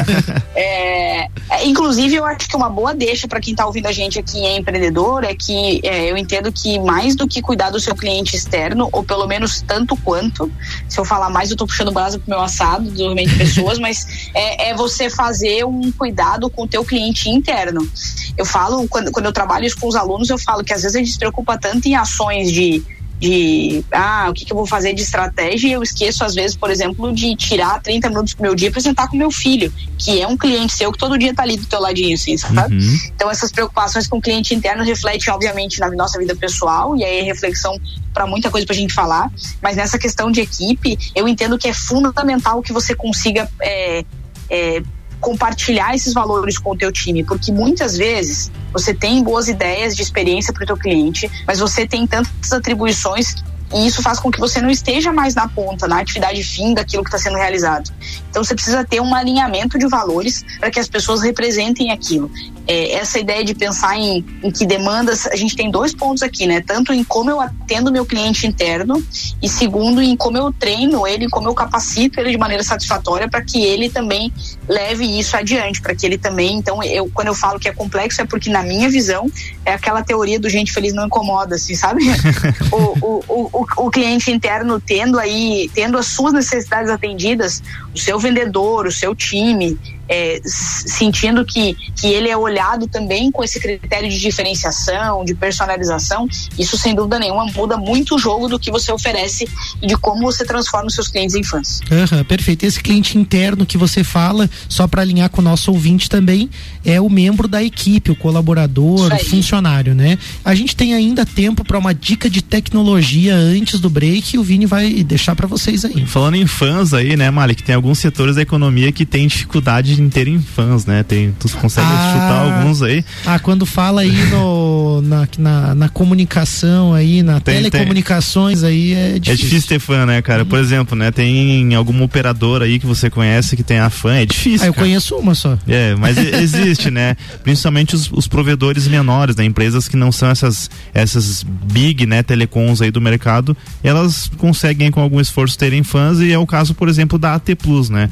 é, 0.54 1.28
é, 1.50 1.66
inclusive, 1.66 2.14
eu 2.14 2.24
acho 2.24 2.48
que 2.48 2.56
uma 2.56 2.68
boa 2.68 2.94
deixa 2.94 3.28
para 3.28 3.40
quem 3.40 3.52
está 3.52 3.66
ouvindo 3.66 3.86
a 3.86 3.92
gente 3.92 4.18
aqui 4.18 4.44
é 4.44 4.56
empreendedor 4.56 5.24
é 5.24 5.34
que 5.34 5.80
é, 5.84 6.10
eu 6.10 6.16
entendo 6.16 6.50
que 6.52 6.78
mais 6.78 7.14
do 7.14 7.26
que 7.26 7.40
cuidar 7.40 7.70
do 7.70 7.80
seu 7.80 7.94
cliente 7.94 8.36
externo, 8.36 8.88
ou 8.92 9.02
pelo 9.02 9.26
menos 9.26 9.62
tanto 9.62 9.96
quanto, 9.96 10.50
se 10.88 10.98
eu 10.98 11.04
falar 11.04 11.30
mais, 11.30 11.50
eu 11.50 11.54
estou 11.54 11.66
puxando 11.66 11.92
brasa 11.92 12.18
pro 12.18 12.30
meu 12.30 12.40
assado, 12.40 12.84
do 12.84 12.90
desenvolvimento 12.90 13.30
de 13.30 13.38
pessoas, 13.38 13.78
mas 13.78 14.30
é, 14.34 14.70
é, 14.70 14.74
você 14.74 15.10
fazer 15.10 15.64
um 15.64 15.90
cuidado 15.92 16.48
com 16.50 16.62
o 16.62 16.68
teu 16.68 16.84
cliente 16.84 17.28
interno. 17.28 17.88
Eu 18.36 18.44
falo, 18.44 18.86
quando, 18.88 19.10
quando 19.10 19.26
eu 19.26 19.32
trabalho 19.32 19.64
isso 19.64 19.78
com 19.78 19.88
os 19.88 19.96
alunos, 19.96 20.30
eu 20.30 20.38
falo 20.38 20.64
que 20.64 20.72
às 20.72 20.82
vezes 20.82 20.96
a 20.96 20.98
gente 20.98 21.12
se 21.12 21.18
preocupa 21.18 21.58
tanto 21.58 21.86
em 21.86 21.94
ações 21.94 22.52
de 22.52 22.82
de 23.18 23.84
ah, 23.92 24.26
o 24.30 24.32
que, 24.32 24.44
que, 24.44 24.52
eu 24.52 24.56
vou 24.56 24.66
fazer 24.66 24.94
de 24.94 25.02
estratégia 25.02 25.68
e 25.68 25.72
eu 25.72 25.82
esqueço, 25.82 26.24
às 26.24 26.34
vezes, 26.34 26.56
por 26.56 26.70
exemplo, 26.70 27.12
de 27.12 27.34
tirar 27.34 27.82
30 27.82 28.08
minutos 28.10 28.34
do 28.34 28.42
meu 28.42 28.54
dia 28.54 28.70
para 28.70 28.80
sentar 28.80 29.08
com 29.08 29.16
meu 29.16 29.30
filho, 29.30 29.72
que 29.98 30.20
é 30.20 30.26
um 30.26 30.36
cliente 30.36 30.74
seu 30.74 30.92
que 30.92 30.98
todo 30.98 31.18
dia 31.18 31.30
está 31.30 31.42
ali 31.42 31.56
do 31.56 31.66
teu 31.66 31.80
ladinho, 31.80 32.14
assim, 32.14 32.36
sabe? 32.36 32.76
Uhum. 32.76 32.98
Então 33.14 33.30
essas 33.30 33.50
preocupações 33.50 34.06
com 34.06 34.18
o 34.18 34.20
cliente 34.20 34.54
interno 34.54 34.84
refletem, 34.84 35.32
obviamente, 35.32 35.80
na 35.80 35.90
nossa 35.90 36.18
vida 36.18 36.36
pessoal, 36.36 36.96
e 36.96 37.04
aí 37.04 37.18
é 37.18 37.22
reflexão 37.22 37.76
para 38.14 38.26
muita 38.26 38.50
coisa 38.50 38.66
para 38.66 38.74
a 38.74 38.78
gente 38.78 38.94
falar, 38.94 39.30
mas 39.60 39.76
nessa 39.76 39.98
questão 39.98 40.30
de 40.30 40.40
equipe, 40.40 40.96
eu 41.14 41.26
entendo 41.26 41.58
que 41.58 41.68
é 41.68 41.72
fundamental 41.72 42.62
que 42.62 42.72
você 42.72 42.94
consiga 42.94 43.50
é, 43.60 44.04
é, 44.48 44.82
compartilhar 45.20 45.94
esses 45.94 46.12
valores 46.12 46.58
com 46.58 46.72
o 46.72 46.76
teu 46.76 46.92
time, 46.92 47.24
porque 47.24 47.52
muitas 47.52 47.96
vezes 47.96 48.50
você 48.72 48.94
tem 48.94 49.22
boas 49.22 49.48
ideias 49.48 49.96
de 49.96 50.02
experiência 50.02 50.52
para 50.52 50.62
o 50.62 50.66
teu 50.66 50.76
cliente, 50.76 51.30
mas 51.46 51.58
você 51.58 51.86
tem 51.86 52.06
tantas 52.06 52.52
atribuições 52.52 53.34
e 53.74 53.86
isso 53.86 54.02
faz 54.02 54.18
com 54.18 54.30
que 54.30 54.40
você 54.40 54.60
não 54.60 54.70
esteja 54.70 55.12
mais 55.12 55.34
na 55.34 55.48
ponta, 55.48 55.86
na 55.86 56.00
atividade 56.00 56.42
fim 56.42 56.74
daquilo 56.74 57.02
que 57.02 57.08
está 57.08 57.18
sendo 57.18 57.36
realizado. 57.36 57.92
Então 58.30 58.42
você 58.42 58.54
precisa 58.54 58.84
ter 58.84 59.00
um 59.00 59.14
alinhamento 59.14 59.78
de 59.78 59.86
valores 59.86 60.44
para 60.58 60.70
que 60.70 60.80
as 60.80 60.88
pessoas 60.88 61.22
representem 61.22 61.90
aquilo. 61.90 62.30
É, 62.66 62.92
essa 62.92 63.18
ideia 63.18 63.44
de 63.44 63.54
pensar 63.54 63.98
em, 63.98 64.24
em 64.42 64.50
que 64.50 64.66
demandas, 64.66 65.26
a 65.26 65.36
gente 65.36 65.56
tem 65.56 65.70
dois 65.70 65.94
pontos 65.94 66.22
aqui, 66.22 66.46
né? 66.46 66.60
Tanto 66.60 66.92
em 66.92 67.02
como 67.02 67.30
eu 67.30 67.40
atendo 67.40 67.90
meu 67.90 68.04
cliente 68.04 68.46
interno 68.46 69.02
e 69.42 69.48
segundo 69.48 70.02
em 70.02 70.16
como 70.16 70.36
eu 70.36 70.52
treino 70.52 71.06
ele, 71.06 71.28
como 71.28 71.48
eu 71.48 71.54
capacito 71.54 72.20
ele 72.20 72.30
de 72.30 72.38
maneira 72.38 72.62
satisfatória 72.62 73.28
para 73.28 73.42
que 73.42 73.62
ele 73.62 73.88
também 73.88 74.32
leve 74.68 75.04
isso 75.18 75.36
adiante, 75.36 75.80
para 75.80 75.94
que 75.94 76.04
ele 76.04 76.18
também, 76.18 76.56
então 76.56 76.82
eu 76.82 77.10
quando 77.12 77.28
eu 77.28 77.34
falo 77.34 77.58
que 77.58 77.68
é 77.68 77.72
complexo 77.72 78.20
é 78.20 78.24
porque 78.24 78.50
na 78.50 78.62
minha 78.62 78.88
visão 78.88 79.30
é 79.68 79.74
aquela 79.74 80.02
teoria 80.02 80.40
do 80.40 80.48
gente 80.48 80.72
feliz 80.72 80.94
não 80.94 81.06
incomoda, 81.06 81.56
assim, 81.56 81.74
sabe? 81.74 82.02
o, 82.72 82.76
o, 82.76 83.24
o, 83.28 83.50
o, 83.52 83.86
o 83.86 83.90
cliente 83.90 84.30
interno 84.30 84.80
tendo 84.80 85.18
aí, 85.18 85.70
tendo 85.74 85.98
as 85.98 86.06
suas 86.06 86.32
necessidades 86.32 86.90
atendidas, 86.90 87.62
o 87.94 87.98
seu 87.98 88.18
vendedor, 88.18 88.86
o 88.86 88.92
seu 88.92 89.14
time, 89.14 89.78
é, 90.08 90.40
sentindo 90.44 91.44
que, 91.44 91.76
que 91.96 92.06
ele 92.06 92.28
é 92.28 92.36
olhado 92.36 92.86
também 92.86 93.30
com 93.30 93.44
esse 93.44 93.60
critério 93.60 94.08
de 94.08 94.18
diferenciação, 94.18 95.24
de 95.24 95.34
personalização, 95.34 96.26
isso 96.58 96.78
sem 96.78 96.94
dúvida 96.94 97.18
nenhuma 97.18 97.46
muda 97.46 97.76
muito 97.76 98.16
o 98.16 98.18
jogo 98.18 98.48
do 98.48 98.58
que 98.58 98.70
você 98.70 98.90
oferece 98.92 99.48
e 99.82 99.86
de 99.86 99.96
como 99.96 100.22
você 100.22 100.44
transforma 100.44 100.86
os 100.86 100.94
seus 100.94 101.08
clientes 101.08 101.34
em 101.34 101.42
fãs. 101.42 101.80
Uhum, 101.90 102.24
perfeito. 102.24 102.64
Esse 102.64 102.80
cliente 102.80 103.18
interno 103.18 103.66
que 103.66 103.76
você 103.76 104.02
fala, 104.02 104.48
só 104.68 104.86
para 104.86 105.02
alinhar 105.02 105.30
com 105.30 105.40
o 105.40 105.44
nosso 105.44 105.70
ouvinte 105.70 106.08
também, 106.08 106.48
é 106.84 107.00
o 107.00 107.08
membro 107.10 107.46
da 107.46 107.62
equipe, 107.62 108.10
o 108.10 108.16
colaborador, 108.16 109.12
o 109.12 109.24
funcionário, 109.24 109.94
né? 109.94 110.18
A 110.44 110.54
gente 110.54 110.74
tem 110.74 110.94
ainda 110.94 111.26
tempo 111.26 111.64
para 111.64 111.78
uma 111.78 111.94
dica 111.94 112.30
de 112.30 112.42
tecnologia 112.42 113.34
antes 113.34 113.80
do 113.80 113.90
break 113.90 114.36
e 114.36 114.38
o 114.38 114.42
Vini 114.42 114.66
vai 114.66 115.02
deixar 115.02 115.36
para 115.36 115.46
vocês 115.46 115.84
aí. 115.84 116.06
Falando 116.06 116.36
em 116.36 116.46
fãs 116.46 116.94
aí, 116.94 117.16
né, 117.16 117.30
Malik, 117.30 117.62
tem 117.62 117.74
alguns 117.74 117.98
setores 117.98 118.36
da 118.36 118.42
economia 118.42 118.92
que 118.92 119.04
tem 119.04 119.26
dificuldade 119.26 119.97
terem 120.06 120.38
fãs, 120.38 120.84
né? 120.84 121.02
Tem, 121.02 121.32
tu 121.38 121.48
consegue 121.56 121.86
ah, 121.90 122.12
chutar 122.12 122.58
alguns 122.58 122.82
aí. 122.82 123.04
Ah, 123.24 123.38
quando 123.38 123.64
fala 123.64 124.02
aí 124.02 124.26
no, 124.30 125.00
na, 125.02 125.28
na, 125.38 125.74
na 125.74 125.88
comunicação 125.88 126.92
aí, 126.92 127.22
na 127.22 127.40
tem, 127.40 127.56
telecomunicações 127.56 128.60
tem. 128.60 128.68
aí 128.68 128.92
é 128.92 129.18
difícil. 129.18 129.32
É 129.32 129.36
difícil 129.36 129.68
ter 129.68 129.78
fã, 129.78 130.04
né, 130.04 130.20
cara? 130.20 130.44
Por 130.44 130.58
exemplo, 130.58 130.96
né? 130.96 131.10
Tem 131.10 131.74
alguma 131.74 132.04
operadora 132.04 132.66
aí 132.66 132.78
que 132.78 132.86
você 132.86 133.08
conhece 133.08 133.56
que 133.56 133.62
tem 133.62 133.78
a 133.78 133.88
fã, 133.88 134.16
é 134.16 134.26
difícil. 134.26 134.66
Ah, 134.66 134.68
eu 134.68 134.74
cara. 134.74 134.86
conheço 134.86 135.16
uma 135.16 135.34
só. 135.34 135.58
É, 135.66 135.94
mas 135.96 136.18
existe, 136.18 136.90
né? 136.90 137.16
Principalmente 137.42 137.94
os, 137.94 138.10
os 138.12 138.28
provedores 138.28 138.86
menores, 138.86 139.36
né? 139.36 139.44
Empresas 139.44 139.88
que 139.88 139.96
não 139.96 140.12
são 140.12 140.28
essas, 140.28 140.70
essas 140.92 141.42
big, 141.42 142.04
né, 142.06 142.22
telecoms 142.22 142.82
aí 142.82 142.90
do 142.90 143.00
mercado, 143.00 143.56
elas 143.82 144.30
conseguem 144.36 144.90
com 144.90 145.00
algum 145.00 145.20
esforço 145.20 145.56
terem 145.56 145.82
fãs 145.82 146.20
e 146.20 146.32
é 146.32 146.38
o 146.38 146.46
caso, 146.46 146.74
por 146.74 146.88
exemplo, 146.88 147.18
da 147.18 147.34
AT 147.34 147.54
Plus, 147.56 147.88
né? 147.88 148.10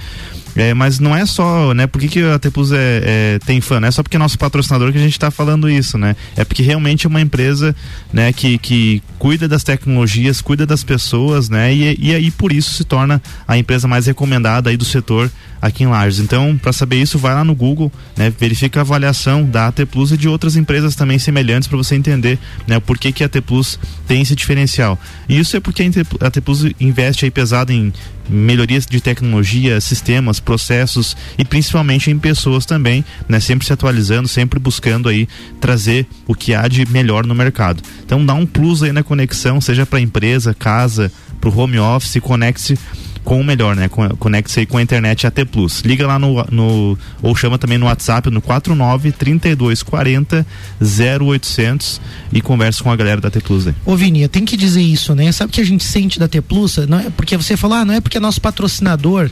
É, 0.57 0.73
mas 0.73 0.99
não 0.99 1.15
é 1.15 1.27
só, 1.27 1.75
né? 1.75 1.87
Por 1.87 2.01
que, 2.01 2.09
que 2.09 2.23
a 2.23 2.39
Tepus 2.39 2.73
é, 2.73 3.03
é, 3.05 3.39
tem 3.45 3.61
fã? 3.61 3.79
Não 3.79 3.89
é 3.89 3.91
só 3.91 4.03
porque 4.03 4.17
é 4.17 4.19
nosso 4.19 4.39
patrocinador 4.39 4.91
que 4.91 4.99
a 4.99 5.03
gente 5.03 5.13
está 5.13 5.31
falando 5.31 5.69
isso, 5.69 5.99
né? 5.99 6.17
É 6.35 6.45
porque 6.45 6.63
realmente 6.63 7.07
é 7.07 7.09
uma 7.09 7.21
empresa, 7.21 7.77
né, 8.13 8.33
que, 8.33 8.57
que 8.59 9.03
cuida 9.19 9.47
das 9.47 9.63
tecnologias, 9.63 10.41
cuida 10.41 10.65
das 10.65 10.83
pessoas, 10.83 11.51
né? 11.51 11.75
E, 11.75 11.97
e 12.01 12.15
aí 12.15 12.31
por 12.31 12.53
isso 12.53 12.73
se 12.73 12.85
torna 12.85 13.21
a 13.47 13.59
empresa 13.59 13.87
mais 13.87 14.07
recomendada 14.07 14.71
aí 14.71 14.77
do 14.77 14.85
setor 14.85 15.31
aqui 15.61 15.85
em 15.85 15.87
Lages. 15.87 16.21
Então, 16.21 16.57
para 16.57 16.73
saber 16.73 16.97
isso, 16.97 17.19
vai 17.19 17.35
lá 17.35 17.45
no 17.45 17.55
Google, 17.55 17.91
né? 18.17 18.33
Verifica 18.39 18.81
a 18.81 18.83
avaliação 18.83 19.45
da 19.45 19.69
AT 19.69 19.85
Plus 19.87 20.13
e 20.13 20.17
de 20.17 20.29
outras 20.29 20.57
empresas 20.57 20.95
também 20.95 21.19
semelhantes 21.19 21.69
para 21.69 21.77
você 21.77 21.95
entender, 21.95 22.39
né? 22.67 22.81
Por 22.81 22.99
que, 22.99 23.13
que 23.13 23.23
a 23.23 23.27
AT 23.27 23.41
Plus 23.41 23.79
tem 24.07 24.23
esse 24.23 24.35
diferencial. 24.35 24.99
E 25.29 25.39
isso 25.39 25.57
é 25.57 25.61
porque 25.61 25.83
a 25.83 26.27
AT 26.27 26.41
Plus 26.41 26.65
investe 26.81 27.25
aí 27.25 27.31
pesado 27.31 27.73
em 27.73 27.93
melhorias 28.29 28.87
de 28.87 29.01
tecnologia, 29.01 29.81
sistemas, 29.81 30.41
processos 30.41 31.17
e 31.39 31.45
principalmente 31.45 32.11
em 32.11 32.19
pessoas 32.19 32.67
também, 32.67 33.05
né? 33.29 33.41
Sempre 33.41 33.67
se 33.67 33.73
atualizando, 33.73 34.29
sempre 34.29 34.59
buscando 34.59 35.09
aí 35.09 35.29
trazer 35.61 36.07
o 36.27 36.35
que 36.35 36.55
há 36.55 36.67
de 36.69 36.85
melhor 36.87 37.27
no 37.27 37.35
mercado. 37.35 37.83
Então 38.05 38.25
dá 38.25 38.35
um 38.35 38.47
plus 38.47 38.83
aí 38.83 38.93
na 38.93 39.03
conexão, 39.03 39.61
seja 39.61 39.87
para 39.87 40.01
empresa, 40.01 40.55
casa, 40.55 41.11
para 41.41 41.51
o 41.51 41.59
home 41.59 41.79
office, 41.79 42.21
conecte 42.21 42.79
com 43.27 43.41
o 43.41 43.45
melhor, 43.45 43.75
né? 43.75 43.91
Conecte-se 44.21 44.61
aí 44.61 44.67
com 44.67 44.79
a 44.79 44.83
internet 44.83 45.27
AT 45.27 45.45
Plus. 45.51 45.81
Liga 45.81 46.07
lá 46.07 46.17
no, 46.17 46.47
no 46.49 46.97
ou 47.21 47.35
chama 47.35 47.59
também 47.59 47.77
no 47.77 47.87
WhatsApp 47.87 48.31
no 48.31 48.41
49 48.41 49.11
3240 49.11 50.47
0800 50.81 52.01
e 52.33 52.41
converse 52.41 52.81
com 52.81 52.91
a 52.91 52.95
galera 52.95 53.21
da 53.21 53.29
T 53.29 53.41
Plus 53.41 53.67
aí. 53.67 53.75
Ô 53.85 53.97
Vini, 53.97 54.29
tem 54.29 54.45
que 54.45 54.57
dizer 54.57 54.81
isso, 54.81 55.13
né? 55.13 55.33
Sabe 55.33 55.51
o 55.51 55.53
que 55.53 55.61
a 55.61 55.67
gente 55.67 55.83
sente 55.83 56.21
da 56.21 56.29
T 56.29 56.41
Plus? 56.41 56.77
Não 56.89 57.01
é 57.01 57.11
porque 57.11 57.37
você 57.37 57.57
falou, 57.57 57.79
ah, 57.79 57.85
não 57.85 57.95
é 57.95 58.01
porque 58.01 58.17
é 58.17 58.21
nosso 58.21 58.41
patrocinador 58.41 59.29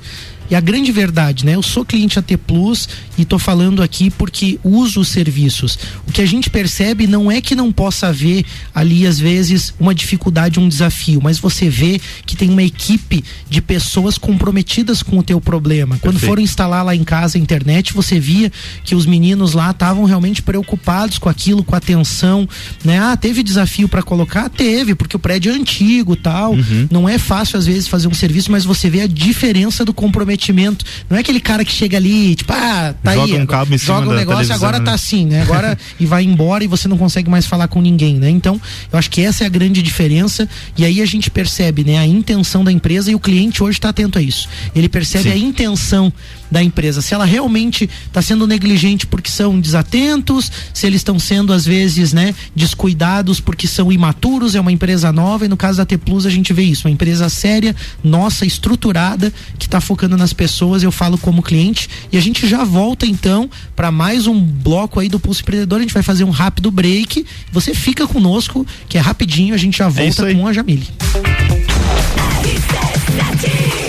e 0.51 0.55
a 0.55 0.61
grande 0.61 0.93
verdade, 0.93 1.45
né? 1.47 1.55
Eu 1.55 1.63
sou 1.63 1.85
cliente 1.85 2.19
AT 2.19 2.37
Plus 2.47 2.89
e 3.17 3.25
tô 3.25 3.39
falando 3.39 3.83
aqui 3.83 4.11
porque 4.11 4.59
uso 4.63 5.01
os 5.01 5.09
serviços. 5.09 5.79
O 6.07 6.13
que 6.13 6.21
a 6.21 6.27
gente 6.27 6.51
percebe 6.51 7.07
não 7.07 7.31
é 7.31 7.41
que 7.41 7.55
não 7.55 7.73
possa 7.73 8.09
haver 8.09 8.45
ali, 8.75 9.07
às 9.07 9.19
vezes, 9.19 9.73
uma 9.81 9.95
dificuldade, 9.95 10.61
um 10.61 10.69
desafio, 10.69 11.21
mas 11.23 11.39
você 11.39 11.69
vê 11.69 12.01
que 12.27 12.37
tem 12.37 12.51
uma 12.51 12.63
equipe 12.63 13.25
de 13.49 13.63
pessoas 13.63 14.19
comprometidas 14.19 15.03
com 15.03 15.19
o 15.19 15.23
teu 15.23 15.41
problema. 15.41 15.99
Quando 15.99 16.15
Perfeito. 16.15 16.31
foram 16.31 16.43
instalar 16.43 16.85
lá 16.85 16.95
em 16.95 17.05
casa 17.05 17.39
a 17.39 17.41
internet, 17.41 17.95
você 17.95 18.21
via 18.21 18.53
que 18.85 18.95
os 18.95 19.07
meninos 19.07 19.55
lá 19.55 19.71
estavam 19.71 20.05
realmente 20.05 20.43
preocupados 20.43 21.19
com 21.19 21.29
aquilo, 21.29 21.65
com 21.65 21.75
a 21.75 21.79
atenção, 21.79 22.47
né? 22.85 22.99
Ah, 22.99 23.17
teve 23.17 23.43
desafio 23.43 23.89
para 23.89 24.03
colocar? 24.03 24.49
Teve, 24.51 24.95
porque 24.95 25.17
o 25.17 25.19
prédio 25.19 25.53
é 25.53 25.55
antigo 25.55 26.17
tal. 26.17 26.53
Uhum. 26.53 26.89
Não 26.91 27.09
é 27.09 27.19
fácil, 27.19 27.59
às 27.59 27.67
vezes, 27.67 27.89
fazer 27.89 28.09
um 28.09 28.15
serviço, 28.15 28.53
mas 28.53 28.65
você 28.65 28.91
vê 28.91 29.01
a 29.01 29.07
diferença 29.07 29.85
do 29.85 29.95
comprometimento 29.95 30.34
comprometimento. 30.35 30.85
Não 31.09 31.17
é 31.17 31.21
aquele 31.21 31.41
cara 31.41 31.65
que 31.65 31.73
chega 31.73 31.97
ali, 31.97 32.35
tipo, 32.35 32.53
ah, 32.53 32.95
tá 33.03 33.15
joga 33.15 33.35
aí. 33.35 33.41
Um 33.41 33.47
cabo 33.47 33.75
em 33.75 33.79
cima 33.79 33.99
joga 33.99 34.11
um 34.11 34.15
negócio, 34.15 34.53
agora 34.55 34.79
né? 34.79 34.85
tá 34.85 34.93
assim, 34.93 35.27
né? 35.27 35.43
Agora 35.43 35.79
e 35.99 36.05
vai 36.05 36.25
embora 36.25 36.65
e 36.65 36.67
você 36.67 36.89
não 36.89 36.99
consegue 36.99 37.31
mais 37.31 37.47
falar 37.47 37.69
com 37.69 37.81
ninguém, 37.81 38.17
né? 38.17 38.29
Então, 38.29 38.61
eu 38.93 38.99
acho 38.99 39.11
que 39.11 39.21
essa 39.21 39.45
é 39.45 39.47
a 39.47 39.51
grande 39.51 39.83
diferença. 39.83 40.49
E 40.77 40.85
aí 40.85 41.01
a 41.01 41.07
gente 41.07 41.31
percebe, 41.31 41.85
né, 41.85 41.99
a 41.99 42.07
intenção 42.07 42.65
da 42.65 42.73
empresa 42.73 43.11
e 43.11 43.15
o 43.15 43.21
cliente 43.21 43.63
hoje 43.63 43.79
está 43.79 43.91
atento 43.91 44.19
a 44.19 44.23
isso. 44.23 44.49
Ele 44.75 44.89
percebe 44.89 45.25
Sim. 45.25 45.33
a 45.33 45.37
intenção 45.37 46.13
da 46.55 46.63
empresa. 46.63 47.03
Se 47.03 47.13
ela 47.13 47.25
realmente 47.25 47.91
está 48.07 48.23
sendo 48.23 48.47
negligente 48.47 49.09
porque 49.09 49.29
são 49.29 49.59
desatentos, 49.59 50.53
se 50.73 50.87
eles 50.87 51.01
estão 51.01 51.19
sendo 51.19 51.53
às 51.53 51.67
vezes, 51.67 52.13
né, 52.13 52.33
descuidados 52.55 53.41
porque 53.41 53.67
são 53.67 53.91
imaturos, 53.91 54.55
é 54.55 54.61
uma 54.61 54.71
empresa 54.71 55.11
nova 55.11 55.45
e 55.45 55.49
no 55.49 55.57
caso 55.57 55.79
da 55.79 55.85
T 55.85 55.99
Plus 55.99 56.25
a 56.25 56.31
gente 56.31 56.53
vê 56.53 56.63
isso, 56.63 56.87
uma 56.87 56.93
empresa 56.93 57.29
séria, 57.29 57.75
nossa, 58.05 58.47
estruturada, 58.47 59.33
que 59.59 59.67
está 59.67 59.81
focando 59.81 60.17
nas 60.17 60.33
pessoas, 60.33 60.85
eu 60.85 60.93
falo 60.93 61.19
como 61.19 61.43
cliente 61.43 61.89
e 62.13 62.17
a 62.17 62.21
gente 62.21 62.47
já 62.47 62.63
volta 62.63 63.05
então 63.05 63.51
para 63.75 63.91
mais 63.91 64.29
um 64.29 64.41
bloco 64.41 65.01
aí 65.01 65.09
do 65.09 65.19
Pulso 65.19 65.43
Empreendedor, 65.43 65.81
a 65.81 65.83
gente 65.83 65.95
vai 65.95 66.05
fazer 66.05 66.23
um 66.23 66.31
rápido 66.31 66.71
break, 66.71 67.27
você 67.51 67.75
fica 67.75 68.07
conosco, 68.07 68.65
que 68.89 68.97
é 68.97 69.01
rapidinho, 69.01 69.57
a 69.57 69.59
gente 69.59 69.79
já 69.79 69.87
é 69.87 69.91
volta 69.91 70.31
é 70.31 70.35
com 70.35 70.47
a 70.47 70.53
Jamile. 70.53 70.87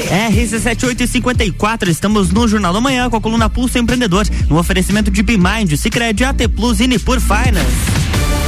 RC7854, 0.09 1.87
estamos 1.87 2.31
no 2.31 2.47
Jornal 2.47 2.73
da 2.73 2.81
Manhã 2.81 3.09
com 3.09 3.17
a 3.17 3.21
coluna 3.21 3.49
Pulso 3.49 3.77
Empreendedor, 3.77 4.25
no 4.47 4.57
oferecimento 4.57 5.09
de 5.09 5.21
Bimind, 5.23 5.75
Cicred, 5.75 6.23
AT 6.23 6.47
Plus 6.55 6.79
e 6.79 6.87
Nipur 6.87 7.19
Finance. 7.19 8.44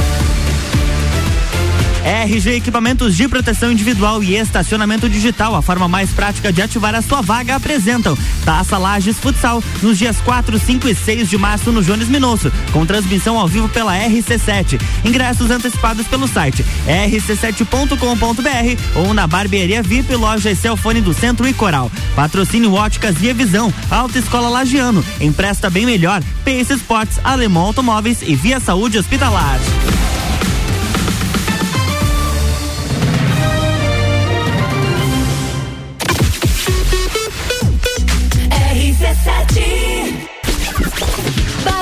RG 2.04 2.56
Equipamentos 2.56 3.16
de 3.16 3.28
Proteção 3.28 3.70
Individual 3.70 4.22
e 4.22 4.36
Estacionamento 4.36 5.08
Digital, 5.08 5.54
a 5.54 5.62
forma 5.62 5.88
mais 5.88 6.10
prática 6.10 6.52
de 6.52 6.62
ativar 6.62 6.94
a 6.94 7.02
sua 7.02 7.20
vaga, 7.20 7.56
apresentam 7.56 8.16
Taça 8.44 8.78
Lages 8.78 9.18
Futsal, 9.18 9.62
nos 9.82 9.98
dias 9.98 10.20
4, 10.20 10.58
5 10.58 10.88
e 10.88 10.94
6 10.94 11.28
de 11.28 11.36
março 11.36 11.72
no 11.72 11.82
Jones 11.82 12.08
Minosso, 12.08 12.52
com 12.72 12.86
transmissão 12.86 13.38
ao 13.38 13.48
vivo 13.48 13.68
pela 13.68 13.96
RC7. 13.96 14.80
Ingressos 15.04 15.50
antecipados 15.50 16.06
pelo 16.06 16.28
site 16.28 16.64
rc7.com.br 16.86 18.82
ou 18.94 19.12
na 19.14 19.26
Barbearia 19.26 19.82
VIP, 19.82 20.14
loja 20.14 20.50
e 20.50 20.56
Celfone 20.56 21.00
do 21.00 21.12
Centro 21.12 21.46
e 21.46 21.52
Coral. 21.52 21.90
Patrocínio 22.14 22.72
Óticas 22.72 23.16
Via 23.16 23.34
Visão, 23.34 23.72
Alta 23.90 24.18
Escola 24.18 24.48
Lagiano, 24.48 25.04
Empresta 25.20 25.68
Bem 25.68 25.86
Melhor, 25.86 26.22
Pace 26.44 26.72
Sports, 26.74 27.20
Alemão 27.22 27.64
Automóveis 27.64 28.22
e 28.22 28.34
Via 28.34 28.60
Saúde 28.60 28.98
Hospitalar. 28.98 29.58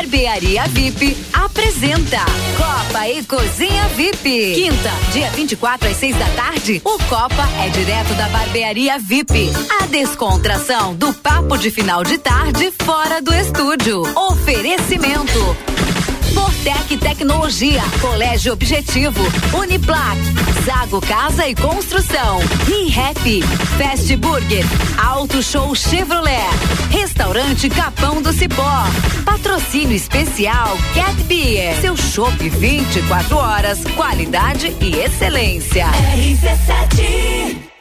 Barbearia 0.06 0.62
VIP 0.68 1.16
apresenta 1.32 2.24
Copa 2.56 3.08
e 3.08 3.24
Cozinha 3.24 3.88
VIP. 3.88 4.54
Quinta, 4.54 4.92
dia 5.12 5.28
24 5.32 5.88
às 5.88 5.96
6 5.96 6.16
da 6.16 6.28
tarde, 6.28 6.80
o 6.84 6.96
Copa 7.08 7.48
é 7.64 7.68
direto 7.70 8.14
da 8.14 8.28
Barbearia 8.28 9.00
VIP. 9.00 9.50
A 9.82 9.86
descontração 9.86 10.94
do 10.94 11.12
papo 11.12 11.58
de 11.58 11.72
final 11.72 12.04
de 12.04 12.18
tarde 12.18 12.72
fora 12.84 13.20
do 13.20 13.34
estúdio. 13.34 14.02
Oferecimento 14.16 15.56
Fortec 16.36 16.98
Tecnologia, 16.98 17.82
Colégio 18.02 18.52
Objetivo, 18.52 19.22
Uniplac, 19.54 20.18
Zago 20.66 21.00
Casa 21.00 21.48
e 21.48 21.54
Construção, 21.54 22.40
ReHap, 22.66 23.42
Fast 23.78 24.14
Burger, 24.16 24.62
Auto 25.02 25.42
Show 25.42 25.74
Chevrolet, 25.74 26.46
Restaurante 26.90 27.70
Capão 27.70 28.20
do 28.20 28.34
Cipó, 28.34 28.84
Patrocínio 29.24 29.96
Especial 29.96 30.76
Cat 30.94 31.14
Beer, 31.22 31.80
seu 31.80 31.96
chopp 31.96 32.36
24 32.36 33.36
horas, 33.36 33.82
qualidade 33.96 34.76
e 34.78 34.96
excelência. 34.96 35.86
RC7 35.86 37.75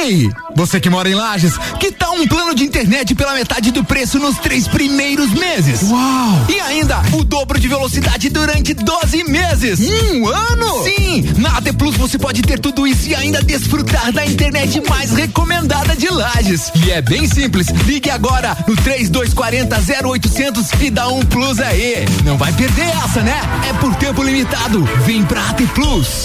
Ei, 0.00 0.30
você 0.54 0.80
que 0.80 0.90
mora 0.90 1.08
em 1.08 1.14
Lages, 1.14 1.58
que 1.78 1.92
tal 1.92 2.14
um 2.14 2.26
plano 2.26 2.54
de 2.54 2.64
internet 2.64 3.14
pela 3.14 3.34
metade 3.34 3.70
do 3.70 3.84
preço 3.84 4.18
nos 4.18 4.38
três 4.38 4.66
primeiros 4.66 5.30
meses? 5.32 5.82
Uau! 5.82 6.46
E 6.48 6.60
ainda 6.60 7.00
o 7.12 7.24
dobro 7.24 7.58
de 7.58 7.68
velocidade 7.68 8.28
durante 8.28 8.74
12 8.74 9.24
meses. 9.24 9.80
Um 9.80 10.26
ano? 10.26 10.84
Sim, 10.84 11.32
na 11.38 11.58
AT 11.58 11.72
Plus 11.76 11.96
você 11.96 12.18
pode 12.18 12.42
ter 12.42 12.58
tudo 12.58 12.86
isso 12.86 13.08
e 13.08 13.14
ainda 13.14 13.42
desfrutar 13.42 14.12
da 14.12 14.24
internet 14.24 14.80
mais 14.88 15.12
recomendada 15.12 15.94
de 15.96 16.08
Lages. 16.08 16.72
E 16.86 16.90
é 16.90 17.02
bem 17.02 17.26
simples, 17.26 17.68
ligue 17.86 18.10
agora 18.10 18.56
no 18.66 18.76
3240 18.76 19.76
0800 20.08 20.70
e 20.80 20.90
dá 20.90 21.08
um 21.08 21.24
plus 21.24 21.60
aí. 21.60 22.04
Não 22.24 22.36
vai 22.36 22.52
perder 22.52 22.88
essa, 23.04 23.20
né? 23.22 23.40
É 23.68 23.72
por 23.74 23.94
tempo 23.96 24.22
limitado. 24.22 24.82
Vem 25.04 25.24
pra 25.24 25.50
AT 25.50 25.62
Plus. 25.74 26.24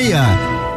meia 0.01 0.60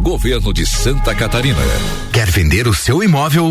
Governo 0.00 0.50
de 0.50 0.64
Santa 0.64 1.14
Catarina. 1.14 1.60
Quer 2.10 2.30
vender 2.30 2.66
o 2.66 2.72
seu 2.72 3.02
imóvel? 3.02 3.50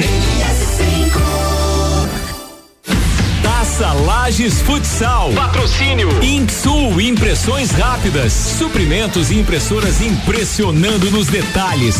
Taça 3.43 3.93
Lages 3.93 4.59
Futsal. 4.61 5.31
Patrocínio. 5.33 6.09
Insul 6.23 6.99
Impressões 6.99 7.69
Rápidas. 7.69 8.33
Suprimentos 8.33 9.29
e 9.29 9.35
impressoras 9.35 10.01
impressionando 10.01 11.11
nos 11.11 11.27
detalhes. 11.27 11.95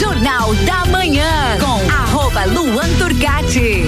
Jornal 0.00 0.52
da 0.56 0.84
Manhã 0.86 1.56
com 1.60 1.90
arroba 1.90 2.46
Luan 2.46 2.88
Turcati. 2.98 3.84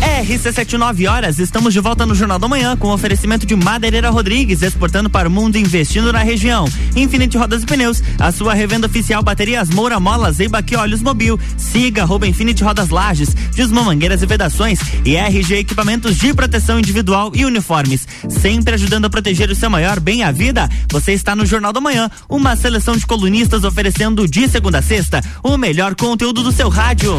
RC79 0.00 1.10
horas, 1.10 1.38
estamos 1.38 1.72
de 1.72 1.80
volta 1.80 2.04
no 2.04 2.14
Jornal 2.14 2.38
da 2.38 2.48
Manhã 2.48 2.76
com 2.76 2.88
oferecimento 2.88 3.46
de 3.46 3.56
Madeireira 3.56 4.10
Rodrigues, 4.10 4.62
exportando 4.62 5.08
para 5.08 5.28
o 5.28 5.30
mundo 5.30 5.56
investindo 5.56 6.12
na 6.12 6.20
região. 6.20 6.68
Infinite 6.94 7.36
Rodas 7.36 7.62
e 7.62 7.66
Pneus, 7.66 8.02
a 8.18 8.30
sua 8.30 8.54
revenda 8.54 8.86
oficial 8.86 9.22
baterias 9.22 9.70
Moura 9.70 9.98
Molas 9.98 10.40
e 10.40 10.48
Baque 10.48 10.76
Olhos 10.76 11.02
Mobil. 11.02 11.38
Siga 11.56 12.02
arroba 12.02 12.26
Infinite 12.26 12.62
Rodas 12.62 12.90
Lages, 12.90 13.34
Dismo 13.54 13.84
Mangueiras 13.84 14.22
e 14.22 14.26
Vedações 14.26 14.80
e 15.04 15.16
RG 15.16 15.58
Equipamentos 15.58 16.16
de 16.16 16.34
Proteção 16.34 16.78
Individual 16.78 17.32
e 17.34 17.44
Uniformes. 17.44 18.06
Sempre 18.28 18.74
ajudando 18.74 19.06
a 19.06 19.10
proteger 19.10 19.50
o 19.50 19.54
seu 19.54 19.70
maior 19.70 19.98
bem 20.00 20.22
a 20.22 20.30
vida. 20.30 20.68
Você 20.90 21.12
está 21.12 21.34
no 21.34 21.46
Jornal 21.46 21.72
da 21.72 21.80
Manhã, 21.80 22.10
uma 22.28 22.56
seleção 22.56 22.96
de 22.96 23.06
colunistas 23.06 23.64
oferecendo 23.64 24.28
de 24.28 24.48
segunda 24.48 24.78
a 24.78 24.82
sexta 24.82 25.22
o 25.42 25.56
melhor 25.56 25.94
conteúdo 25.94 26.42
do 26.42 26.52
seu 26.52 26.68
rádio. 26.68 27.18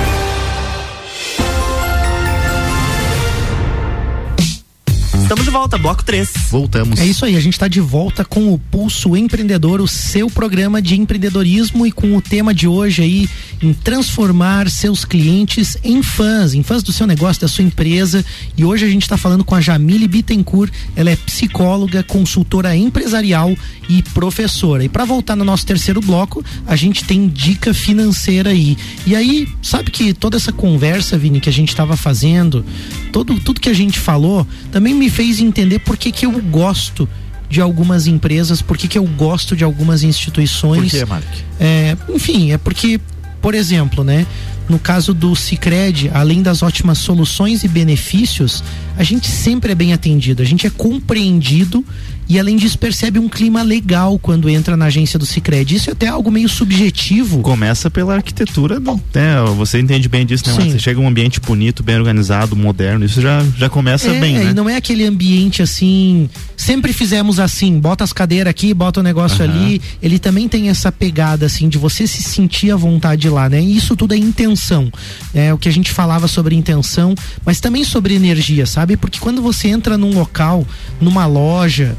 Estamos 5.31 5.45
de 5.45 5.51
volta, 5.51 5.77
bloco 5.77 6.03
3. 6.03 6.29
Voltamos. 6.49 6.99
É 6.99 7.05
isso 7.05 7.23
aí, 7.23 7.37
a 7.37 7.39
gente 7.39 7.53
está 7.53 7.69
de 7.69 7.79
volta 7.79 8.25
com 8.25 8.53
o 8.53 8.57
Pulso 8.57 9.15
Empreendedor, 9.15 9.79
o 9.79 9.87
seu 9.87 10.29
programa 10.29 10.81
de 10.81 10.99
empreendedorismo 10.99 11.87
e 11.87 11.91
com 11.93 12.17
o 12.17 12.21
tema 12.21 12.53
de 12.53 12.67
hoje 12.67 13.01
aí 13.01 13.29
em 13.61 13.71
transformar 13.71 14.69
seus 14.69 15.05
clientes 15.05 15.77
em 15.85 16.03
fãs, 16.03 16.53
em 16.53 16.61
fãs 16.61 16.83
do 16.83 16.91
seu 16.91 17.07
negócio, 17.07 17.41
da 17.41 17.47
sua 17.47 17.63
empresa. 17.63 18.25
E 18.57 18.65
hoje 18.65 18.83
a 18.83 18.89
gente 18.89 19.03
está 19.03 19.15
falando 19.15 19.45
com 19.45 19.55
a 19.55 19.61
Jamile 19.61 20.05
Bittencourt, 20.05 20.73
ela 20.97 21.09
é 21.09 21.15
psicóloga, 21.15 22.03
consultora 22.03 22.75
empresarial 22.75 23.55
e 23.87 24.03
professora. 24.03 24.83
E 24.83 24.89
para 24.89 25.05
voltar 25.05 25.37
no 25.37 25.45
nosso 25.45 25.65
terceiro 25.65 26.01
bloco, 26.01 26.43
a 26.67 26.75
gente 26.75 27.05
tem 27.05 27.29
dica 27.29 27.73
financeira 27.73 28.49
aí. 28.49 28.77
E 29.07 29.15
aí, 29.15 29.47
sabe 29.61 29.91
que 29.91 30.13
toda 30.13 30.35
essa 30.35 30.51
conversa, 30.51 31.17
Vini, 31.17 31.39
que 31.39 31.49
a 31.49 31.53
gente 31.53 31.69
estava 31.69 31.95
fazendo, 31.95 32.65
todo, 33.13 33.39
tudo 33.39 33.61
que 33.61 33.69
a 33.69 33.73
gente 33.73 33.97
falou, 33.97 34.45
também 34.73 34.93
me 34.93 35.09
fez 35.09 35.20
entender 35.29 35.79
por 35.79 35.97
que, 35.97 36.11
que 36.11 36.25
eu 36.25 36.31
gosto 36.41 37.07
de 37.49 37.59
algumas 37.59 38.07
empresas, 38.07 38.61
por 38.61 38.77
que, 38.77 38.87
que 38.87 38.97
eu 38.97 39.05
gosto 39.05 39.55
de 39.55 39.63
algumas 39.63 40.03
instituições. 40.03 40.91
Por 40.91 40.99
que, 40.99 41.05
Mark? 41.05 41.25
É, 41.59 41.97
enfim, 42.09 42.51
é 42.51 42.57
porque, 42.57 42.99
por 43.41 43.53
exemplo, 43.53 44.03
né? 44.03 44.25
no 44.71 44.79
caso 44.79 45.13
do 45.13 45.35
Cicred, 45.35 46.09
além 46.13 46.41
das 46.41 46.63
ótimas 46.63 46.97
soluções 46.99 47.63
e 47.63 47.67
benefícios, 47.67 48.63
a 48.97 49.03
gente 49.03 49.27
sempre 49.27 49.73
é 49.73 49.75
bem 49.75 49.91
atendido, 49.91 50.41
a 50.41 50.45
gente 50.45 50.65
é 50.65 50.69
compreendido 50.69 51.85
e 52.31 52.39
além 52.39 52.55
disso 52.55 52.79
percebe 52.79 53.19
um 53.19 53.27
clima 53.27 53.61
legal 53.61 54.17
quando 54.17 54.49
entra 54.49 54.77
na 54.77 54.85
agência 54.85 55.19
do 55.19 55.25
Cicred. 55.25 55.75
Isso 55.75 55.89
é 55.89 55.93
até 55.93 56.07
algo 56.07 56.31
meio 56.31 56.47
subjetivo. 56.47 57.41
Começa 57.41 57.91
pela 57.91 58.15
arquitetura, 58.15 58.79
né? 58.79 59.35
Você 59.57 59.81
entende 59.81 60.07
bem 60.07 60.25
disso, 60.25 60.45
né? 60.47 60.69
Você 60.69 60.79
chega 60.79 60.97
um 61.01 61.09
ambiente 61.09 61.41
bonito, 61.41 61.83
bem 61.83 61.97
organizado, 61.97 62.55
moderno, 62.55 63.03
isso 63.03 63.19
já, 63.19 63.45
já 63.57 63.69
começa 63.69 64.07
é, 64.07 64.17
bem, 64.17 64.35
né? 64.37 64.51
E 64.51 64.53
não 64.53 64.69
é 64.69 64.77
aquele 64.77 65.05
ambiente 65.05 65.61
assim, 65.61 66.29
sempre 66.55 66.93
fizemos 66.93 67.37
assim, 67.37 67.77
bota 67.77 68.05
as 68.05 68.13
cadeiras 68.13 68.49
aqui, 68.49 68.73
bota 68.73 69.01
o 69.01 69.03
negócio 69.03 69.43
uhum. 69.43 69.51
ali. 69.51 69.81
Ele 70.01 70.17
também 70.17 70.47
tem 70.47 70.69
essa 70.69 70.89
pegada 70.89 71.47
assim 71.47 71.67
de 71.67 71.77
você 71.77 72.07
se 72.07 72.23
sentir 72.23 72.71
à 72.71 72.77
vontade 72.77 73.27
lá, 73.27 73.49
né? 73.49 73.61
E 73.61 73.75
isso 73.75 73.93
tudo 73.93 74.13
é 74.13 74.17
intenção. 74.17 74.89
É 75.33 75.53
o 75.53 75.57
que 75.57 75.67
a 75.67 75.71
gente 75.71 75.91
falava 75.91 76.29
sobre 76.29 76.55
intenção, 76.55 77.13
mas 77.45 77.59
também 77.59 77.83
sobre 77.83 78.13
energia, 78.13 78.65
sabe? 78.65 78.95
Porque 78.95 79.19
quando 79.19 79.41
você 79.41 79.67
entra 79.67 79.97
num 79.97 80.13
local, 80.13 80.65
numa 81.01 81.25
loja, 81.25 81.97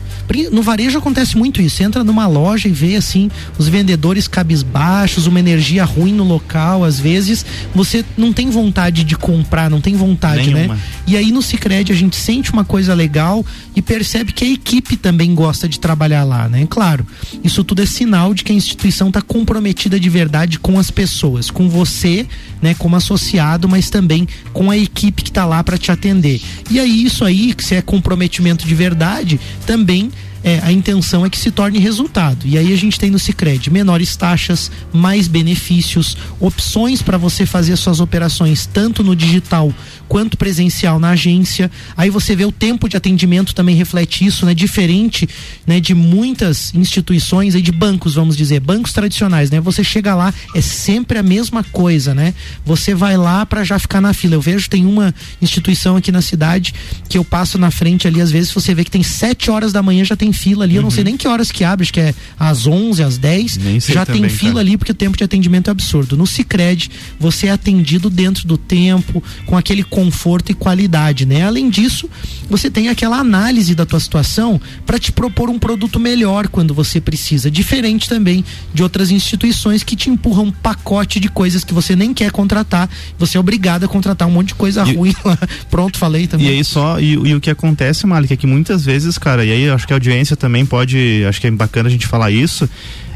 no 0.50 0.62
varejo 0.62 0.98
acontece 0.98 1.36
muito 1.36 1.60
isso. 1.60 1.76
Você 1.76 1.84
entra 1.84 2.04
numa 2.04 2.26
loja 2.26 2.68
e 2.68 2.72
vê 2.72 2.96
assim 2.96 3.30
os 3.58 3.68
vendedores 3.68 4.28
cabisbaixos, 4.28 5.26
uma 5.26 5.38
energia 5.40 5.84
ruim 5.84 6.12
no 6.12 6.24
local, 6.24 6.84
às 6.84 6.98
vezes 6.98 7.44
você 7.74 8.04
não 8.16 8.32
tem 8.32 8.50
vontade 8.50 9.04
de 9.04 9.16
comprar, 9.16 9.70
não 9.70 9.80
tem 9.80 9.94
vontade, 9.94 10.50
né? 10.50 10.54
Nenhuma. 10.54 10.74
né? 10.74 10.80
E 11.06 11.16
aí 11.16 11.32
no 11.32 11.42
Sicredi 11.42 11.92
a 11.92 11.94
gente 11.94 12.16
sente 12.16 12.52
uma 12.52 12.64
coisa 12.64 12.94
legal 12.94 13.44
e 13.74 13.82
percebe 13.82 14.32
que 14.32 14.44
a 14.44 14.48
equipe 14.48 14.96
também 14.96 15.34
gosta 15.34 15.68
de 15.68 15.80
trabalhar 15.80 16.24
lá, 16.24 16.48
né? 16.48 16.66
Claro, 16.68 17.06
isso 17.42 17.64
tudo 17.64 17.82
é 17.82 17.86
sinal 17.86 18.32
de 18.34 18.44
que 18.44 18.52
a 18.52 18.54
instituição 18.54 19.08
está 19.08 19.20
comprometida 19.20 19.98
de 19.98 20.08
verdade 20.08 20.58
com 20.58 20.78
as 20.78 20.90
pessoas, 20.90 21.50
com 21.50 21.68
você, 21.68 22.26
né, 22.60 22.74
como 22.74 22.94
associado, 22.94 23.68
mas 23.68 23.90
também 23.90 24.28
com 24.52 24.70
a 24.70 24.78
equipe 24.78 25.22
que 25.22 25.30
está 25.30 25.44
lá 25.44 25.64
para 25.64 25.76
te 25.76 25.90
atender. 25.90 26.40
E 26.70 26.78
aí 26.78 27.04
isso 27.04 27.24
aí, 27.24 27.52
que 27.52 27.64
se 27.64 27.74
é 27.74 27.82
comprometimento 27.82 28.66
de 28.66 28.74
verdade, 28.74 29.40
também 29.66 30.11
é, 30.44 30.60
a 30.62 30.72
intenção 30.72 31.24
é 31.24 31.30
que 31.30 31.38
se 31.38 31.50
torne 31.50 31.78
resultado. 31.78 32.46
E 32.46 32.58
aí 32.58 32.72
a 32.72 32.76
gente 32.76 32.98
tem 32.98 33.10
no 33.10 33.18
Sicredi 33.18 33.70
menores 33.70 34.16
taxas, 34.16 34.70
mais 34.92 35.28
benefícios, 35.28 36.16
opções 36.40 37.02
para 37.02 37.16
você 37.16 37.46
fazer 37.46 37.76
suas 37.76 38.00
operações 38.00 38.66
tanto 38.66 39.02
no 39.02 39.14
digital 39.14 39.72
quanto 40.08 40.36
presencial 40.36 40.98
na 40.98 41.10
agência. 41.10 41.70
Aí 41.96 42.10
você 42.10 42.34
vê 42.36 42.44
o 42.44 42.52
tempo 42.52 42.88
de 42.88 42.96
atendimento 42.96 43.54
também 43.54 43.74
reflete 43.74 44.24
isso, 44.24 44.44
né? 44.46 44.54
Diferente, 44.54 45.28
né, 45.66 45.80
de 45.80 45.94
muitas 45.94 46.74
instituições 46.74 47.54
aí 47.54 47.62
de 47.62 47.72
bancos, 47.72 48.14
vamos 48.14 48.36
dizer, 48.36 48.60
bancos 48.60 48.92
tradicionais, 48.92 49.50
né? 49.50 49.60
Você 49.60 49.82
chega 49.82 50.14
lá 50.14 50.32
é 50.54 50.60
sempre 50.60 51.18
a 51.18 51.22
mesma 51.22 51.62
coisa, 51.64 52.14
né? 52.14 52.34
Você 52.64 52.94
vai 52.94 53.16
lá 53.16 53.44
para 53.46 53.64
já 53.64 53.78
ficar 53.78 54.00
na 54.00 54.12
fila. 54.12 54.34
Eu 54.34 54.40
vejo 54.40 54.68
tem 54.68 54.86
uma 54.86 55.14
instituição 55.40 55.96
aqui 55.96 56.12
na 56.12 56.22
cidade 56.22 56.74
que 57.08 57.18
eu 57.18 57.24
passo 57.24 57.58
na 57.58 57.70
frente 57.70 58.06
ali 58.06 58.20
às 58.20 58.30
vezes 58.30 58.52
você 58.52 58.74
vê 58.74 58.84
que 58.84 58.90
tem 58.90 59.02
sete 59.02 59.50
horas 59.50 59.72
da 59.72 59.82
manhã 59.82 60.04
já 60.04 60.16
tem 60.16 60.32
fila 60.32 60.64
ali. 60.64 60.76
Eu 60.76 60.82
não 60.82 60.90
sei 60.90 61.02
uhum. 61.02 61.10
nem 61.10 61.16
que 61.16 61.28
horas 61.28 61.50
que 61.50 61.64
abre, 61.64 61.84
acho 61.84 61.92
que 61.92 62.00
é 62.00 62.14
às 62.38 62.66
11, 62.66 63.02
às 63.02 63.18
10. 63.18 63.58
Já 63.86 64.06
também, 64.06 64.22
tem 64.22 64.30
fila 64.30 64.54
cara. 64.54 64.60
ali 64.60 64.76
porque 64.76 64.92
o 64.92 64.94
tempo 64.94 65.16
de 65.16 65.24
atendimento 65.24 65.68
é 65.68 65.70
absurdo. 65.70 66.16
No 66.16 66.26
Cicred, 66.26 66.90
você 67.18 67.46
é 67.46 67.50
atendido 67.50 68.10
dentro 68.10 68.46
do 68.46 68.56
tempo, 68.56 69.22
com 69.46 69.56
aquele 69.56 69.82
conforto 69.92 70.50
e 70.50 70.54
qualidade, 70.54 71.26
né? 71.26 71.42
Além 71.42 71.68
disso, 71.68 72.08
você 72.48 72.70
tem 72.70 72.88
aquela 72.88 73.18
análise 73.18 73.74
da 73.74 73.84
tua 73.84 74.00
situação 74.00 74.60
para 74.86 74.98
te 74.98 75.12
propor 75.12 75.50
um 75.50 75.58
produto 75.58 76.00
melhor 76.00 76.48
quando 76.48 76.72
você 76.72 77.00
precisa, 77.00 77.50
diferente 77.50 78.08
também 78.08 78.44
de 78.72 78.82
outras 78.82 79.10
instituições 79.10 79.82
que 79.82 79.94
te 79.94 80.08
empurram 80.08 80.44
um 80.44 80.50
pacote 80.50 81.20
de 81.20 81.28
coisas 81.28 81.62
que 81.62 81.74
você 81.74 81.94
nem 81.94 82.14
quer 82.14 82.30
contratar, 82.30 82.88
você 83.18 83.36
é 83.36 83.40
obrigado 83.40 83.84
a 83.84 83.88
contratar 83.88 84.26
um 84.26 84.30
monte 84.30 84.48
de 84.48 84.54
coisa 84.54 84.82
e, 84.88 84.94
ruim 84.94 85.14
lá. 85.24 85.38
Pronto, 85.70 85.98
falei 85.98 86.26
também. 86.26 86.46
E 86.46 86.50
aí 86.50 86.64
só, 86.64 86.98
e, 86.98 87.12
e 87.12 87.34
o 87.34 87.40
que 87.40 87.50
acontece, 87.50 88.06
Malik, 88.06 88.32
é 88.32 88.36
que 88.36 88.46
muitas 88.46 88.84
vezes, 88.84 89.18
cara, 89.18 89.44
e 89.44 89.52
aí 89.52 89.68
acho 89.68 89.86
que 89.86 89.92
a 89.92 89.96
audiência 89.96 90.32
audiência 90.32 90.36
também 90.36 90.64
pode, 90.64 91.24
acho 91.28 91.40
que 91.40 91.46
é 91.46 91.50
bacana 91.50 91.88
a 91.88 91.92
gente 91.92 92.06
falar 92.06 92.30
isso, 92.30 92.68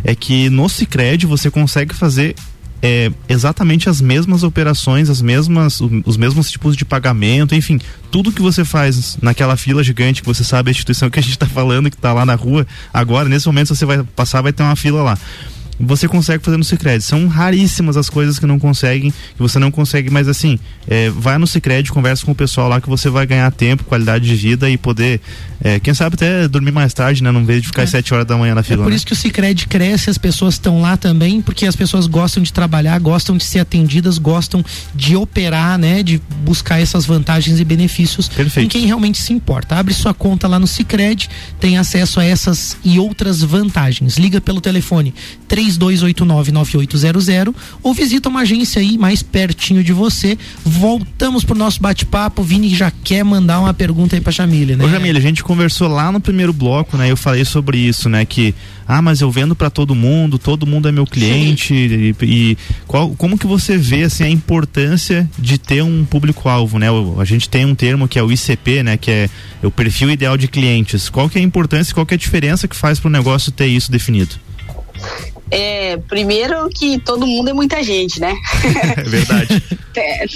é 0.04 0.14
que 0.14 0.50
no 0.50 0.68
Cicred 0.68 1.26
você 1.26 1.50
consegue 1.50 1.94
fazer 1.94 2.34
é, 2.82 3.10
exatamente 3.28 3.88
as 3.88 4.00
mesmas 4.00 4.42
operações, 4.42 5.08
as 5.08 5.22
mesmas, 5.22 5.80
os 6.04 6.16
mesmos 6.16 6.50
tipos 6.50 6.76
de 6.76 6.84
pagamento, 6.84 7.54
enfim, 7.54 7.80
tudo 8.10 8.32
que 8.32 8.42
você 8.42 8.64
faz 8.64 9.16
naquela 9.20 9.56
fila 9.56 9.82
gigante 9.82 10.22
que 10.22 10.28
você 10.28 10.44
sabe 10.44 10.70
a 10.70 10.72
instituição 10.72 11.10
que 11.10 11.18
a 11.18 11.22
gente 11.22 11.32
está 11.32 11.46
falando, 11.46 11.90
que 11.90 11.96
está 11.96 12.12
lá 12.12 12.26
na 12.26 12.34
rua, 12.34 12.66
agora, 12.92 13.28
nesse 13.28 13.46
momento, 13.46 13.74
você 13.74 13.84
vai 13.84 14.02
passar, 14.02 14.42
vai 14.42 14.52
ter 14.52 14.62
uma 14.62 14.76
fila 14.76 15.02
lá 15.02 15.18
você 15.78 16.08
consegue 16.08 16.42
fazer 16.42 16.56
no 16.56 16.64
Cicred. 16.64 17.02
São 17.02 17.26
raríssimas 17.26 17.96
as 17.96 18.08
coisas 18.08 18.38
que 18.38 18.46
não 18.46 18.58
conseguem, 18.58 19.10
que 19.10 19.38
você 19.38 19.58
não 19.58 19.70
consegue, 19.70 20.10
mas 20.10 20.28
assim, 20.28 20.58
é, 20.88 21.10
vai 21.10 21.38
no 21.38 21.46
Cicred, 21.46 21.90
conversa 21.90 22.24
com 22.24 22.32
o 22.32 22.34
pessoal 22.34 22.68
lá 22.68 22.80
que 22.80 22.88
você 22.88 23.08
vai 23.08 23.26
ganhar 23.26 23.50
tempo, 23.50 23.84
qualidade 23.84 24.26
de 24.26 24.34
vida 24.34 24.68
e 24.70 24.76
poder, 24.76 25.20
é, 25.62 25.78
quem 25.80 25.94
sabe 25.94 26.14
até 26.14 26.48
dormir 26.48 26.72
mais 26.72 26.92
tarde, 26.94 27.22
né? 27.22 27.30
Não 27.30 27.44
vez 27.44 27.62
de 27.62 27.68
ficar 27.68 27.82
às 27.82 27.90
é. 27.90 27.98
7 27.98 28.14
horas 28.14 28.26
da 28.26 28.36
manhã 28.36 28.54
na 28.54 28.62
fila. 28.62 28.82
É 28.82 28.84
por 28.84 28.90
né? 28.90 28.96
isso 28.96 29.06
que 29.06 29.12
o 29.12 29.16
Cicred 29.16 29.66
cresce, 29.66 30.10
as 30.10 30.18
pessoas 30.18 30.54
estão 30.54 30.80
lá 30.80 30.96
também, 30.96 31.40
porque 31.40 31.66
as 31.66 31.76
pessoas 31.76 32.06
gostam 32.06 32.42
de 32.42 32.52
trabalhar, 32.52 32.98
gostam 32.98 33.36
de 33.36 33.44
ser 33.44 33.60
atendidas, 33.60 34.18
gostam 34.18 34.64
de 34.94 35.16
operar, 35.16 35.78
né? 35.78 36.02
De 36.02 36.20
buscar 36.42 36.80
essas 36.80 37.04
vantagens 37.04 37.60
e 37.60 37.64
benefícios 37.64 38.28
Perfeito. 38.28 38.66
com 38.66 38.70
quem 38.70 38.86
realmente 38.86 39.20
se 39.20 39.32
importa. 39.32 39.76
Abre 39.76 39.92
sua 39.94 40.14
conta 40.14 40.48
lá 40.48 40.58
no 40.58 40.66
Cicred, 40.66 41.28
tem 41.60 41.78
acesso 41.78 42.20
a 42.20 42.24
essas 42.24 42.76
e 42.84 42.98
outras 42.98 43.42
vantagens. 43.42 44.16
Liga 44.16 44.40
pelo 44.40 44.60
telefone 44.60 45.14
3 45.48 45.65
32899800 45.74 47.54
ou 47.82 47.92
visita 47.92 48.28
uma 48.28 48.40
agência 48.40 48.80
aí 48.80 48.96
mais 48.96 49.22
pertinho 49.22 49.82
de 49.82 49.92
você. 49.92 50.38
Voltamos 50.64 51.44
pro 51.44 51.56
nosso 51.56 51.80
bate-papo. 51.80 52.42
Vini 52.42 52.74
já 52.74 52.90
quer 52.90 53.24
mandar 53.24 53.60
uma 53.60 53.74
pergunta 53.74 54.16
aí 54.16 54.20
pra 54.20 54.32
Jamília, 54.32 54.76
né? 54.76 54.84
Ô 54.84 54.88
Jamília, 54.88 55.18
a 55.18 55.22
gente 55.22 55.42
conversou 55.42 55.88
lá 55.88 56.12
no 56.12 56.20
primeiro 56.20 56.52
bloco, 56.52 56.96
né? 56.96 57.10
Eu 57.10 57.16
falei 57.16 57.44
sobre 57.44 57.78
isso, 57.78 58.08
né? 58.08 58.24
Que, 58.24 58.54
ah, 58.86 59.02
mas 59.02 59.20
eu 59.20 59.30
vendo 59.30 59.54
para 59.54 59.70
todo 59.70 59.94
mundo, 59.94 60.38
todo 60.38 60.66
mundo 60.66 60.88
é 60.88 60.92
meu 60.92 61.06
cliente 61.06 61.74
e, 61.74 62.14
e, 62.22 62.58
qual, 62.86 63.10
como 63.10 63.38
que 63.38 63.46
você 63.46 63.76
vê, 63.76 64.04
assim, 64.04 64.24
a 64.24 64.30
importância 64.30 65.28
de 65.38 65.58
ter 65.58 65.82
um 65.82 66.04
público-alvo, 66.04 66.78
né? 66.78 66.86
A 67.18 67.24
gente 67.24 67.48
tem 67.48 67.64
um 67.64 67.74
termo 67.74 68.06
que 68.08 68.18
é 68.18 68.22
o 68.22 68.30
ICP, 68.30 68.82
né? 68.82 68.96
Que 68.96 69.10
é 69.10 69.30
o 69.62 69.70
perfil 69.70 70.10
ideal 70.10 70.36
de 70.36 70.48
clientes. 70.48 71.08
Qual 71.08 71.28
que 71.28 71.38
é 71.38 71.40
a 71.40 71.44
importância, 71.44 71.94
qual 71.94 72.06
que 72.06 72.14
é 72.14 72.16
a 72.16 72.18
diferença 72.18 72.68
que 72.68 72.76
faz 72.76 73.00
pro 73.00 73.10
negócio 73.10 73.50
ter 73.52 73.66
isso 73.66 73.90
definido? 73.90 74.36
É, 75.50 75.96
primeiro 76.08 76.68
que 76.70 76.98
todo 76.98 77.26
mundo 77.26 77.50
é 77.50 77.52
muita 77.52 77.82
gente, 77.82 78.20
né? 78.20 78.34
É 78.96 79.02
verdade. 79.02 79.62
tem, 79.92 80.26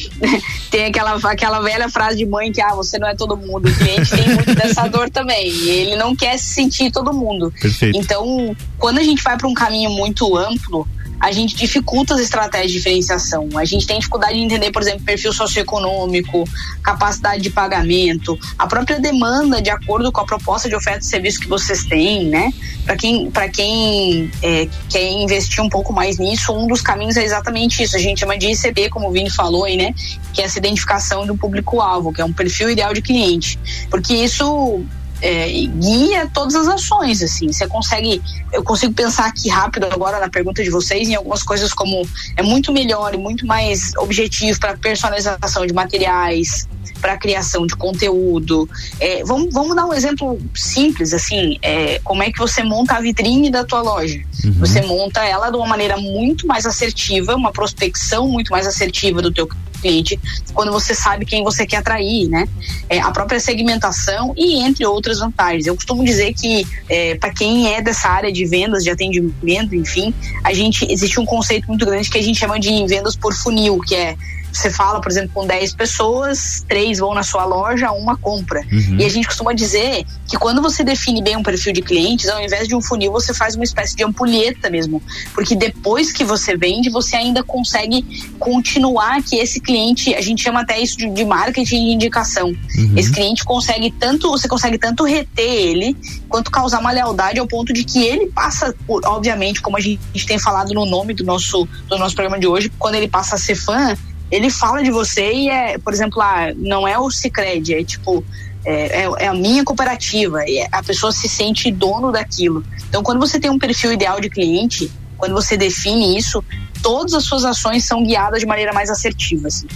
tem, 0.70 0.84
aquela, 0.86 1.16
aquela 1.16 1.60
velha 1.60 1.88
frase 1.88 2.16
de 2.16 2.26
mãe 2.26 2.52
que, 2.52 2.60
ah, 2.60 2.74
você 2.74 2.98
não 2.98 3.08
é 3.08 3.14
todo 3.14 3.36
mundo. 3.36 3.68
O 3.68 3.74
cliente 3.74 4.10
tem 4.10 4.34
muito 4.34 4.54
dessa 4.54 4.86
dor 4.86 5.10
também. 5.10 5.48
E 5.48 5.68
ele 5.68 5.96
não 5.96 6.14
quer 6.14 6.38
se 6.38 6.54
sentir 6.54 6.90
todo 6.90 7.12
mundo. 7.12 7.52
Perfeito. 7.60 7.98
Então, 7.98 8.56
quando 8.78 8.98
a 8.98 9.02
gente 9.02 9.22
vai 9.22 9.36
para 9.36 9.48
um 9.48 9.54
caminho 9.54 9.90
muito 9.90 10.36
amplo, 10.36 10.86
a 11.20 11.30
gente 11.30 11.54
dificulta 11.54 12.14
as 12.14 12.20
estratégias 12.20 12.72
de 12.72 12.78
diferenciação. 12.78 13.48
A 13.56 13.64
gente 13.64 13.86
tem 13.86 13.98
dificuldade 13.98 14.34
de 14.34 14.40
entender, 14.40 14.70
por 14.70 14.80
exemplo, 14.80 15.04
perfil 15.04 15.32
socioeconômico, 15.32 16.44
capacidade 16.82 17.42
de 17.42 17.50
pagamento, 17.50 18.38
a 18.58 18.66
própria 18.66 18.98
demanda 18.98 19.60
de 19.60 19.68
acordo 19.68 20.10
com 20.10 20.20
a 20.20 20.24
proposta 20.24 20.68
de 20.68 20.74
oferta 20.74 21.00
de 21.00 21.06
serviço 21.06 21.40
que 21.40 21.46
vocês 21.46 21.84
têm, 21.84 22.24
né? 22.24 22.50
Para 22.84 22.96
quem, 22.96 23.30
pra 23.30 23.48
quem 23.48 24.30
é, 24.42 24.66
quer 24.88 25.10
investir 25.10 25.62
um 25.62 25.68
pouco 25.68 25.92
mais 25.92 26.18
nisso, 26.18 26.52
um 26.52 26.66
dos 26.66 26.80
caminhos 26.80 27.16
é 27.18 27.24
exatamente 27.24 27.82
isso. 27.82 27.96
A 27.96 27.98
gente 27.98 28.20
chama 28.20 28.38
de 28.38 28.50
ICB, 28.52 28.88
como 28.88 29.08
o 29.08 29.12
Vini 29.12 29.30
falou 29.30 29.64
aí, 29.64 29.76
né? 29.76 29.94
Que 30.32 30.40
é 30.40 30.44
essa 30.46 30.58
identificação 30.58 31.26
do 31.26 31.36
público-alvo, 31.36 32.12
que 32.12 32.22
é 32.22 32.24
um 32.24 32.32
perfil 32.32 32.70
ideal 32.70 32.94
de 32.94 33.02
cliente. 33.02 33.58
Porque 33.90 34.14
isso 34.14 34.82
é, 35.20 35.48
guia 35.48 36.28
todas 36.32 36.54
as 36.54 36.68
ações, 36.68 37.22
assim. 37.22 37.52
Você 37.52 37.66
consegue, 37.66 38.22
eu 38.52 38.62
consigo 38.62 38.92
pensar 38.92 39.26
aqui 39.26 39.48
rápido 39.48 39.84
agora 39.84 40.18
na 40.18 40.28
pergunta 40.28 40.62
de 40.62 40.70
vocês 40.70 41.08
em 41.08 41.14
algumas 41.14 41.42
coisas 41.42 41.72
como 41.72 42.06
é 42.36 42.42
muito 42.42 42.72
melhor 42.72 43.14
e 43.14 43.16
muito 43.16 43.46
mais 43.46 43.92
objetivo 43.96 44.58
para 44.58 44.76
personalização 44.76 45.66
de 45.66 45.72
materiais, 45.72 46.68
para 47.00 47.16
criação 47.16 47.66
de 47.66 47.74
conteúdo. 47.76 48.68
É, 48.98 49.24
vamos, 49.24 49.52
vamos 49.52 49.74
dar 49.74 49.86
um 49.86 49.92
exemplo 49.92 50.38
simples, 50.54 51.12
assim, 51.12 51.58
é, 51.62 51.98
como 52.04 52.22
é 52.22 52.30
que 52.30 52.38
você 52.38 52.62
monta 52.62 52.94
a 52.94 53.00
vitrine 53.00 53.50
da 53.50 53.64
tua 53.64 53.80
loja? 53.80 54.20
Uhum. 54.44 54.52
Você 54.60 54.82
monta 54.82 55.24
ela 55.24 55.50
de 55.50 55.56
uma 55.56 55.66
maneira 55.66 55.96
muito 55.96 56.46
mais 56.46 56.66
assertiva, 56.66 57.34
uma 57.34 57.52
prospecção 57.52 58.28
muito 58.28 58.50
mais 58.50 58.66
assertiva 58.66 59.22
do 59.22 59.32
teu 59.32 59.48
cliente 59.80 60.18
quando 60.52 60.70
você 60.70 60.94
sabe 60.94 61.24
quem 61.24 61.42
você 61.42 61.66
quer 61.66 61.78
atrair, 61.78 62.28
né? 62.28 62.48
É, 62.88 63.00
a 63.00 63.10
própria 63.10 63.40
segmentação 63.40 64.32
e 64.36 64.60
entre 64.60 64.84
outras 64.86 65.18
vantagens. 65.18 65.66
Eu 65.66 65.74
costumo 65.74 66.04
dizer 66.04 66.34
que 66.34 66.66
é, 66.88 67.14
para 67.16 67.32
quem 67.32 67.74
é 67.74 67.82
dessa 67.82 68.08
área 68.08 68.32
de 68.32 68.44
vendas, 68.46 68.84
de 68.84 68.90
atendimento, 68.90 69.74
enfim, 69.74 70.14
a 70.44 70.52
gente 70.52 70.86
existe 70.90 71.18
um 71.18 71.24
conceito 71.24 71.66
muito 71.68 71.84
grande 71.84 72.10
que 72.10 72.18
a 72.18 72.22
gente 72.22 72.38
chama 72.38 72.58
de 72.58 72.86
vendas 72.86 73.16
por 73.16 73.34
funil, 73.34 73.78
que 73.80 73.94
é 73.94 74.16
você 74.52 74.70
fala, 74.70 75.00
por 75.00 75.10
exemplo, 75.10 75.30
com 75.32 75.46
10 75.46 75.74
pessoas, 75.74 76.64
três 76.68 76.98
vão 76.98 77.14
na 77.14 77.22
sua 77.22 77.44
loja, 77.44 77.90
uma 77.92 78.16
compra. 78.16 78.60
Uhum. 78.70 78.96
E 78.98 79.04
a 79.04 79.08
gente 79.08 79.26
costuma 79.26 79.52
dizer 79.52 80.04
que 80.26 80.36
quando 80.36 80.62
você 80.62 80.82
define 80.84 81.22
bem 81.22 81.36
um 81.36 81.42
perfil 81.42 81.72
de 81.72 81.82
clientes, 81.82 82.28
ao 82.28 82.40
invés 82.40 82.68
de 82.68 82.74
um 82.74 82.80
funil, 82.80 83.12
você 83.12 83.32
faz 83.32 83.54
uma 83.54 83.64
espécie 83.64 83.96
de 83.96 84.04
ampulheta 84.04 84.70
mesmo. 84.70 85.02
Porque 85.34 85.54
depois 85.54 86.12
que 86.12 86.24
você 86.24 86.56
vende, 86.56 86.90
você 86.90 87.16
ainda 87.16 87.42
consegue 87.42 88.04
continuar 88.38 89.22
que 89.22 89.36
esse 89.36 89.60
cliente, 89.60 90.14
a 90.14 90.20
gente 90.20 90.42
chama 90.42 90.60
até 90.60 90.80
isso 90.80 90.96
de, 90.96 91.08
de 91.10 91.24
marketing 91.24 91.86
de 91.86 91.92
indicação. 91.92 92.48
Uhum. 92.48 92.94
Esse 92.96 93.12
cliente 93.12 93.44
consegue 93.44 93.90
tanto, 93.90 94.30
você 94.30 94.48
consegue 94.48 94.78
tanto 94.78 95.04
reter 95.04 95.44
ele, 95.44 95.96
quanto 96.28 96.50
causar 96.50 96.80
uma 96.80 96.90
lealdade 96.90 97.38
ao 97.38 97.46
ponto 97.46 97.72
de 97.72 97.84
que 97.84 98.04
ele 98.04 98.26
passa 98.26 98.74
por, 98.86 99.04
obviamente, 99.04 99.60
como 99.60 99.76
a 99.76 99.80
gente, 99.80 100.00
a 100.14 100.18
gente 100.18 100.26
tem 100.26 100.38
falado 100.38 100.72
no 100.72 100.86
nome 100.86 101.14
do 101.14 101.24
nosso, 101.24 101.68
do 101.88 101.98
nosso 101.98 102.14
programa 102.14 102.38
de 102.38 102.46
hoje, 102.46 102.70
quando 102.78 102.94
ele 102.94 103.08
passa 103.08 103.34
a 103.34 103.38
ser 103.38 103.54
fã, 103.54 103.96
ele 104.30 104.50
fala 104.50 104.82
de 104.82 104.90
você 104.90 105.32
e 105.32 105.48
é, 105.48 105.78
por 105.78 105.92
exemplo, 105.92 106.20
ah, 106.22 106.52
não 106.56 106.86
é 106.86 106.98
o 106.98 107.10
Cicred, 107.10 107.74
é 107.74 107.84
tipo, 107.84 108.24
é, 108.64 109.02
é, 109.02 109.10
é, 109.18 109.26
a 109.28 109.34
minha 109.34 109.64
cooperativa, 109.64 110.44
e 110.46 110.66
a 110.70 110.82
pessoa 110.82 111.10
se 111.12 111.28
sente 111.28 111.70
dono 111.70 112.12
daquilo. 112.12 112.64
Então, 112.88 113.02
quando 113.02 113.18
você 113.18 113.40
tem 113.40 113.50
um 113.50 113.58
perfil 113.58 113.92
ideal 113.92 114.20
de 114.20 114.28
cliente, 114.28 114.90
quando 115.16 115.32
você 115.32 115.56
define 115.56 116.16
isso, 116.16 116.44
todas 116.82 117.14
as 117.14 117.24
suas 117.24 117.44
ações 117.44 117.84
são 117.84 118.04
guiadas 118.04 118.40
de 118.40 118.46
maneira 118.46 118.72
mais 118.72 118.90
assertiva. 118.90 119.48
Assim. 119.48 119.66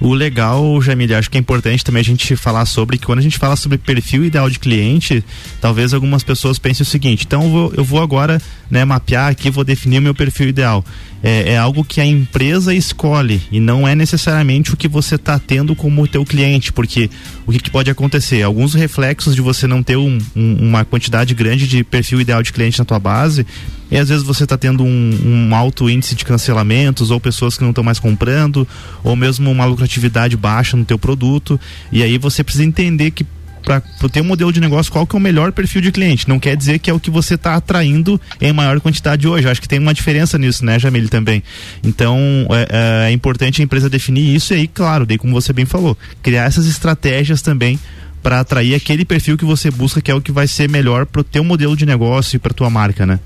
O 0.00 0.12
legal, 0.12 0.80
Jamile, 0.82 1.14
acho 1.14 1.30
que 1.30 1.38
é 1.38 1.40
importante 1.40 1.84
também 1.84 2.00
a 2.00 2.04
gente 2.04 2.34
falar 2.36 2.66
sobre 2.66 2.98
que 2.98 3.06
quando 3.06 3.20
a 3.20 3.22
gente 3.22 3.38
fala 3.38 3.54
sobre 3.54 3.78
perfil 3.78 4.24
ideal 4.24 4.50
de 4.50 4.58
cliente, 4.58 5.24
talvez 5.60 5.94
algumas 5.94 6.22
pessoas 6.24 6.58
pensem 6.58 6.82
o 6.82 6.86
seguinte: 6.86 7.24
então 7.24 7.44
eu 7.44 7.50
vou, 7.50 7.74
eu 7.76 7.84
vou 7.84 8.02
agora 8.02 8.42
né, 8.70 8.84
mapear 8.84 9.30
aqui, 9.30 9.50
vou 9.50 9.64
definir 9.64 9.98
o 9.98 10.02
meu 10.02 10.14
perfil 10.14 10.48
ideal. 10.48 10.84
É, 11.22 11.52
é, 11.52 11.56
algo 11.56 11.82
que 11.82 12.02
a 12.02 12.06
empresa 12.06 12.74
escolhe 12.74 13.40
e 13.50 13.58
não 13.58 13.88
é 13.88 13.94
necessariamente 13.94 14.74
o 14.74 14.76
que 14.76 14.86
você 14.86 15.14
está 15.14 15.38
tendo 15.38 15.74
como 15.74 16.06
teu 16.06 16.22
cliente, 16.22 16.70
porque 16.70 17.08
o 17.46 17.52
que, 17.52 17.60
que, 17.60 17.70
pode 17.70 17.90
acontecer? 17.90 18.42
Alguns 18.42 18.74
reflexos 18.74 19.34
de 19.34 19.40
você 19.40 19.66
não 19.66 19.82
ter 19.82 19.96
um, 19.96 20.18
um, 20.36 20.56
uma 20.68 20.84
quantidade 20.84 21.34
grande 21.34 21.66
de 21.66 21.82
perfil 21.82 22.20
ideal 22.20 22.42
de 22.42 22.52
cliente 22.52 22.78
na 22.78 22.84
tua 22.84 22.98
base 22.98 23.46
e 23.90 23.96
às 23.96 24.08
vezes 24.08 24.22
você 24.22 24.44
está 24.44 24.58
tendo 24.58 24.84
um, 24.84 25.48
um, 25.48 25.54
alto 25.54 25.88
índice 25.88 26.14
de 26.14 26.24
cancelamentos 26.24 27.10
ou 27.10 27.18
pessoas 27.18 27.56
que 27.56 27.62
não 27.62 27.70
estão 27.70 27.84
mais 27.84 27.98
comprando 27.98 28.68
ou 29.02 29.16
mesmo 29.16 29.50
uma 29.50 29.64
lucratividade 29.64 30.36
baixa 30.36 30.76
no 30.76 30.84
teu 30.84 30.98
produto 30.98 31.58
e 31.90 32.02
aí 32.02 32.18
você 32.18 32.44
precisa 32.44 32.64
entender 32.64 33.12
que 33.12 33.24
para 33.64 33.82
ter 34.12 34.20
um 34.20 34.24
modelo 34.24 34.52
de 34.52 34.60
negócio, 34.60 34.92
qual 34.92 35.06
que 35.06 35.16
é 35.16 35.18
o 35.18 35.22
melhor 35.22 35.52
perfil 35.52 35.80
de 35.80 35.90
cliente. 35.90 36.28
Não 36.28 36.38
quer 36.38 36.56
dizer 36.56 36.78
que 36.78 36.90
é 36.90 36.92
o 36.92 37.00
que 37.00 37.10
você 37.10 37.34
está 37.34 37.54
atraindo 37.54 38.20
em 38.40 38.52
maior 38.52 38.80
quantidade 38.80 39.26
hoje. 39.26 39.48
Acho 39.48 39.60
que 39.60 39.68
tem 39.68 39.78
uma 39.78 39.94
diferença 39.94 40.38
nisso, 40.38 40.64
né, 40.64 40.78
Jamile, 40.78 41.08
também. 41.08 41.42
Então, 41.82 42.18
é, 42.50 43.06
é, 43.06 43.10
é 43.10 43.12
importante 43.12 43.60
a 43.60 43.64
empresa 43.64 43.88
definir 43.88 44.34
isso 44.34 44.52
e 44.52 44.58
aí, 44.58 44.68
claro, 44.68 45.06
daí 45.06 45.18
como 45.18 45.32
você 45.32 45.52
bem 45.52 45.64
falou, 45.64 45.96
criar 46.22 46.44
essas 46.44 46.66
estratégias 46.66 47.42
também 47.42 47.78
para 48.22 48.40
atrair 48.40 48.74
aquele 48.74 49.04
perfil 49.04 49.36
que 49.36 49.44
você 49.44 49.70
busca, 49.70 50.00
que 50.00 50.10
é 50.10 50.14
o 50.14 50.20
que 50.20 50.32
vai 50.32 50.48
ser 50.48 50.68
melhor 50.68 51.04
para 51.04 51.20
o 51.20 51.24
teu 51.24 51.44
modelo 51.44 51.76
de 51.76 51.84
negócio 51.84 52.36
e 52.36 52.38
para 52.38 52.54
tua 52.54 52.70
marca, 52.70 53.04
né? 53.04 53.20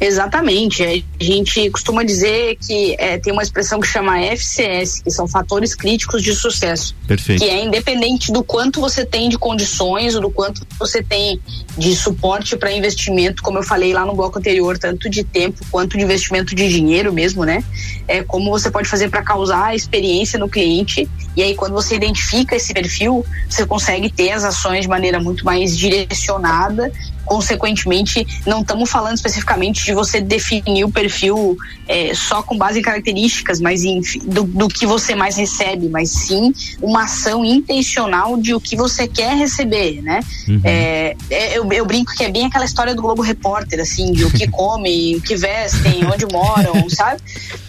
Exatamente. 0.00 0.82
A 0.82 1.24
gente 1.24 1.70
costuma 1.70 2.02
dizer 2.02 2.56
que 2.56 2.96
é, 2.98 3.18
tem 3.18 3.32
uma 3.32 3.42
expressão 3.42 3.80
que 3.80 3.86
chama 3.86 4.18
FCS, 4.18 5.02
que 5.02 5.10
são 5.10 5.28
fatores 5.28 5.74
críticos 5.74 6.22
de 6.22 6.34
sucesso. 6.34 6.94
Perfeito. 7.06 7.42
Que 7.42 7.48
é 7.48 7.64
independente 7.64 8.32
do 8.32 8.42
quanto 8.42 8.80
você 8.80 9.04
tem 9.04 9.28
de 9.28 9.38
condições 9.38 10.14
ou 10.14 10.22
do 10.22 10.30
quanto 10.30 10.66
você 10.78 11.02
tem 11.02 11.40
de 11.76 11.94
suporte 11.94 12.56
para 12.56 12.72
investimento, 12.72 13.42
como 13.42 13.58
eu 13.58 13.62
falei 13.62 13.92
lá 13.92 14.04
no 14.04 14.14
bloco 14.14 14.38
anterior, 14.38 14.78
tanto 14.78 15.08
de 15.08 15.24
tempo 15.24 15.64
quanto 15.70 15.96
de 15.96 16.04
investimento 16.04 16.54
de 16.54 16.68
dinheiro 16.68 17.12
mesmo, 17.12 17.44
né? 17.44 17.64
É 18.08 18.22
como 18.22 18.50
você 18.50 18.70
pode 18.70 18.88
fazer 18.88 19.08
para 19.08 19.22
causar 19.22 19.66
a 19.66 19.74
experiência 19.74 20.38
no 20.38 20.48
cliente. 20.48 21.08
E 21.36 21.42
aí, 21.42 21.54
quando 21.54 21.72
você 21.72 21.94
identifica 21.94 22.56
esse 22.56 22.72
perfil, 22.72 23.24
você 23.48 23.66
consegue 23.66 24.10
ter 24.10 24.30
as 24.30 24.44
ações 24.44 24.82
de 24.82 24.88
maneira 24.88 25.20
muito 25.20 25.44
mais 25.44 25.76
direcionada 25.76 26.90
consequentemente, 27.30 28.26
não 28.44 28.60
estamos 28.60 28.90
falando 28.90 29.14
especificamente 29.14 29.84
de 29.84 29.94
você 29.94 30.20
definir 30.20 30.82
o 30.82 30.90
perfil 30.90 31.56
é, 31.86 32.12
só 32.12 32.42
com 32.42 32.58
base 32.58 32.80
em 32.80 32.82
características, 32.82 33.60
mas 33.60 33.84
em, 33.84 34.00
do, 34.24 34.42
do, 34.42 34.66
que 34.66 34.84
você 34.84 35.14
mais 35.14 35.36
recebe, 35.36 35.88
mas 35.88 36.10
sim 36.10 36.52
uma 36.82 37.04
ação 37.04 37.44
intencional 37.44 38.36
de 38.36 38.52
o 38.52 38.60
que 38.60 38.74
você 38.74 39.06
quer 39.06 39.36
receber, 39.36 40.02
né? 40.02 40.18
Uhum. 40.48 40.60
É, 40.64 41.16
é, 41.30 41.56
eu, 41.56 41.72
eu, 41.72 41.86
brinco 41.86 42.12
que 42.16 42.24
é 42.24 42.28
bem 42.28 42.46
aquela 42.46 42.64
história 42.64 42.96
do 42.96 43.00
Globo 43.00 43.22
Repórter, 43.22 43.78
assim, 43.78 44.10
de 44.10 44.24
o 44.24 44.30
que 44.32 44.48
comem, 44.50 45.14
o 45.14 45.20
que 45.20 45.36
vestem, 45.36 46.04
onde 46.12 46.26
moram, 46.32 46.74
sabe? 46.90 47.20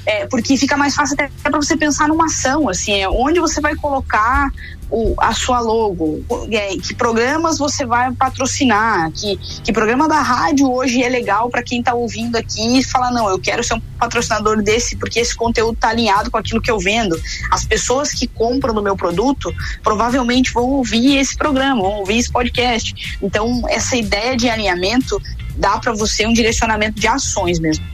É, 0.07 0.26
porque 0.26 0.57
fica 0.57 0.76
mais 0.76 0.95
fácil 0.95 1.14
até 1.14 1.30
para 1.43 1.59
você 1.59 1.78
pensar 1.78 2.07
numa 2.07 2.26
ação, 2.26 2.68
assim, 2.68 2.99
é, 2.99 3.07
onde 3.07 3.39
você 3.39 3.62
vai 3.62 3.76
colocar 3.76 4.49
o, 4.92 5.16
a 5.18 5.34
sua 5.34 5.62
logo, 5.62 6.22
que 6.84 6.94
programas 6.94 7.58
você 7.58 7.86
vai 7.86 8.12
patrocinar, 8.12 9.10
que, 9.12 9.38
que 9.64 9.72
programa 9.72 10.08
da 10.08 10.22
rádio 10.22 10.70
hoje 10.70 11.02
é 11.02 11.08
legal 11.08 11.50
para 11.50 11.64
quem 11.64 11.80
está 11.80 11.94
ouvindo 11.94 12.36
aqui 12.36 12.80
e 12.80 12.84
fala, 12.84 13.10
não, 13.10 13.30
eu 13.30 13.39
quero 13.39 13.64
ser 13.64 13.76
um 13.76 13.82
patrocinador 13.98 14.62
desse 14.62 14.98
porque 14.98 15.20
esse 15.20 15.36
conteúdo 15.36 15.76
está 15.76 15.89
alinhado 15.89 16.30
com 16.30 16.38
aquilo 16.38 16.62
que 16.62 16.70
eu 16.70 16.78
vendo. 16.78 17.18
As 17.50 17.64
pessoas 17.64 18.12
que 18.12 18.28
compram 18.28 18.74
do 18.74 18.84
meu 18.84 18.98
produto 18.98 19.54
provavelmente 19.82 20.52
vão 20.52 20.66
ouvir 20.66 21.18
esse 21.18 21.38
programa, 21.38 21.82
vão 21.82 22.00
ouvir 22.00 22.18
esse 22.18 22.32
podcast. 22.32 23.18
Então, 23.22 23.64
essa 23.70 23.96
ideia 23.96 24.36
de 24.36 24.50
alinhamento 24.50 25.22
dá 25.56 25.78
para 25.80 25.94
você 25.94 26.26
um 26.26 26.34
direcionamento 26.34 27.00
de 27.00 27.08
ações 27.08 27.60
mesmo. 27.60 27.86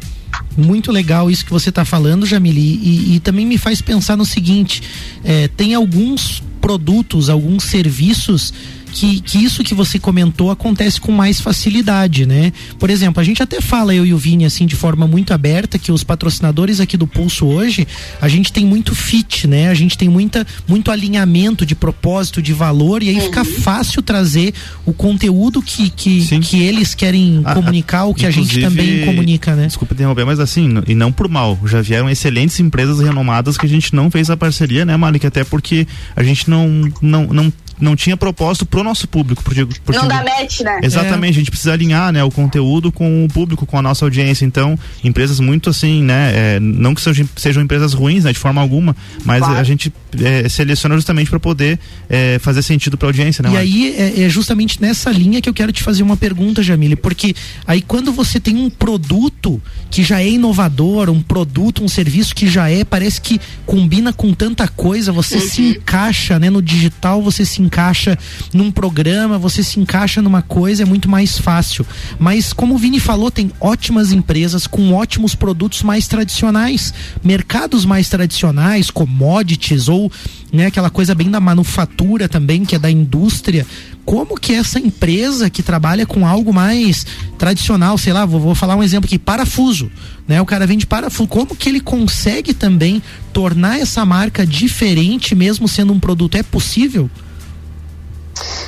Muito 0.57 0.91
legal 0.91 1.29
isso 1.29 1.45
que 1.45 1.51
você 1.51 1.69
está 1.69 1.85
falando, 1.85 2.25
Jamili, 2.25 2.79
e, 2.81 3.15
e, 3.15 3.19
também 3.19 3.45
me 3.45 3.57
faz 3.57 3.81
pensar 3.81 4.17
no 4.17 4.25
seguinte: 4.25 4.81
é, 5.23 5.47
tem 5.47 5.73
alguns 5.73 6.43
produtos, 6.67 7.29
alguns 7.29 7.63
serviços 7.63 8.53
que, 8.91 9.19
que 9.21 9.43
isso 9.43 9.63
que 9.63 9.73
você 9.73 9.99
comentou 9.99 10.51
acontece 10.51 10.99
com 10.99 11.11
mais 11.11 11.39
facilidade, 11.39 12.25
né? 12.25 12.51
Por 12.79 12.89
exemplo, 12.89 13.21
a 13.21 13.23
gente 13.23 13.41
até 13.43 13.61
fala, 13.61 13.93
eu 13.93 14.05
e 14.05 14.13
o 14.13 14.17
Vini, 14.17 14.45
assim, 14.45 14.65
de 14.65 14.75
forma 14.75 15.07
muito 15.07 15.33
aberta, 15.33 15.77
que 15.77 15.91
os 15.91 16.03
patrocinadores 16.03 16.79
aqui 16.79 16.97
do 16.97 17.07
Pulso 17.07 17.45
hoje, 17.45 17.87
a 18.21 18.27
gente 18.27 18.51
tem 18.51 18.65
muito 18.65 18.95
fit, 18.95 19.47
né? 19.47 19.69
A 19.69 19.73
gente 19.73 19.97
tem 19.97 20.09
muita, 20.09 20.45
muito 20.67 20.91
alinhamento 20.91 21.65
de 21.65 21.75
propósito, 21.75 22.41
de 22.41 22.53
valor, 22.53 23.03
e 23.03 23.09
aí 23.09 23.15
uhum. 23.15 23.21
fica 23.21 23.45
fácil 23.45 24.01
trazer 24.01 24.53
o 24.85 24.93
conteúdo 24.93 25.61
que, 25.61 25.89
que, 25.89 26.39
que 26.39 26.63
eles 26.63 26.95
querem 26.95 27.41
ah, 27.45 27.53
comunicar, 27.53 28.05
o 28.05 28.13
que 28.13 28.25
a 28.25 28.31
gente 28.31 28.59
também 28.59 29.05
comunica, 29.05 29.55
né? 29.55 29.67
Desculpa 29.67 29.93
interromper, 29.93 30.25
mas 30.25 30.39
assim, 30.39 30.81
e 30.87 30.95
não 30.95 31.11
por 31.11 31.27
mal, 31.27 31.57
já 31.65 31.81
vieram 31.81 32.09
excelentes 32.09 32.59
empresas 32.59 32.99
renomadas 32.99 33.57
que 33.57 33.65
a 33.65 33.69
gente 33.69 33.93
não 33.95 34.09
fez 34.09 34.29
a 34.29 34.37
parceria, 34.37 34.85
né, 34.85 34.95
Malik? 34.95 35.25
Até 35.25 35.43
porque 35.43 35.87
a 36.15 36.23
gente 36.23 36.49
não, 36.49 36.91
não, 37.01 37.27
não 37.27 37.53
não 37.79 37.95
tinha 37.95 38.17
propósito 38.17 38.65
pro 38.65 38.83
nosso 38.83 39.07
público. 39.07 39.43
Porque, 39.43 39.65
porque 39.65 39.99
não 39.99 40.07
dá 40.07 40.23
match, 40.23 40.61
né? 40.61 40.79
Exatamente, 40.83 41.33
é. 41.33 41.35
a 41.35 41.39
gente 41.39 41.51
precisa 41.51 41.73
alinhar, 41.73 42.11
né, 42.11 42.23
o 42.23 42.31
conteúdo 42.31 42.91
com 42.91 43.25
o 43.25 43.27
público, 43.27 43.65
com 43.65 43.77
a 43.77 43.81
nossa 43.81 44.05
audiência. 44.05 44.45
Então, 44.45 44.77
empresas 45.03 45.39
muito 45.39 45.69
assim, 45.69 46.03
né, 46.03 46.31
é, 46.33 46.59
não 46.59 46.93
que 46.95 47.01
sejam, 47.01 47.27
sejam 47.35 47.63
empresas 47.63 47.93
ruins, 47.93 48.23
né, 48.23 48.31
de 48.31 48.39
forma 48.39 48.61
alguma, 48.61 48.95
mas 49.23 49.39
claro. 49.39 49.59
a 49.59 49.63
gente 49.63 49.93
é, 50.23 50.49
seleciona 50.49 50.95
justamente 50.95 51.29
para 51.29 51.39
poder 51.39 51.79
é, 52.09 52.39
fazer 52.39 52.61
sentido 52.61 52.97
para 52.97 53.07
a 53.07 53.09
audiência, 53.09 53.41
né? 53.41 53.51
E 53.51 53.57
aí 53.57 53.95
é, 53.97 54.23
é, 54.23 54.29
justamente 54.29 54.81
nessa 54.81 55.11
linha 55.11 55.41
que 55.41 55.49
eu 55.49 55.53
quero 55.53 55.71
te 55.71 55.83
fazer 55.83 56.03
uma 56.03 56.17
pergunta, 56.17 56.63
Jamile, 56.63 56.95
porque 56.95 57.35
aí 57.65 57.81
quando 57.81 58.11
você 58.11 58.39
tem 58.39 58.55
um 58.55 58.69
produto 58.69 59.61
que 59.89 60.03
já 60.03 60.21
é 60.21 60.29
inovador, 60.29 61.09
um 61.09 61.21
produto, 61.21 61.83
um 61.83 61.87
serviço 61.87 62.35
que 62.35 62.47
já 62.47 62.69
é, 62.69 62.83
parece 62.83 63.21
que 63.21 63.39
combina 63.65 64.11
com 64.11 64.33
tanta 64.33 64.67
coisa, 64.67 65.11
você 65.11 65.35
uhum. 65.35 65.41
se 65.41 65.61
encaixa, 65.69 66.39
né, 66.39 66.49
no 66.49 66.61
digital, 66.61 67.21
você 67.21 67.45
se 67.45 67.61
encaixa 67.67 68.17
num 68.53 68.71
programa, 68.71 69.37
você 69.37 69.61
se 69.61 69.79
encaixa 69.79 70.21
numa 70.21 70.41
coisa, 70.41 70.83
é 70.83 70.85
muito 70.85 71.07
mais 71.09 71.37
fácil. 71.37 71.85
Mas 72.17 72.53
como 72.53 72.73
o 72.73 72.77
Vini 72.77 72.99
falou, 72.99 73.29
tem 73.29 73.51
ótimas 73.59 74.11
empresas 74.11 74.65
com 74.65 74.93
ótimos 74.93 75.35
produtos 75.35 75.83
mais 75.83 76.07
tradicionais, 76.07 76.93
mercados 77.23 77.85
mais 77.85 78.09
tradicionais, 78.09 78.89
commodities 78.89 79.87
ou 79.87 80.11
né, 80.51 80.67
aquela 80.67 80.89
coisa 80.89 81.13
bem 81.13 81.29
da 81.29 81.39
manufatura 81.39 82.27
também, 82.27 82.65
que 82.65 82.75
é 82.75 82.79
da 82.79 82.89
indústria, 82.89 83.65
como 84.05 84.39
que 84.39 84.53
essa 84.53 84.79
empresa 84.79 85.49
que 85.49 85.61
trabalha 85.61 86.05
com 86.05 86.25
algo 86.25 86.53
mais 86.53 87.05
tradicional, 87.37 87.97
sei 87.97 88.13
lá, 88.13 88.25
vou, 88.25 88.39
vou, 88.39 88.55
falar 88.55 88.77
um 88.77 88.83
exemplo 88.83 89.05
aqui, 89.05 89.19
parafuso, 89.19 89.91
né? 90.25 90.41
O 90.41 90.45
cara 90.45 90.65
vende 90.65 90.87
parafuso, 90.87 91.27
como 91.27 91.55
que 91.55 91.67
ele 91.67 91.81
consegue 91.81 92.53
também 92.53 93.03
tornar 93.33 93.79
essa 93.79 94.05
marca 94.05 94.47
diferente 94.47 95.35
mesmo 95.35 95.67
sendo 95.67 95.91
um 95.91 95.99
produto? 95.99 96.35
É 96.35 96.43
possível? 96.43 97.09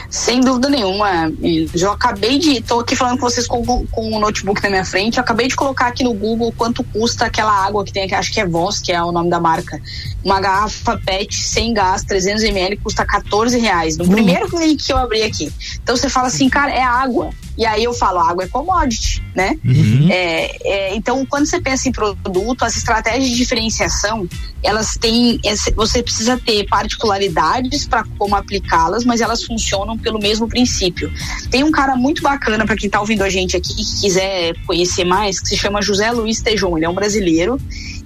Sem 0.10 0.42
dúvida 0.42 0.70
nenhuma. 0.70 1.32
Eu 1.74 1.92
acabei 1.92 2.40
de. 2.40 2.58
Estou 2.58 2.80
aqui 2.80 2.96
falando 2.96 3.20
com 3.20 3.30
vocês 3.30 3.48
com, 3.48 3.64
com 3.88 4.12
o 4.12 4.20
notebook 4.20 4.62
na 4.64 4.70
minha 4.70 4.86
frente. 4.86 5.18
Eu 5.18 5.24
acabei 5.24 5.48
de 5.48 5.56
colocar 5.56 5.88
aqui 5.88 6.04
no 6.04 6.14
Google 6.14 6.54
quanto 6.58 6.84
custa 6.84 7.26
aquela 7.26 7.52
água 7.52 7.84
que 7.84 7.94
tem 7.94 8.04
aqui, 8.04 8.16
acho 8.16 8.34
que 8.34 8.40
é 8.40 8.46
Voz, 8.46 8.80
que 8.80 8.92
é 8.92 9.02
o 9.04 9.12
nome 9.12 9.30
da 9.30 9.40
marca. 9.40 9.80
Uma 10.24 10.40
garrafa 10.40 10.98
PET 10.98 11.36
sem 11.36 11.74
gás, 11.74 12.04
300 12.04 12.44
ml, 12.44 12.78
custa 12.78 13.06
14 13.06 13.58
reais. 13.60 13.98
No 13.98 14.08
primeiro 14.10 14.48
link 14.58 14.84
que 14.84 14.92
eu 14.92 14.98
abri 14.98 15.24
aqui. 15.24 15.52
Então 15.82 15.96
você 15.96 16.10
fala 16.10 16.28
assim, 16.28 16.50
cara, 16.50 16.72
é 16.72 16.82
água. 16.82 17.30
E 17.60 17.66
aí 17.66 17.84
eu 17.84 17.94
falo, 17.94 18.20
água 18.20 18.46
é 18.46 18.48
commodity, 18.48 19.22
né? 19.36 19.60
Uhum. 19.66 20.08
É, 20.10 20.58
é, 20.64 20.96
então, 20.96 21.26
quando 21.26 21.46
você 21.46 21.60
pensa 21.60 21.90
em 21.90 21.92
produto, 21.92 22.64
as 22.64 22.78
estratégias 22.78 23.30
de 23.30 23.36
diferenciação, 23.36 24.26
elas 24.64 24.96
têm, 24.96 25.42
você 25.76 26.02
precisa 26.02 26.38
ter 26.38 26.66
particularidades 26.70 27.86
para 27.86 28.06
como 28.18 28.34
aplicá-las, 28.34 29.04
mas 29.04 29.20
elas 29.20 29.44
funcionam 29.44 29.98
pelo 29.98 30.20
mesmo 30.20 30.48
princípio. 30.48 31.12
Tem 31.52 31.62
um 31.62 31.72
cara 31.72 31.98
muito 31.98 32.22
bacana 32.22 32.66
para 32.66 32.78
quem 32.78 32.88
está 32.88 33.02
ouvindo 33.02 33.26
a 33.26 33.30
gente 33.30 33.58
aqui 33.58 33.76
que 33.76 34.00
quiser 34.00 34.56
conhecer 34.66 35.04
mais, 35.04 35.42
que 35.42 35.50
se 35.50 35.58
chama 35.58 35.82
José 35.82 36.10
Luiz 36.12 36.42
Tejon, 36.42 36.78
ele 36.78 36.86
é 36.86 36.90
um 36.90 36.96
brasileiro 36.96 37.60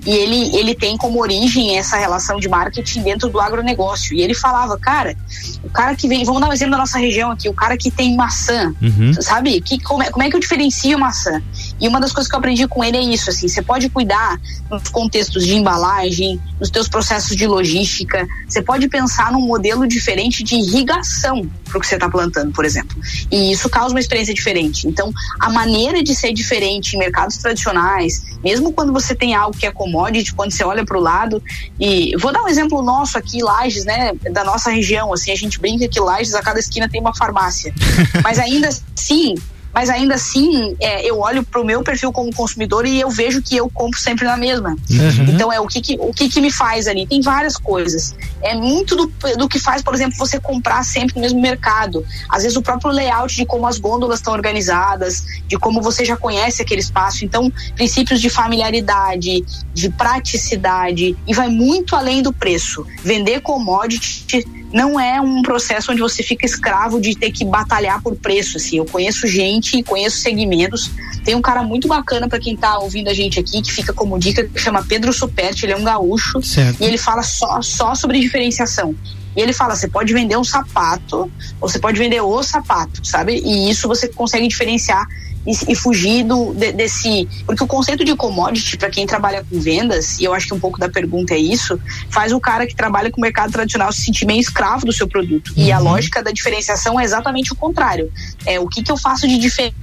e 0.06 0.12
ele, 0.12 0.56
ele 0.56 0.76
tem 0.76 0.98
como 0.98 1.22
origem 1.22 1.78
essa 1.78 1.98
relação 1.98 2.40
de 2.40 2.50
marketing 2.50 3.04
dentro 3.04 3.30
do 3.30 3.40
agronegócio. 3.40 4.16
E 4.16 4.22
ele 4.22 4.34
falava, 4.34 4.78
cara, 4.78 5.16
o 5.64 5.70
cara 5.70 5.96
que 5.96 6.08
vem, 6.08 6.24
vamos 6.26 6.42
dar 6.42 6.50
um 6.50 6.54
exemplo 6.54 6.72
da 6.72 6.78
nossa 6.78 6.98
região 6.98 7.32
aqui, 7.32 7.48
o 7.48 7.54
cara 7.54 7.78
que 7.78 7.90
tem 7.90 8.16
maçã, 8.16 8.74
uhum. 8.82 9.14
sabe? 9.22 9.60
Que, 9.62 9.80
como, 9.80 10.04
é, 10.04 10.10
como 10.10 10.24
é 10.24 10.30
que 10.30 10.36
eu 10.36 10.40
diferencio 10.40 11.00
maçã? 11.00 11.42
E 11.84 11.88
uma 11.90 12.00
das 12.00 12.14
coisas 12.14 12.30
que 12.30 12.36
eu 12.36 12.40
aprendi 12.40 12.66
com 12.66 12.82
ele 12.82 12.96
é 12.96 13.02
isso, 13.02 13.30
assim, 13.30 13.46
você 13.46 13.62
pode 13.62 13.90
cuidar 13.90 14.40
nos 14.72 14.88
contextos 14.88 15.46
de 15.46 15.54
embalagem, 15.54 16.40
nos 16.58 16.70
teus 16.70 16.88
processos 16.88 17.36
de 17.36 17.46
logística, 17.46 18.26
você 18.48 18.62
pode 18.62 18.88
pensar 18.88 19.34
num 19.34 19.42
modelo 19.42 19.86
diferente 19.86 20.46
de 20.46 20.56
irrigação 20.56 21.46
para 21.66 21.78
o 21.78 21.82
que 21.82 21.88
você 21.88 21.96
está 21.96 22.10
plantando, 22.10 22.54
por 22.54 22.64
exemplo. 22.64 22.96
E 23.30 23.52
isso 23.52 23.70
causa 23.70 23.94
uma 23.94 24.00
experiência 24.00 24.34
diferente. 24.34 24.88
Então, 24.88 25.12
a 25.42 25.50
maneira 25.50 26.02
de 26.02 26.16
ser 26.16 26.32
diferente 26.32 26.96
em 26.96 27.00
mercados 27.00 27.36
tradicionais, 27.36 28.24
mesmo 28.42 28.72
quando 28.72 28.94
você 28.94 29.14
tem 29.14 29.36
algo 29.36 29.58
que 29.58 29.66
é 29.66 29.72
commodity, 29.72 30.34
quando 30.34 30.52
você 30.52 30.64
olha 30.64 30.86
para 30.86 30.98
o 30.98 31.02
lado. 31.02 31.44
E 31.78 32.16
vou 32.18 32.32
dar 32.32 32.44
um 32.44 32.48
exemplo 32.48 32.82
nosso 32.82 33.18
aqui, 33.18 33.44
Lages, 33.44 33.84
né? 33.84 34.14
Da 34.32 34.46
nossa 34.46 34.72
região. 34.72 35.12
Assim, 35.12 35.32
a 35.32 35.36
gente 35.36 35.60
brinca 35.60 35.86
que 35.90 36.00
Lages, 36.00 36.34
a 36.34 36.42
cada 36.42 36.60
esquina 36.60 36.88
tem 36.88 37.02
uma 37.02 37.14
farmácia. 37.14 37.74
Mas 38.24 38.40
ainda 38.40 38.70
assim, 38.70 39.36
mas 39.74 39.90
ainda 39.90 40.16
assim 40.16 40.76
é, 40.80 41.04
eu 41.04 41.20
olho 41.20 41.44
para 41.44 41.60
o 41.60 41.66
meu 41.66 41.82
perfil 41.82 42.12
como 42.12 42.34
consumidor 42.34 42.86
e 42.86 43.00
eu 43.00 43.10
vejo 43.10 43.42
que 43.42 43.58
eu 43.58 43.70
compro 43.70 44.00
sempre 44.00 44.26
na 44.26 44.38
mesma. 44.38 44.70
Uhum. 44.70 45.26
Então 45.30 45.52
é 45.52 45.60
o 45.60 45.68
que, 45.68 45.82
que 45.82 45.98
o 46.00 46.14
que, 46.14 46.30
que, 46.30 46.40
me 46.40 46.52
faz 46.52 46.88
ali. 46.88 47.08
Tem 47.08 47.22
várias 47.22 47.58
coisas. 47.58 48.16
É 48.42 48.56
muito 48.56 48.96
do, 48.96 49.12
do 49.38 49.48
que 49.48 49.60
faz, 49.60 49.82
por 49.82 49.94
exemplo, 49.96 50.16
você 50.18 50.40
comprar 50.40 50.84
sempre 50.84 51.16
no 51.16 51.22
mesmo 51.22 51.42
mercado. 51.42 52.06
Às 52.30 52.44
vezes 52.44 52.58
o 52.58 52.62
próprio 52.62 52.92
layout 52.92 53.36
de 53.36 53.46
como 53.46 53.66
as 53.66 53.80
gôndolas 53.80 54.20
estão 54.20 54.34
organizadas, 54.34 55.24
de 55.48 55.58
como 55.58 55.82
você 55.82 56.06
já 56.06 56.16
conhece 56.16 56.62
aquele 56.62 56.82
espaço. 56.82 57.26
Então, 57.26 57.52
princípios 57.76 58.22
de 58.22 58.30
familiaridade, 58.30 59.44
de 59.74 59.90
praticidade 59.90 61.16
e 61.26 61.34
vai 61.34 61.50
muito 61.50 61.96
além 61.96 62.22
do 62.22 62.32
preço. 62.32 62.86
Vender 63.04 63.42
commodity 63.42 64.46
não 64.74 65.00
é 65.00 65.22
um 65.22 65.44
processo 65.44 65.92
onde 65.92 66.02
você 66.02 66.24
fica 66.24 66.46
escravo 66.46 67.00
de 67.00 67.16
ter 67.16 67.32
que 67.32 67.46
batalhar 67.46 68.02
por 68.02 68.16
preço, 68.16 68.58
assim. 68.58 68.78
Eu 68.78 68.86
conheço 68.86 69.28
gente, 69.28 69.84
conheço 69.84 70.18
segmentos. 70.18 70.90
Tem 71.24 71.36
um 71.36 71.42
cara 71.42 71.62
muito 71.62 71.88
bacana 71.88 72.28
para 72.28 72.40
quem 72.40 72.58
tá 72.58 72.80
ouvindo 72.80 73.08
a 73.08 73.14
gente 73.14 73.40
aqui, 73.40 73.62
que 73.62 73.72
fica 73.72 73.94
como 73.94 74.18
dica, 74.18 74.44
que 74.44 74.60
chama 74.60 74.84
Pedro 74.84 75.14
Superti, 75.14 75.66
ele 75.66 75.74
é 75.74 75.78
um 75.78 75.84
gaúcho. 75.84 76.42
Certo. 76.42 76.82
E 76.82 76.86
ele 76.86 76.98
fala 76.98 77.22
só, 77.22 77.62
só 77.62 77.94
sobre 77.94 78.20
diferenciação. 78.20 78.96
E 79.36 79.42
ele 79.42 79.54
fala: 79.54 79.76
você 79.76 79.88
pode 79.88 80.12
vender 80.12 80.38
um 80.38 80.44
sapato, 80.44 81.32
ou 81.62 81.70
você 81.70 81.78
pode 81.78 82.00
vender 82.00 82.22
o 82.22 82.42
sapato, 82.42 83.06
sabe? 83.06 83.42
E 83.46 83.70
isso 83.70 83.88
você 83.88 84.08
consegue 84.08 84.48
diferenciar 84.48 85.06
e, 85.46 85.72
e 85.72 85.76
fugir 85.76 86.24
do, 86.24 86.54
de, 86.54 86.72
desse. 86.72 87.28
Porque 87.46 87.64
o 87.64 87.68
conceito 87.68 88.04
de 88.04 88.16
commodity, 88.16 88.78
para 88.78 88.90
quem 88.90 89.06
trabalha 89.06 89.46
com 89.50 89.60
vendas, 89.60 90.20
e 90.20 90.24
eu 90.24 90.34
acho 90.34 90.48
que 90.48 90.54
um 90.54 90.60
pouco 90.60 90.80
da 90.80 90.90
pergunta 90.90 91.34
é 91.34 91.38
isso, 91.38 91.80
faz 92.10 92.32
o 92.32 92.40
cara 92.40 92.66
que 92.66 92.76
trabalha 92.76 93.12
com 93.12 93.18
o 93.18 93.22
mercado 93.22 93.52
tradicional 93.52 93.92
se 93.92 94.02
sentir 94.02 94.26
meio 94.26 94.40
escravo 94.40 94.86
do 94.86 94.94
seu 94.94 95.08
produto. 95.08 95.50
Uhum. 95.56 95.64
E 95.64 95.72
a 95.72 95.80
lógica 95.80 96.24
da 96.24 96.32
diferenciação 96.32 97.00
é 97.00 97.04
exatamente 97.04 97.54
o 97.54 97.56
contrário. 97.56 98.12
É 98.46 98.60
o 98.60 98.68
que, 98.68 98.82
que 98.84 98.92
eu 98.92 98.98
faço 98.98 99.28
de 99.28 99.38
diferente 99.38 99.76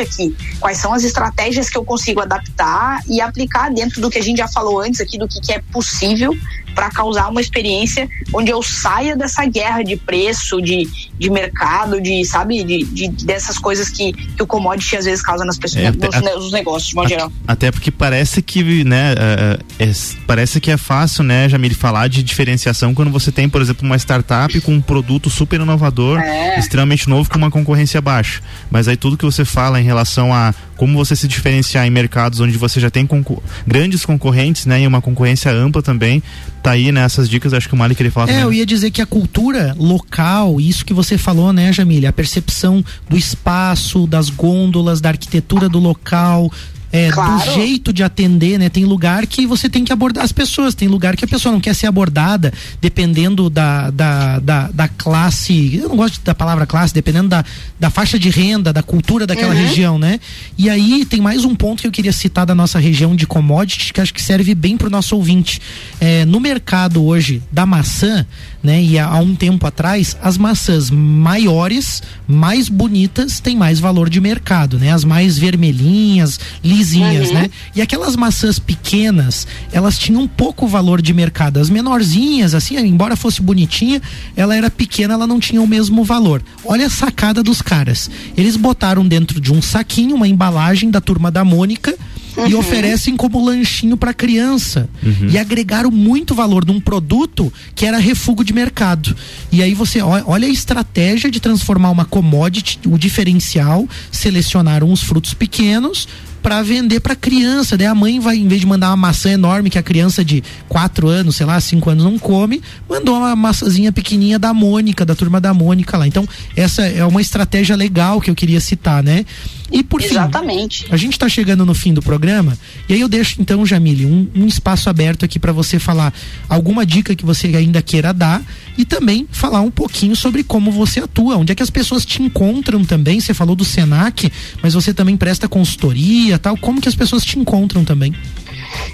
aqui? 0.00 0.34
Quais 0.60 0.78
são 0.78 0.92
as 0.92 1.04
estratégias 1.04 1.68
que 1.68 1.76
eu 1.76 1.84
consigo 1.84 2.20
adaptar 2.20 3.00
e 3.08 3.20
aplicar 3.20 3.70
dentro 3.70 4.00
do 4.00 4.10
que 4.10 4.18
a 4.18 4.22
gente 4.22 4.38
já 4.38 4.48
falou 4.48 4.80
antes 4.80 5.00
aqui, 5.00 5.18
do 5.18 5.28
que, 5.28 5.40
que 5.40 5.52
é 5.52 5.60
possível 5.72 6.36
para 6.78 6.90
causar 6.90 7.28
uma 7.28 7.40
experiência 7.40 8.08
onde 8.32 8.52
eu 8.52 8.62
saia 8.62 9.16
dessa 9.16 9.44
guerra 9.46 9.82
de 9.82 9.96
preço, 9.96 10.62
de, 10.62 10.88
de 11.18 11.28
mercado, 11.28 12.00
de, 12.00 12.24
sabe, 12.24 12.62
de, 12.62 12.84
de 12.84 13.08
dessas 13.26 13.58
coisas 13.58 13.88
que, 13.88 14.12
que 14.12 14.40
o 14.40 14.46
commodity 14.46 14.96
às 14.96 15.04
vezes 15.04 15.20
causa 15.20 15.44
nas 15.44 15.58
pessoas, 15.58 15.86
é, 15.86 15.90
nos, 15.90 16.14
a, 16.14 16.20
nos, 16.20 16.52
negócios, 16.52 16.90
de 16.90 16.94
modo 16.94 17.08
geral. 17.08 17.32
Até 17.48 17.72
porque 17.72 17.90
parece 17.90 18.40
que, 18.40 18.84
né, 18.84 19.12
é, 19.18 19.84
é, 19.86 19.92
parece 20.24 20.60
que 20.60 20.70
é 20.70 20.76
fácil, 20.76 21.24
né, 21.24 21.48
Jamile, 21.48 21.74
falar 21.74 22.08
de 22.08 22.22
diferenciação 22.22 22.94
quando 22.94 23.10
você 23.10 23.32
tem, 23.32 23.48
por 23.48 23.60
exemplo, 23.60 23.84
uma 23.84 23.96
startup 23.96 24.60
com 24.60 24.72
um 24.72 24.80
produto 24.80 25.28
super 25.28 25.60
inovador, 25.60 26.20
é. 26.20 26.60
extremamente 26.60 27.08
novo, 27.08 27.28
com 27.28 27.38
uma 27.38 27.50
concorrência 27.50 28.00
baixa. 28.00 28.40
Mas 28.70 28.86
aí 28.86 28.96
tudo 28.96 29.16
que 29.16 29.24
você 29.24 29.44
fala 29.48 29.80
em 29.80 29.84
relação 29.84 30.32
a 30.32 30.54
como 30.76 30.96
você 30.96 31.16
se 31.16 31.26
diferenciar 31.26 31.86
em 31.86 31.90
mercados 31.90 32.38
onde 32.40 32.56
você 32.56 32.78
já 32.78 32.90
tem 32.90 33.06
concor 33.06 33.38
grandes 33.66 34.04
concorrentes, 34.04 34.64
né, 34.66 34.82
e 34.82 34.86
uma 34.86 35.00
concorrência 35.00 35.50
ampla 35.50 35.82
também, 35.82 36.22
tá 36.62 36.72
aí 36.72 36.92
nessas 36.92 37.26
né, 37.26 37.30
dicas, 37.32 37.52
acho 37.52 37.68
que 37.68 37.74
o 37.74 37.76
Mali 37.76 37.94
queria 37.94 38.12
falar 38.12 38.26
É, 38.26 38.28
também. 38.28 38.42
eu 38.44 38.52
ia 38.52 38.64
dizer 38.64 38.90
que 38.90 39.02
a 39.02 39.06
cultura 39.06 39.74
local, 39.78 40.60
isso 40.60 40.84
que 40.84 40.94
você 40.94 41.18
falou, 41.18 41.52
né, 41.52 41.72
Jamília, 41.72 42.08
a 42.10 42.12
percepção 42.12 42.84
do 43.08 43.16
espaço, 43.16 44.06
das 44.06 44.30
gôndolas, 44.30 45.00
da 45.00 45.08
arquitetura 45.10 45.68
do 45.68 45.78
local, 45.78 46.50
é, 46.92 47.10
claro. 47.10 47.38
do 47.38 47.54
jeito 47.54 47.92
de 47.92 48.02
atender, 48.02 48.58
né? 48.58 48.68
Tem 48.68 48.84
lugar 48.84 49.26
que 49.26 49.46
você 49.46 49.68
tem 49.68 49.84
que 49.84 49.92
abordar 49.92 50.24
as 50.24 50.32
pessoas, 50.32 50.74
tem 50.74 50.88
lugar 50.88 51.16
que 51.16 51.24
a 51.24 51.28
pessoa 51.28 51.52
não 51.52 51.60
quer 51.60 51.74
ser 51.74 51.86
abordada, 51.86 52.52
dependendo 52.80 53.50
da, 53.50 53.90
da, 53.90 54.38
da, 54.38 54.68
da 54.68 54.88
classe, 54.88 55.76
eu 55.76 55.88
não 55.88 55.96
gosto 55.96 56.20
da 56.22 56.34
palavra 56.34 56.66
classe, 56.66 56.94
dependendo 56.94 57.28
da, 57.28 57.44
da 57.78 57.90
faixa 57.90 58.18
de 58.18 58.30
renda, 58.30 58.72
da 58.72 58.82
cultura 58.82 59.26
daquela 59.26 59.54
uhum. 59.54 59.60
região, 59.60 59.98
né? 59.98 60.18
E 60.56 60.70
aí 60.70 61.04
tem 61.04 61.20
mais 61.20 61.44
um 61.44 61.54
ponto 61.54 61.82
que 61.82 61.86
eu 61.86 61.92
queria 61.92 62.12
citar 62.12 62.46
da 62.46 62.54
nossa 62.54 62.78
região 62.78 63.14
de 63.14 63.26
commodities, 63.26 63.90
que 63.90 64.00
acho 64.00 64.14
que 64.14 64.22
serve 64.22 64.54
bem 64.54 64.76
para 64.76 64.86
o 64.86 64.90
nosso 64.90 65.14
ouvinte. 65.14 65.60
É, 66.00 66.24
no 66.24 66.40
mercado 66.40 67.04
hoje 67.04 67.42
da 67.52 67.66
maçã, 67.66 68.26
né? 68.62 68.82
E 68.82 68.98
há, 68.98 69.18
um 69.18 69.34
tempo 69.34 69.66
atrás, 69.66 70.16
as 70.22 70.36
maçãs 70.36 70.90
maiores, 70.90 72.02
mais 72.26 72.68
bonitas, 72.68 73.40
têm 73.40 73.56
mais 73.56 73.78
valor 73.78 74.10
de 74.10 74.20
mercado, 74.20 74.78
né? 74.78 74.92
As 74.92 75.04
mais 75.04 75.38
vermelhinhas, 75.38 76.38
lisinhas, 76.62 77.28
uhum. 77.28 77.34
né? 77.34 77.50
E 77.74 77.80
aquelas 77.80 78.16
maçãs 78.16 78.58
pequenas, 78.58 79.46
elas 79.72 79.98
tinham 79.98 80.26
pouco 80.26 80.66
valor 80.66 81.00
de 81.00 81.14
mercado. 81.14 81.58
As 81.58 81.70
menorzinhas, 81.70 82.54
assim, 82.54 82.76
embora 82.78 83.16
fosse 83.16 83.40
bonitinha, 83.40 84.02
ela 84.36 84.56
era 84.56 84.70
pequena, 84.70 85.14
ela 85.14 85.26
não 85.26 85.38
tinha 85.38 85.62
o 85.62 85.66
mesmo 85.66 86.04
valor. 86.04 86.42
Olha 86.64 86.86
a 86.86 86.90
sacada 86.90 87.42
dos 87.42 87.62
caras. 87.62 88.10
Eles 88.36 88.56
botaram 88.56 89.06
dentro 89.06 89.40
de 89.40 89.52
um 89.52 89.62
saquinho 89.62 90.16
uma 90.16 90.28
embalagem 90.28 90.90
da 90.90 91.00
turma 91.00 91.30
da 91.30 91.44
Mônica 91.44 91.96
uhum. 92.38 92.48
e 92.48 92.54
oferecem 92.54 93.16
como 93.16 93.44
lanchinho 93.44 93.96
para 93.96 94.14
criança. 94.14 94.88
Uhum. 95.02 95.28
E 95.30 95.38
agregaram 95.38 95.90
muito 95.90 96.34
valor 96.34 96.64
num 96.64 96.80
produto 96.80 97.52
que 97.74 97.86
era 97.86 97.98
refúgio 97.98 98.44
de 98.44 98.52
mercado. 98.52 99.16
E 99.50 99.62
aí 99.62 99.74
você 99.74 100.00
olha 100.00 100.46
a 100.46 100.50
estratégia 100.50 101.30
de 101.30 101.40
transformar 101.40 101.90
uma 101.90 102.04
commodity, 102.04 102.78
o 102.86 102.98
diferencial, 102.98 103.88
selecionaram 104.10 104.92
os 104.92 105.02
frutos 105.02 105.34
pequenos, 105.34 106.06
para 106.42 106.62
vender 106.62 107.00
para 107.00 107.14
criança. 107.14 107.76
Daí 107.76 107.86
a 107.86 107.94
mãe 107.94 108.20
vai, 108.20 108.36
em 108.36 108.48
vez 108.48 108.60
de 108.60 108.66
mandar 108.66 108.88
uma 108.88 108.96
maçã 108.96 109.30
enorme 109.30 109.70
que 109.70 109.78
a 109.78 109.82
criança 109.82 110.24
de 110.24 110.42
4 110.68 111.08
anos, 111.08 111.36
sei 111.36 111.46
lá, 111.46 111.60
5 111.60 111.90
anos 111.90 112.04
não 112.04 112.18
come, 112.18 112.62
mandou 112.88 113.16
uma 113.16 113.34
maçãzinha 113.36 113.92
pequenininha 113.92 114.38
da 114.38 114.54
Mônica, 114.54 115.04
da 115.04 115.14
turma 115.14 115.40
da 115.40 115.52
Mônica 115.52 115.96
lá. 115.96 116.06
Então, 116.06 116.26
essa 116.56 116.82
é 116.82 117.04
uma 117.04 117.20
estratégia 117.20 117.76
legal 117.76 118.20
que 118.20 118.30
eu 118.30 118.34
queria 118.34 118.60
citar, 118.60 119.02
né? 119.02 119.24
E 119.70 119.82
por 119.82 120.02
Exatamente. 120.02 120.84
fim, 120.84 120.92
a 120.92 120.96
gente 120.96 121.12
está 121.12 121.28
chegando 121.28 121.64
no 121.64 121.74
fim 121.74 121.92
do 121.92 122.00
programa, 122.00 122.56
e 122.88 122.94
aí 122.94 123.00
eu 123.00 123.08
deixo 123.08 123.40
então, 123.40 123.66
Jamile, 123.66 124.06
um, 124.06 124.26
um 124.34 124.46
espaço 124.46 124.88
aberto 124.88 125.24
aqui 125.24 125.38
para 125.38 125.52
você 125.52 125.78
falar 125.78 126.12
alguma 126.48 126.86
dica 126.86 127.14
que 127.14 127.24
você 127.24 127.48
ainda 127.48 127.82
queira 127.82 128.12
dar 128.12 128.42
e 128.78 128.84
também 128.84 129.26
falar 129.30 129.60
um 129.60 129.70
pouquinho 129.70 130.16
sobre 130.16 130.42
como 130.42 130.70
você 130.70 131.00
atua, 131.00 131.36
onde 131.36 131.52
é 131.52 131.54
que 131.54 131.62
as 131.62 131.70
pessoas 131.70 132.04
te 132.04 132.22
encontram 132.22 132.84
também. 132.84 133.20
Você 133.20 133.34
falou 133.34 133.54
do 133.54 133.64
Senac, 133.64 134.30
mas 134.62 134.74
você 134.74 134.94
também 134.94 135.16
presta 135.16 135.48
consultoria, 135.48 136.38
tal. 136.38 136.56
Como 136.56 136.80
que 136.80 136.88
as 136.88 136.94
pessoas 136.94 137.24
te 137.24 137.38
encontram 137.38 137.84
também? 137.84 138.14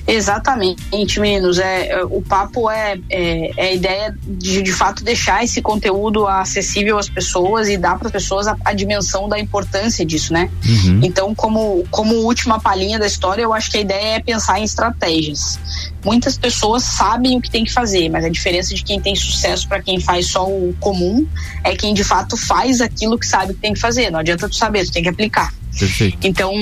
Exatamente, 0.07 1.19
meninos. 1.19 1.59
É, 1.59 1.89
é, 1.89 2.05
o 2.05 2.21
papo 2.21 2.71
é, 2.71 2.99
é, 3.09 3.51
é, 3.57 3.69
a 3.69 3.73
ideia 3.73 4.15
de, 4.23 4.63
de 4.63 4.73
fato, 4.73 5.03
deixar 5.03 5.43
esse 5.43 5.63
conteúdo 5.63 6.27
acessível 6.27 6.99
às 6.99 7.09
pessoas 7.09 7.69
e 7.69 7.77
dar 7.77 7.99
para 7.99 8.09
as 8.09 8.13
pessoas 8.13 8.47
a, 8.47 8.57
a, 8.65 8.73
dimensão 8.75 9.29
da 9.29 9.39
importância 9.39 10.05
disso, 10.05 10.33
né? 10.33 10.51
Uhum. 10.65 11.01
Então, 11.03 11.35
como, 11.35 11.85
como 11.91 12.15
última 12.17 12.61
palhinha 12.61 12.99
da 12.99 13.07
história, 13.07 13.43
eu 13.43 13.53
acho 13.53 13.71
que 13.71 13.79
a 13.79 13.81
ideia 13.81 14.17
é 14.17 14.21
pensar 14.21 14.59
em 14.59 14.65
estratégias. 14.65 15.59
Muitas 16.05 16.37
pessoas 16.37 16.83
sabem 16.83 17.39
o 17.39 17.41
que 17.41 17.51
tem 17.51 17.65
que 17.65 17.73
fazer, 17.73 18.11
mas 18.11 18.25
a 18.25 18.29
diferença 18.29 18.75
de 18.75 18.85
quem 18.85 19.01
tem 19.01 19.17
sucesso 19.17 19.67
para 19.67 19.81
quem 19.81 19.99
faz 19.99 20.27
só 20.27 20.47
o 20.47 20.75
comum 20.79 21.27
é 21.63 21.75
quem 21.75 21.95
de 21.95 22.05
fato 22.05 22.37
faz 22.37 22.83
aquilo 22.83 23.19
que 23.19 23.27
sabe 23.27 23.55
que 23.55 23.61
tem 23.61 23.73
que 23.73 23.81
fazer. 23.81 24.11
Não 24.11 24.19
adianta 24.19 24.49
tu 24.49 24.55
saber, 24.55 24.85
tu 24.85 24.93
tem 24.93 25.03
que 25.03 25.09
aplicar. 25.09 25.53
Perfeito. 25.79 26.19
Então, 26.23 26.53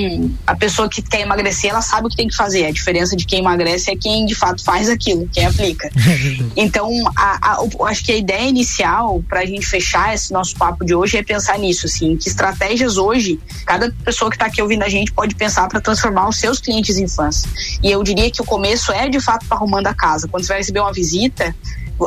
a 0.46 0.56
pessoa 0.56 0.88
que 0.88 1.02
quer 1.02 1.20
emagrecer, 1.20 1.70
ela 1.70 1.82
sabe 1.82 2.06
o 2.06 2.10
que 2.10 2.16
tem 2.16 2.28
que 2.28 2.36
fazer. 2.36 2.66
A 2.66 2.70
diferença 2.70 3.16
de 3.16 3.26
quem 3.26 3.40
emagrece 3.40 3.90
é 3.90 3.96
quem 3.96 4.26
de 4.26 4.34
fato 4.34 4.64
faz 4.64 4.88
aquilo, 4.88 5.28
quem 5.32 5.46
aplica. 5.46 5.90
então, 6.56 6.90
a, 7.16 7.52
a, 7.52 7.88
acho 7.88 8.04
que 8.04 8.12
a 8.12 8.16
ideia 8.16 8.48
inicial 8.48 9.22
para 9.28 9.40
a 9.40 9.46
gente 9.46 9.66
fechar 9.66 10.14
esse 10.14 10.32
nosso 10.32 10.56
papo 10.56 10.84
de 10.84 10.94
hoje 10.94 11.16
é 11.16 11.22
pensar 11.22 11.58
nisso, 11.58 11.86
assim, 11.86 12.16
que 12.16 12.28
estratégias 12.28 12.96
hoje 12.96 13.38
cada 13.66 13.92
pessoa 14.04 14.30
que 14.30 14.36
está 14.36 14.46
aqui 14.46 14.60
ouvindo 14.60 14.82
a 14.82 14.88
gente 14.88 15.12
pode 15.12 15.34
pensar 15.34 15.68
para 15.68 15.80
transformar 15.80 16.28
os 16.28 16.36
seus 16.36 16.58
clientes 16.58 16.96
em 16.96 17.08
fãs. 17.08 17.44
E 17.82 17.90
eu 17.90 18.02
diria 18.02 18.30
que 18.30 18.40
o 18.40 18.44
começo 18.44 18.92
é 18.92 19.08
de 19.08 19.20
fato 19.20 19.46
arrumando 19.50 19.86
a 19.86 19.94
casa. 19.94 20.28
Quando 20.28 20.44
você 20.44 20.48
vai 20.48 20.58
receber 20.58 20.80
uma 20.80 20.92
visita, 20.92 21.54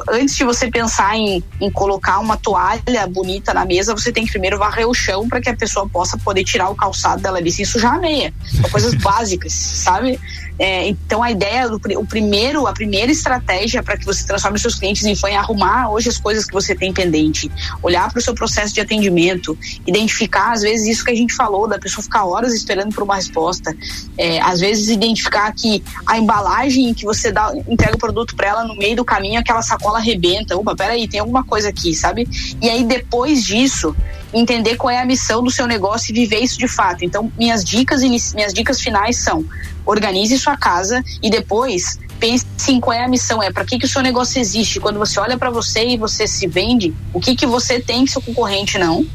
antes 0.09 0.35
de 0.35 0.43
você 0.43 0.69
pensar 0.69 1.15
em, 1.15 1.43
em 1.59 1.71
colocar 1.71 2.19
uma 2.19 2.37
toalha 2.37 3.07
bonita 3.07 3.53
na 3.53 3.65
mesa, 3.65 3.93
você 3.93 4.11
tem 4.11 4.25
que 4.25 4.31
primeiro 4.31 4.57
varrer 4.57 4.87
o 4.87 4.93
chão 4.93 5.27
para 5.27 5.41
que 5.41 5.49
a 5.49 5.55
pessoa 5.55 5.87
possa 5.87 6.17
poder 6.17 6.43
tirar 6.43 6.69
o 6.69 6.75
calçado 6.75 7.21
dela 7.21 7.37
ali 7.37 7.51
sem 7.51 7.65
sujar 7.65 7.95
a 7.95 7.99
meia. 7.99 8.33
São 8.61 8.69
coisas 8.69 8.93
básicas, 9.01 9.53
sabe? 9.53 10.19
É, 10.57 10.87
então 10.87 11.21
a 11.21 11.31
ideia, 11.31 11.67
do, 11.67 11.79
o 11.97 12.05
primeiro, 12.05 12.65
a 12.67 12.73
primeira 12.73 13.11
estratégia 13.11 13.83
para 13.83 13.97
que 13.97 14.05
você 14.05 14.25
transforme 14.25 14.57
seus 14.57 14.75
clientes 14.75 15.03
em 15.05 15.15
fã 15.15 15.29
é 15.29 15.35
arrumar 15.35 15.89
hoje 15.89 16.09
as 16.09 16.17
coisas 16.17 16.45
que 16.45 16.53
você 16.53 16.73
tem 16.73 16.93
pendente, 16.93 17.51
olhar 17.81 18.09
para 18.09 18.19
o 18.19 18.21
seu 18.21 18.33
processo 18.33 18.73
de 18.73 18.81
atendimento, 18.81 19.57
identificar 19.85 20.53
às 20.53 20.61
vezes 20.61 20.87
isso 20.87 21.05
que 21.05 21.11
a 21.11 21.15
gente 21.15 21.33
falou 21.33 21.67
da 21.67 21.77
pessoa 21.77 22.03
ficar 22.03 22.25
horas 22.25 22.53
esperando 22.53 22.93
por 22.93 23.03
uma 23.03 23.15
resposta, 23.15 23.75
é, 24.17 24.39
às 24.41 24.59
vezes 24.59 24.89
identificar 24.89 25.51
que 25.53 25.83
a 26.05 26.17
embalagem 26.17 26.93
que 26.93 27.03
você 27.03 27.31
dá, 27.31 27.51
entrega 27.67 27.95
o 27.95 27.99
produto 27.99 28.35
para 28.35 28.47
ela 28.47 28.63
no 28.63 28.75
meio 28.75 28.95
do 28.95 29.05
caminho, 29.05 29.39
aquela 29.39 29.61
sacola 29.61 29.97
arrebenta, 29.97 30.55
opa, 30.55 30.75
peraí, 30.75 31.07
tem 31.07 31.19
alguma 31.19 31.43
coisa 31.43 31.69
aqui, 31.69 31.93
sabe? 31.93 32.27
E 32.61 32.69
aí 32.69 32.83
depois 32.83 33.43
disso 33.43 33.95
entender 34.35 34.75
qual 34.75 34.91
é 34.91 34.99
a 34.99 35.05
missão 35.05 35.41
do 35.41 35.49
seu 35.49 35.65
negócio 35.65 36.11
e 36.11 36.13
viver 36.13 36.39
isso 36.39 36.59
de 36.59 36.67
fato. 36.67 37.05
Então, 37.05 37.31
minhas 37.37 37.63
dicas 37.63 38.01
minhas 38.01 38.53
dicas 38.53 38.81
finais 38.81 39.17
são: 39.17 39.45
organize 39.85 40.37
sua 40.37 40.57
casa 40.57 41.03
e 41.23 41.29
depois 41.29 41.97
pense 42.19 42.45
em 42.69 42.79
qual 42.79 42.93
é 42.93 43.03
a 43.03 43.07
missão, 43.07 43.41
é 43.41 43.51
para 43.51 43.65
que 43.65 43.77
que 43.77 43.85
o 43.85 43.89
seu 43.89 44.01
negócio 44.01 44.39
existe. 44.39 44.79
Quando 44.79 44.99
você 44.99 45.19
olha 45.19 45.37
para 45.37 45.49
você 45.49 45.87
e 45.89 45.97
você 45.97 46.27
se 46.27 46.47
vende, 46.47 46.93
o 47.13 47.19
que 47.19 47.35
que 47.35 47.45
você 47.45 47.79
tem 47.79 48.05
que 48.05 48.11
seu 48.11 48.21
concorrente 48.21 48.77
não? 48.77 49.05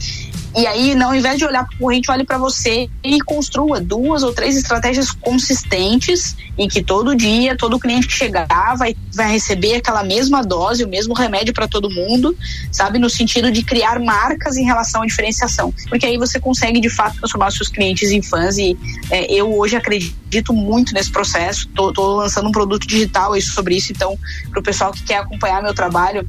E 0.57 0.67
aí, 0.67 0.95
não, 0.97 1.09
ao 1.09 1.15
invés 1.15 1.39
de 1.39 1.45
olhar 1.45 1.65
para 1.65 1.75
o 1.75 1.79
concorrente, 1.79 2.11
olhe 2.11 2.25
para 2.25 2.37
você 2.37 2.89
e 3.05 3.21
construa 3.21 3.81
duas 3.81 4.23
ou 4.23 4.33
três 4.33 4.57
estratégias 4.57 5.13
consistentes 5.13 6.37
em 6.59 6.69
que 6.69 6.83
todo 6.83 7.15
dia, 7.15 7.57
todo 7.57 7.79
cliente 7.79 8.09
que 8.09 8.13
chegar 8.13 8.77
vai, 8.77 8.97
vai 9.15 9.31
receber 9.31 9.77
aquela 9.77 10.03
mesma 10.03 10.43
dose, 10.43 10.83
o 10.85 10.89
mesmo 10.89 11.15
remédio 11.15 11.55
para 11.55 11.69
todo 11.69 11.89
mundo, 11.89 12.37
sabe? 12.73 12.99
No 12.99 13.09
sentido 13.09 13.53
de 13.53 13.63
criar 13.63 14.01
marcas 14.01 14.57
em 14.57 14.65
relação 14.65 15.03
à 15.03 15.07
diferenciação. 15.07 15.73
Porque 15.89 16.05
aí 16.05 16.19
você 16.19 16.41
consegue, 16.41 16.81
de 16.81 16.91
fato, 16.91 17.19
transformar 17.19 17.53
seus 17.53 17.69
clientes 17.69 18.11
em 18.11 18.21
fãs. 18.21 18.59
E 18.59 18.77
é, 19.09 19.33
eu 19.33 19.57
hoje 19.57 19.77
acredito 19.77 20.53
muito 20.53 20.93
nesse 20.93 21.13
processo. 21.13 21.69
Tô 21.69 22.17
lançando 22.17 22.49
um 22.49 22.53
produto 22.53 22.87
digital 22.87 23.41
sobre 23.41 23.77
isso. 23.77 23.93
Então, 23.93 24.19
para 24.51 24.59
o 24.59 24.63
pessoal 24.63 24.93
que 24.93 25.05
quer 25.05 25.19
acompanhar 25.19 25.63
meu 25.63 25.75
trabalho, 25.75 26.29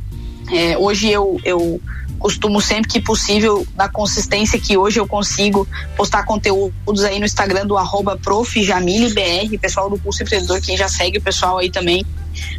é, 0.51 0.77
hoje 0.77 1.09
eu, 1.09 1.39
eu 1.43 1.81
costumo 2.21 2.61
sempre 2.61 2.89
que 2.89 3.01
possível, 3.01 3.65
na 3.75 3.89
consistência 3.89 4.59
que 4.59 4.77
hoje 4.77 4.99
eu 4.99 5.07
consigo, 5.07 5.67
postar 5.97 6.23
conteúdos 6.23 7.03
aí 7.03 7.19
no 7.19 7.25
Instagram 7.25 7.65
do 7.65 7.75
arroba 7.75 8.15
profjamilebr, 8.15 9.59
pessoal 9.59 9.89
do 9.89 9.97
Pulso 9.97 10.21
Empreendedor, 10.21 10.61
quem 10.61 10.77
já 10.77 10.87
segue 10.87 11.17
o 11.17 11.21
pessoal 11.21 11.57
aí 11.57 11.71
também, 11.71 12.05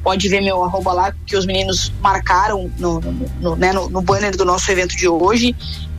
pode 0.03 0.29
ver 0.29 0.41
meu 0.41 0.63
arroba 0.65 0.93
lá, 0.93 1.15
que 1.27 1.37
os 1.37 1.47
meninos 1.47 1.93
marcaram 2.01 2.71
no, 2.79 3.01
no, 3.01 3.13
no, 3.41 3.57
né, 3.57 3.73
no, 3.73 3.89
no 3.89 4.03
banner 4.03 4.37
do 4.37 4.45
nosso 4.45 4.71
evento 4.71 4.97
de 4.97 5.09
hoje. 5.09 5.55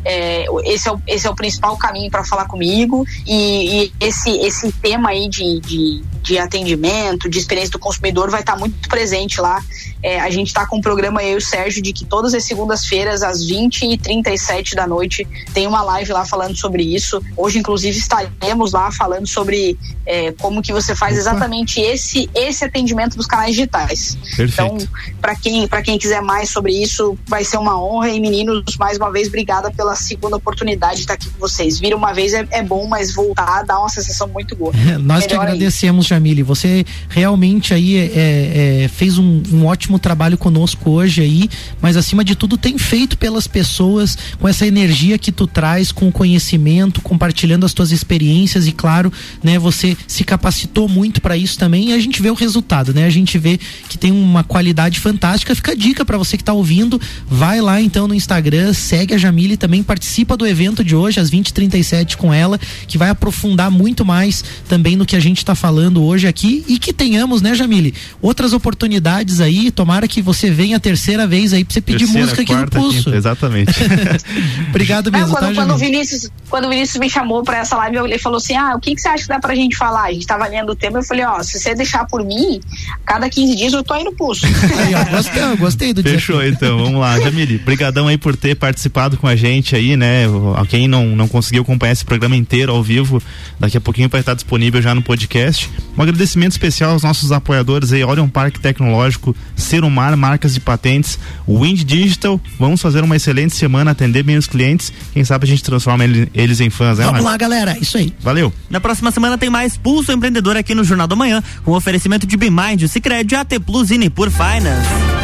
É, 0.06 0.46
esse, 0.66 0.90
é 0.90 0.92
o, 0.92 1.02
esse 1.08 1.26
é 1.26 1.30
o 1.30 1.36
principal 1.36 1.78
caminho 1.78 2.12
para 2.12 2.26
falar 2.26 2.46
comigo 2.46 3.06
e, 3.26 3.86
e, 3.86 3.94
esse, 4.02 4.32
esse 4.40 4.70
tema 4.74 5.12
aí 5.12 5.30
de, 5.30 5.62
de, 5.62 6.04
de, 6.24 6.40
atendimento, 6.40 7.30
de 7.30 7.38
experiência 7.38 7.72
do 7.72 7.80
consumidor 7.80 8.32
vai 8.32 8.40
estar 8.40 8.54
tá 8.54 8.60
muito 8.60 8.88
presente 8.88 9.40
lá. 9.40 9.62
É, 10.02 10.20
a 10.20 10.30
gente 10.30 10.48
está 10.48 10.66
com 10.66 10.78
um 10.78 10.82
programa, 10.82 11.24
eu 11.24 11.34
e 11.34 11.36
o 11.38 11.42
Sérgio, 11.42 11.82
de 11.82 11.94
que 11.94 12.06
todas 12.06 12.34
as 12.34 12.46
segundas-feiras, 12.46 13.22
às 13.22 13.46
20 13.46 13.94
e 13.94 13.98
37 13.98 14.76
da 14.76 14.88
noite, 14.88 15.28
tem 15.54 15.68
uma 15.68 15.82
live 15.82 16.12
lá 16.12 16.26
falando 16.26 16.58
sobre 16.58 16.84
isso. 16.84 17.22
Hoje, 17.38 17.60
inclusive, 17.60 17.98
estaremos 17.98 18.72
lá 18.72 18.92
falando 18.92 19.28
sobre 19.28 19.78
é, 20.06 20.32
como 20.34 20.62
que 20.62 20.74
você 20.74 20.96
faz 20.96 21.18
exatamente 21.18 21.80
esse, 21.80 22.30
esse 22.34 22.64
atendimento 22.64 23.16
dos 23.16 23.26
canais 23.26 23.56
digitais. 23.56 24.18
Perfeito. 24.36 24.54
Então, 24.54 24.78
para 25.22 25.36
quem, 25.36 25.68
quem 25.84 25.98
quiser 25.98 26.22
mais 26.22 26.50
sobre 26.50 26.74
isso, 26.74 27.18
vai 27.28 27.44
ser 27.44 27.58
uma 27.58 27.82
honra. 27.82 28.10
E 28.10 28.20
meninos, 28.20 28.64
mais 28.78 28.98
uma 28.98 29.12
vez, 29.12 29.28
obrigada 29.28 29.72
pela 29.72 29.96
segunda 29.96 30.38
oportunidade 30.38 30.96
de 30.96 31.02
estar 31.02 31.14
aqui 31.14 31.30
com 31.30 31.40
vocês. 31.40 31.80
Vir 31.80 31.94
uma 31.94 32.14
vez 32.14 32.34
é, 32.34 32.48
é 32.52 32.64
bom, 32.64 32.88
mas 32.88 33.14
voltar 33.14 33.64
dá 33.64 33.80
uma 33.80 33.90
sensação 33.90 34.28
muito 34.28 34.56
boa. 34.56 34.74
Nós 35.00 35.26
que 35.26 35.34
agradecemos, 35.34 36.08
Jamile. 36.14 36.44
Você 36.44 36.86
realmente 37.10 37.74
aí 37.74 37.98
é, 37.98 38.04
é, 38.04 38.84
é, 38.84 38.88
fez 38.88 39.18
um, 39.18 39.42
um 39.52 39.66
ótimo 39.66 39.98
trabalho 39.98 40.38
conosco 40.38 40.92
hoje 40.92 41.22
aí, 41.22 41.50
mas 41.82 41.98
acima 41.98 42.24
de 42.24 42.36
tudo 42.36 42.58
tem 42.58 42.78
feito 42.78 43.18
pelas 43.18 43.48
pessoas 43.48 44.18
com 44.40 44.48
essa 44.48 44.66
energia 44.66 45.18
que 45.18 45.32
tu 45.32 45.48
traz, 45.48 45.92
com 45.92 46.08
o 46.08 46.12
conhecimento, 46.12 47.02
compartilhando 47.02 47.66
as 47.66 47.74
tuas 47.74 47.92
experiências 47.92 48.68
e 48.68 48.72
claro, 48.72 49.12
né, 49.44 49.58
você 49.58 49.98
se 50.08 50.24
capacitou 50.24 50.88
muito 50.88 51.22
para 51.22 51.36
isso 51.36 51.58
também 51.58 51.90
e 51.90 51.94
a 51.94 52.00
gente 52.00 52.22
vê 52.22 52.30
o 52.30 52.36
resultado, 52.36 52.94
né? 52.94 53.06
A 53.06 53.10
gente 53.10 53.38
vê 53.38 53.60
que 53.90 53.98
tem 53.98 54.12
uma 54.12 54.44
qualidade 54.44 55.00
fantástica. 55.00 55.56
Fica 55.56 55.72
a 55.72 55.76
dica 55.76 56.06
para 56.06 56.18
você 56.18 56.38
que 56.38 56.44
está 56.44 56.54
ouvindo, 56.54 57.00
vai 57.28 57.62
lá 57.62 57.82
então 57.82 58.08
no 58.08 58.14
Instagram, 58.14 58.74
segue 58.74 59.14
a 59.14 59.18
Jamile 59.18 59.58
também 59.58 59.82
participa 59.82 60.38
do 60.38 60.46
evento 60.46 60.84
de 60.84 60.96
hoje 60.96 61.20
às 61.20 61.32
20h37 61.32 62.16
com 62.16 62.34
ela, 62.34 62.60
que 62.88 62.98
vai 62.98 63.10
aprofundar 63.10 63.72
muito 63.72 64.06
mais 64.06 64.44
também 64.68 64.96
no 64.96 65.06
que 65.06 65.16
a 65.16 65.20
gente 65.20 65.38
está 65.38 65.56
falando 65.56 66.03
hoje 66.04 66.28
aqui 66.28 66.64
e 66.68 66.78
que 66.78 66.94
tenhamos, 66.94 67.42
né, 67.42 67.54
Jamile, 67.56 67.94
outras 68.22 68.54
oportunidades 68.54 69.40
aí. 69.42 69.72
Tomara 69.72 70.08
que 70.08 70.22
você 70.22 70.50
venha 70.50 70.78
a 70.78 70.80
terceira 70.80 71.26
vez 71.26 71.54
aí 71.54 71.64
para 71.64 71.74
você 71.74 71.82
pedir 71.82 72.06
terceira, 72.06 72.22
música 72.22 72.42
aqui 72.42 72.54
no 72.54 72.70
Pulso. 72.70 73.04
Quinta, 73.06 73.18
exatamente. 73.18 73.74
Obrigado 74.70 75.12
mesmo. 75.12 75.28
Não, 75.28 75.36
quando, 75.36 75.48
tá, 75.48 75.54
quando, 75.54 75.74
o 75.74 75.78
Vinícius, 75.78 76.30
quando 76.50 76.66
o 76.66 76.70
Vinícius 76.70 77.00
me 77.00 77.10
chamou 77.10 77.44
para 77.44 77.60
essa 77.60 77.76
live, 77.78 77.98
ele 77.98 78.18
falou 78.18 78.38
assim: 78.38 78.56
ah, 78.56 78.76
o 78.76 78.80
que, 78.80 78.96
que 78.96 79.02
você 79.02 79.08
acha 79.08 79.24
que 79.24 79.30
dá 79.30 79.40
pra 79.40 79.56
gente 79.56 79.76
falar? 79.76 80.04
A 80.04 80.14
gente 80.14 80.26
tava 80.26 80.48
lendo 80.48 80.72
o 80.72 80.76
tema, 80.76 81.00
eu 81.00 81.04
falei: 81.04 81.26
ó, 81.26 81.42
se 81.44 81.60
você 81.60 81.76
deixar 81.76 82.06
por 82.06 82.24
mim, 82.24 82.60
cada 83.06 83.30
15 83.30 83.56
dias 83.56 83.74
eu 83.74 83.84
tô 83.84 83.94
aí 83.94 84.04
no 84.04 84.14
Pulso. 84.14 84.46
Aí, 84.74 84.96
ó, 84.96 85.04
gostei, 85.16 85.56
gostei 85.58 85.94
do 85.94 86.04
Fechou 86.04 86.44
então, 86.44 86.78
vamos 86.78 87.00
lá. 87.00 87.20
Jamile, 87.20 87.58
brigadão 87.58 88.08
aí 88.08 88.18
por 88.18 88.36
ter 88.36 88.56
participado 88.56 89.18
com 89.18 89.28
a 89.28 89.36
gente 89.36 89.76
aí, 89.76 89.96
né? 89.96 90.26
A 90.56 90.66
quem 90.66 90.88
não, 90.88 91.08
não 91.08 91.28
conseguiu 91.28 91.62
acompanhar 91.62 91.94
esse 91.94 92.06
programa 92.06 92.36
inteiro 92.36 92.72
ao 92.72 92.84
vivo, 92.84 93.22
daqui 93.60 93.78
a 93.78 93.82
pouquinho 93.82 94.10
vai 94.10 94.20
estar 94.20 94.34
disponível 94.34 94.82
já 94.82 94.94
no 94.94 95.02
podcast. 95.02 95.70
Um 95.98 96.02
agradecimento 96.02 96.52
especial 96.54 96.92
aos 96.92 97.04
nossos 97.04 97.32
apoiadores 97.32 97.94
aí, 97.94 98.04
Orion 98.04 98.28
Parque 98.28 98.60
Tecnológico, 98.60 99.36
Serumar, 99.56 100.18
marcas 100.18 100.54
de 100.54 100.60
patentes, 100.60 101.20
Wind 101.48 101.84
Digital. 101.84 102.42
Vamos 102.60 102.82
fazer 102.82 103.04
uma 103.04 103.16
excelente 103.16 103.56
semana, 103.56 103.92
atender 103.92 104.24
bem 104.24 104.38
os 104.38 104.48
clientes. 104.48 104.92
Quem 105.14 105.24
sabe 105.24 105.46
a 105.46 105.48
gente 105.48 105.64
transforma 105.64 106.04
eles 106.04 106.60
em 106.60 106.70
fãs, 106.70 106.98
né? 106.98 107.06
Vamos 107.06 107.24
lá, 107.24 107.38
galera. 107.38 107.78
Isso 107.80 107.98
aí. 107.98 108.14
Valeu. 108.20 108.52
Na 108.70 108.80
próxima 108.80 109.12
semana 109.12 109.38
tem 109.38 109.50
mais 109.50 109.78
Pulso 109.78 110.12
Empreendedor 110.12 110.58
aqui 110.58 110.74
no 110.74 110.84
Jornal 110.84 111.08
da 111.08 111.16
Manhã, 111.16 111.44
com 111.64 111.72
oferecimento 111.72 112.26
de 112.26 112.36
Bimind, 112.36 112.88
Cicred, 112.88 113.36
AT 113.36 113.60
Plus 113.60 113.92
e 113.92 113.98
Nipur 113.98 114.32
Finance. 114.32 115.23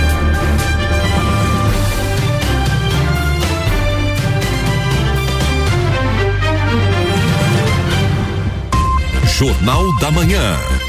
Jornal 9.40 9.96
da 10.02 10.12
Manhã. 10.12 10.89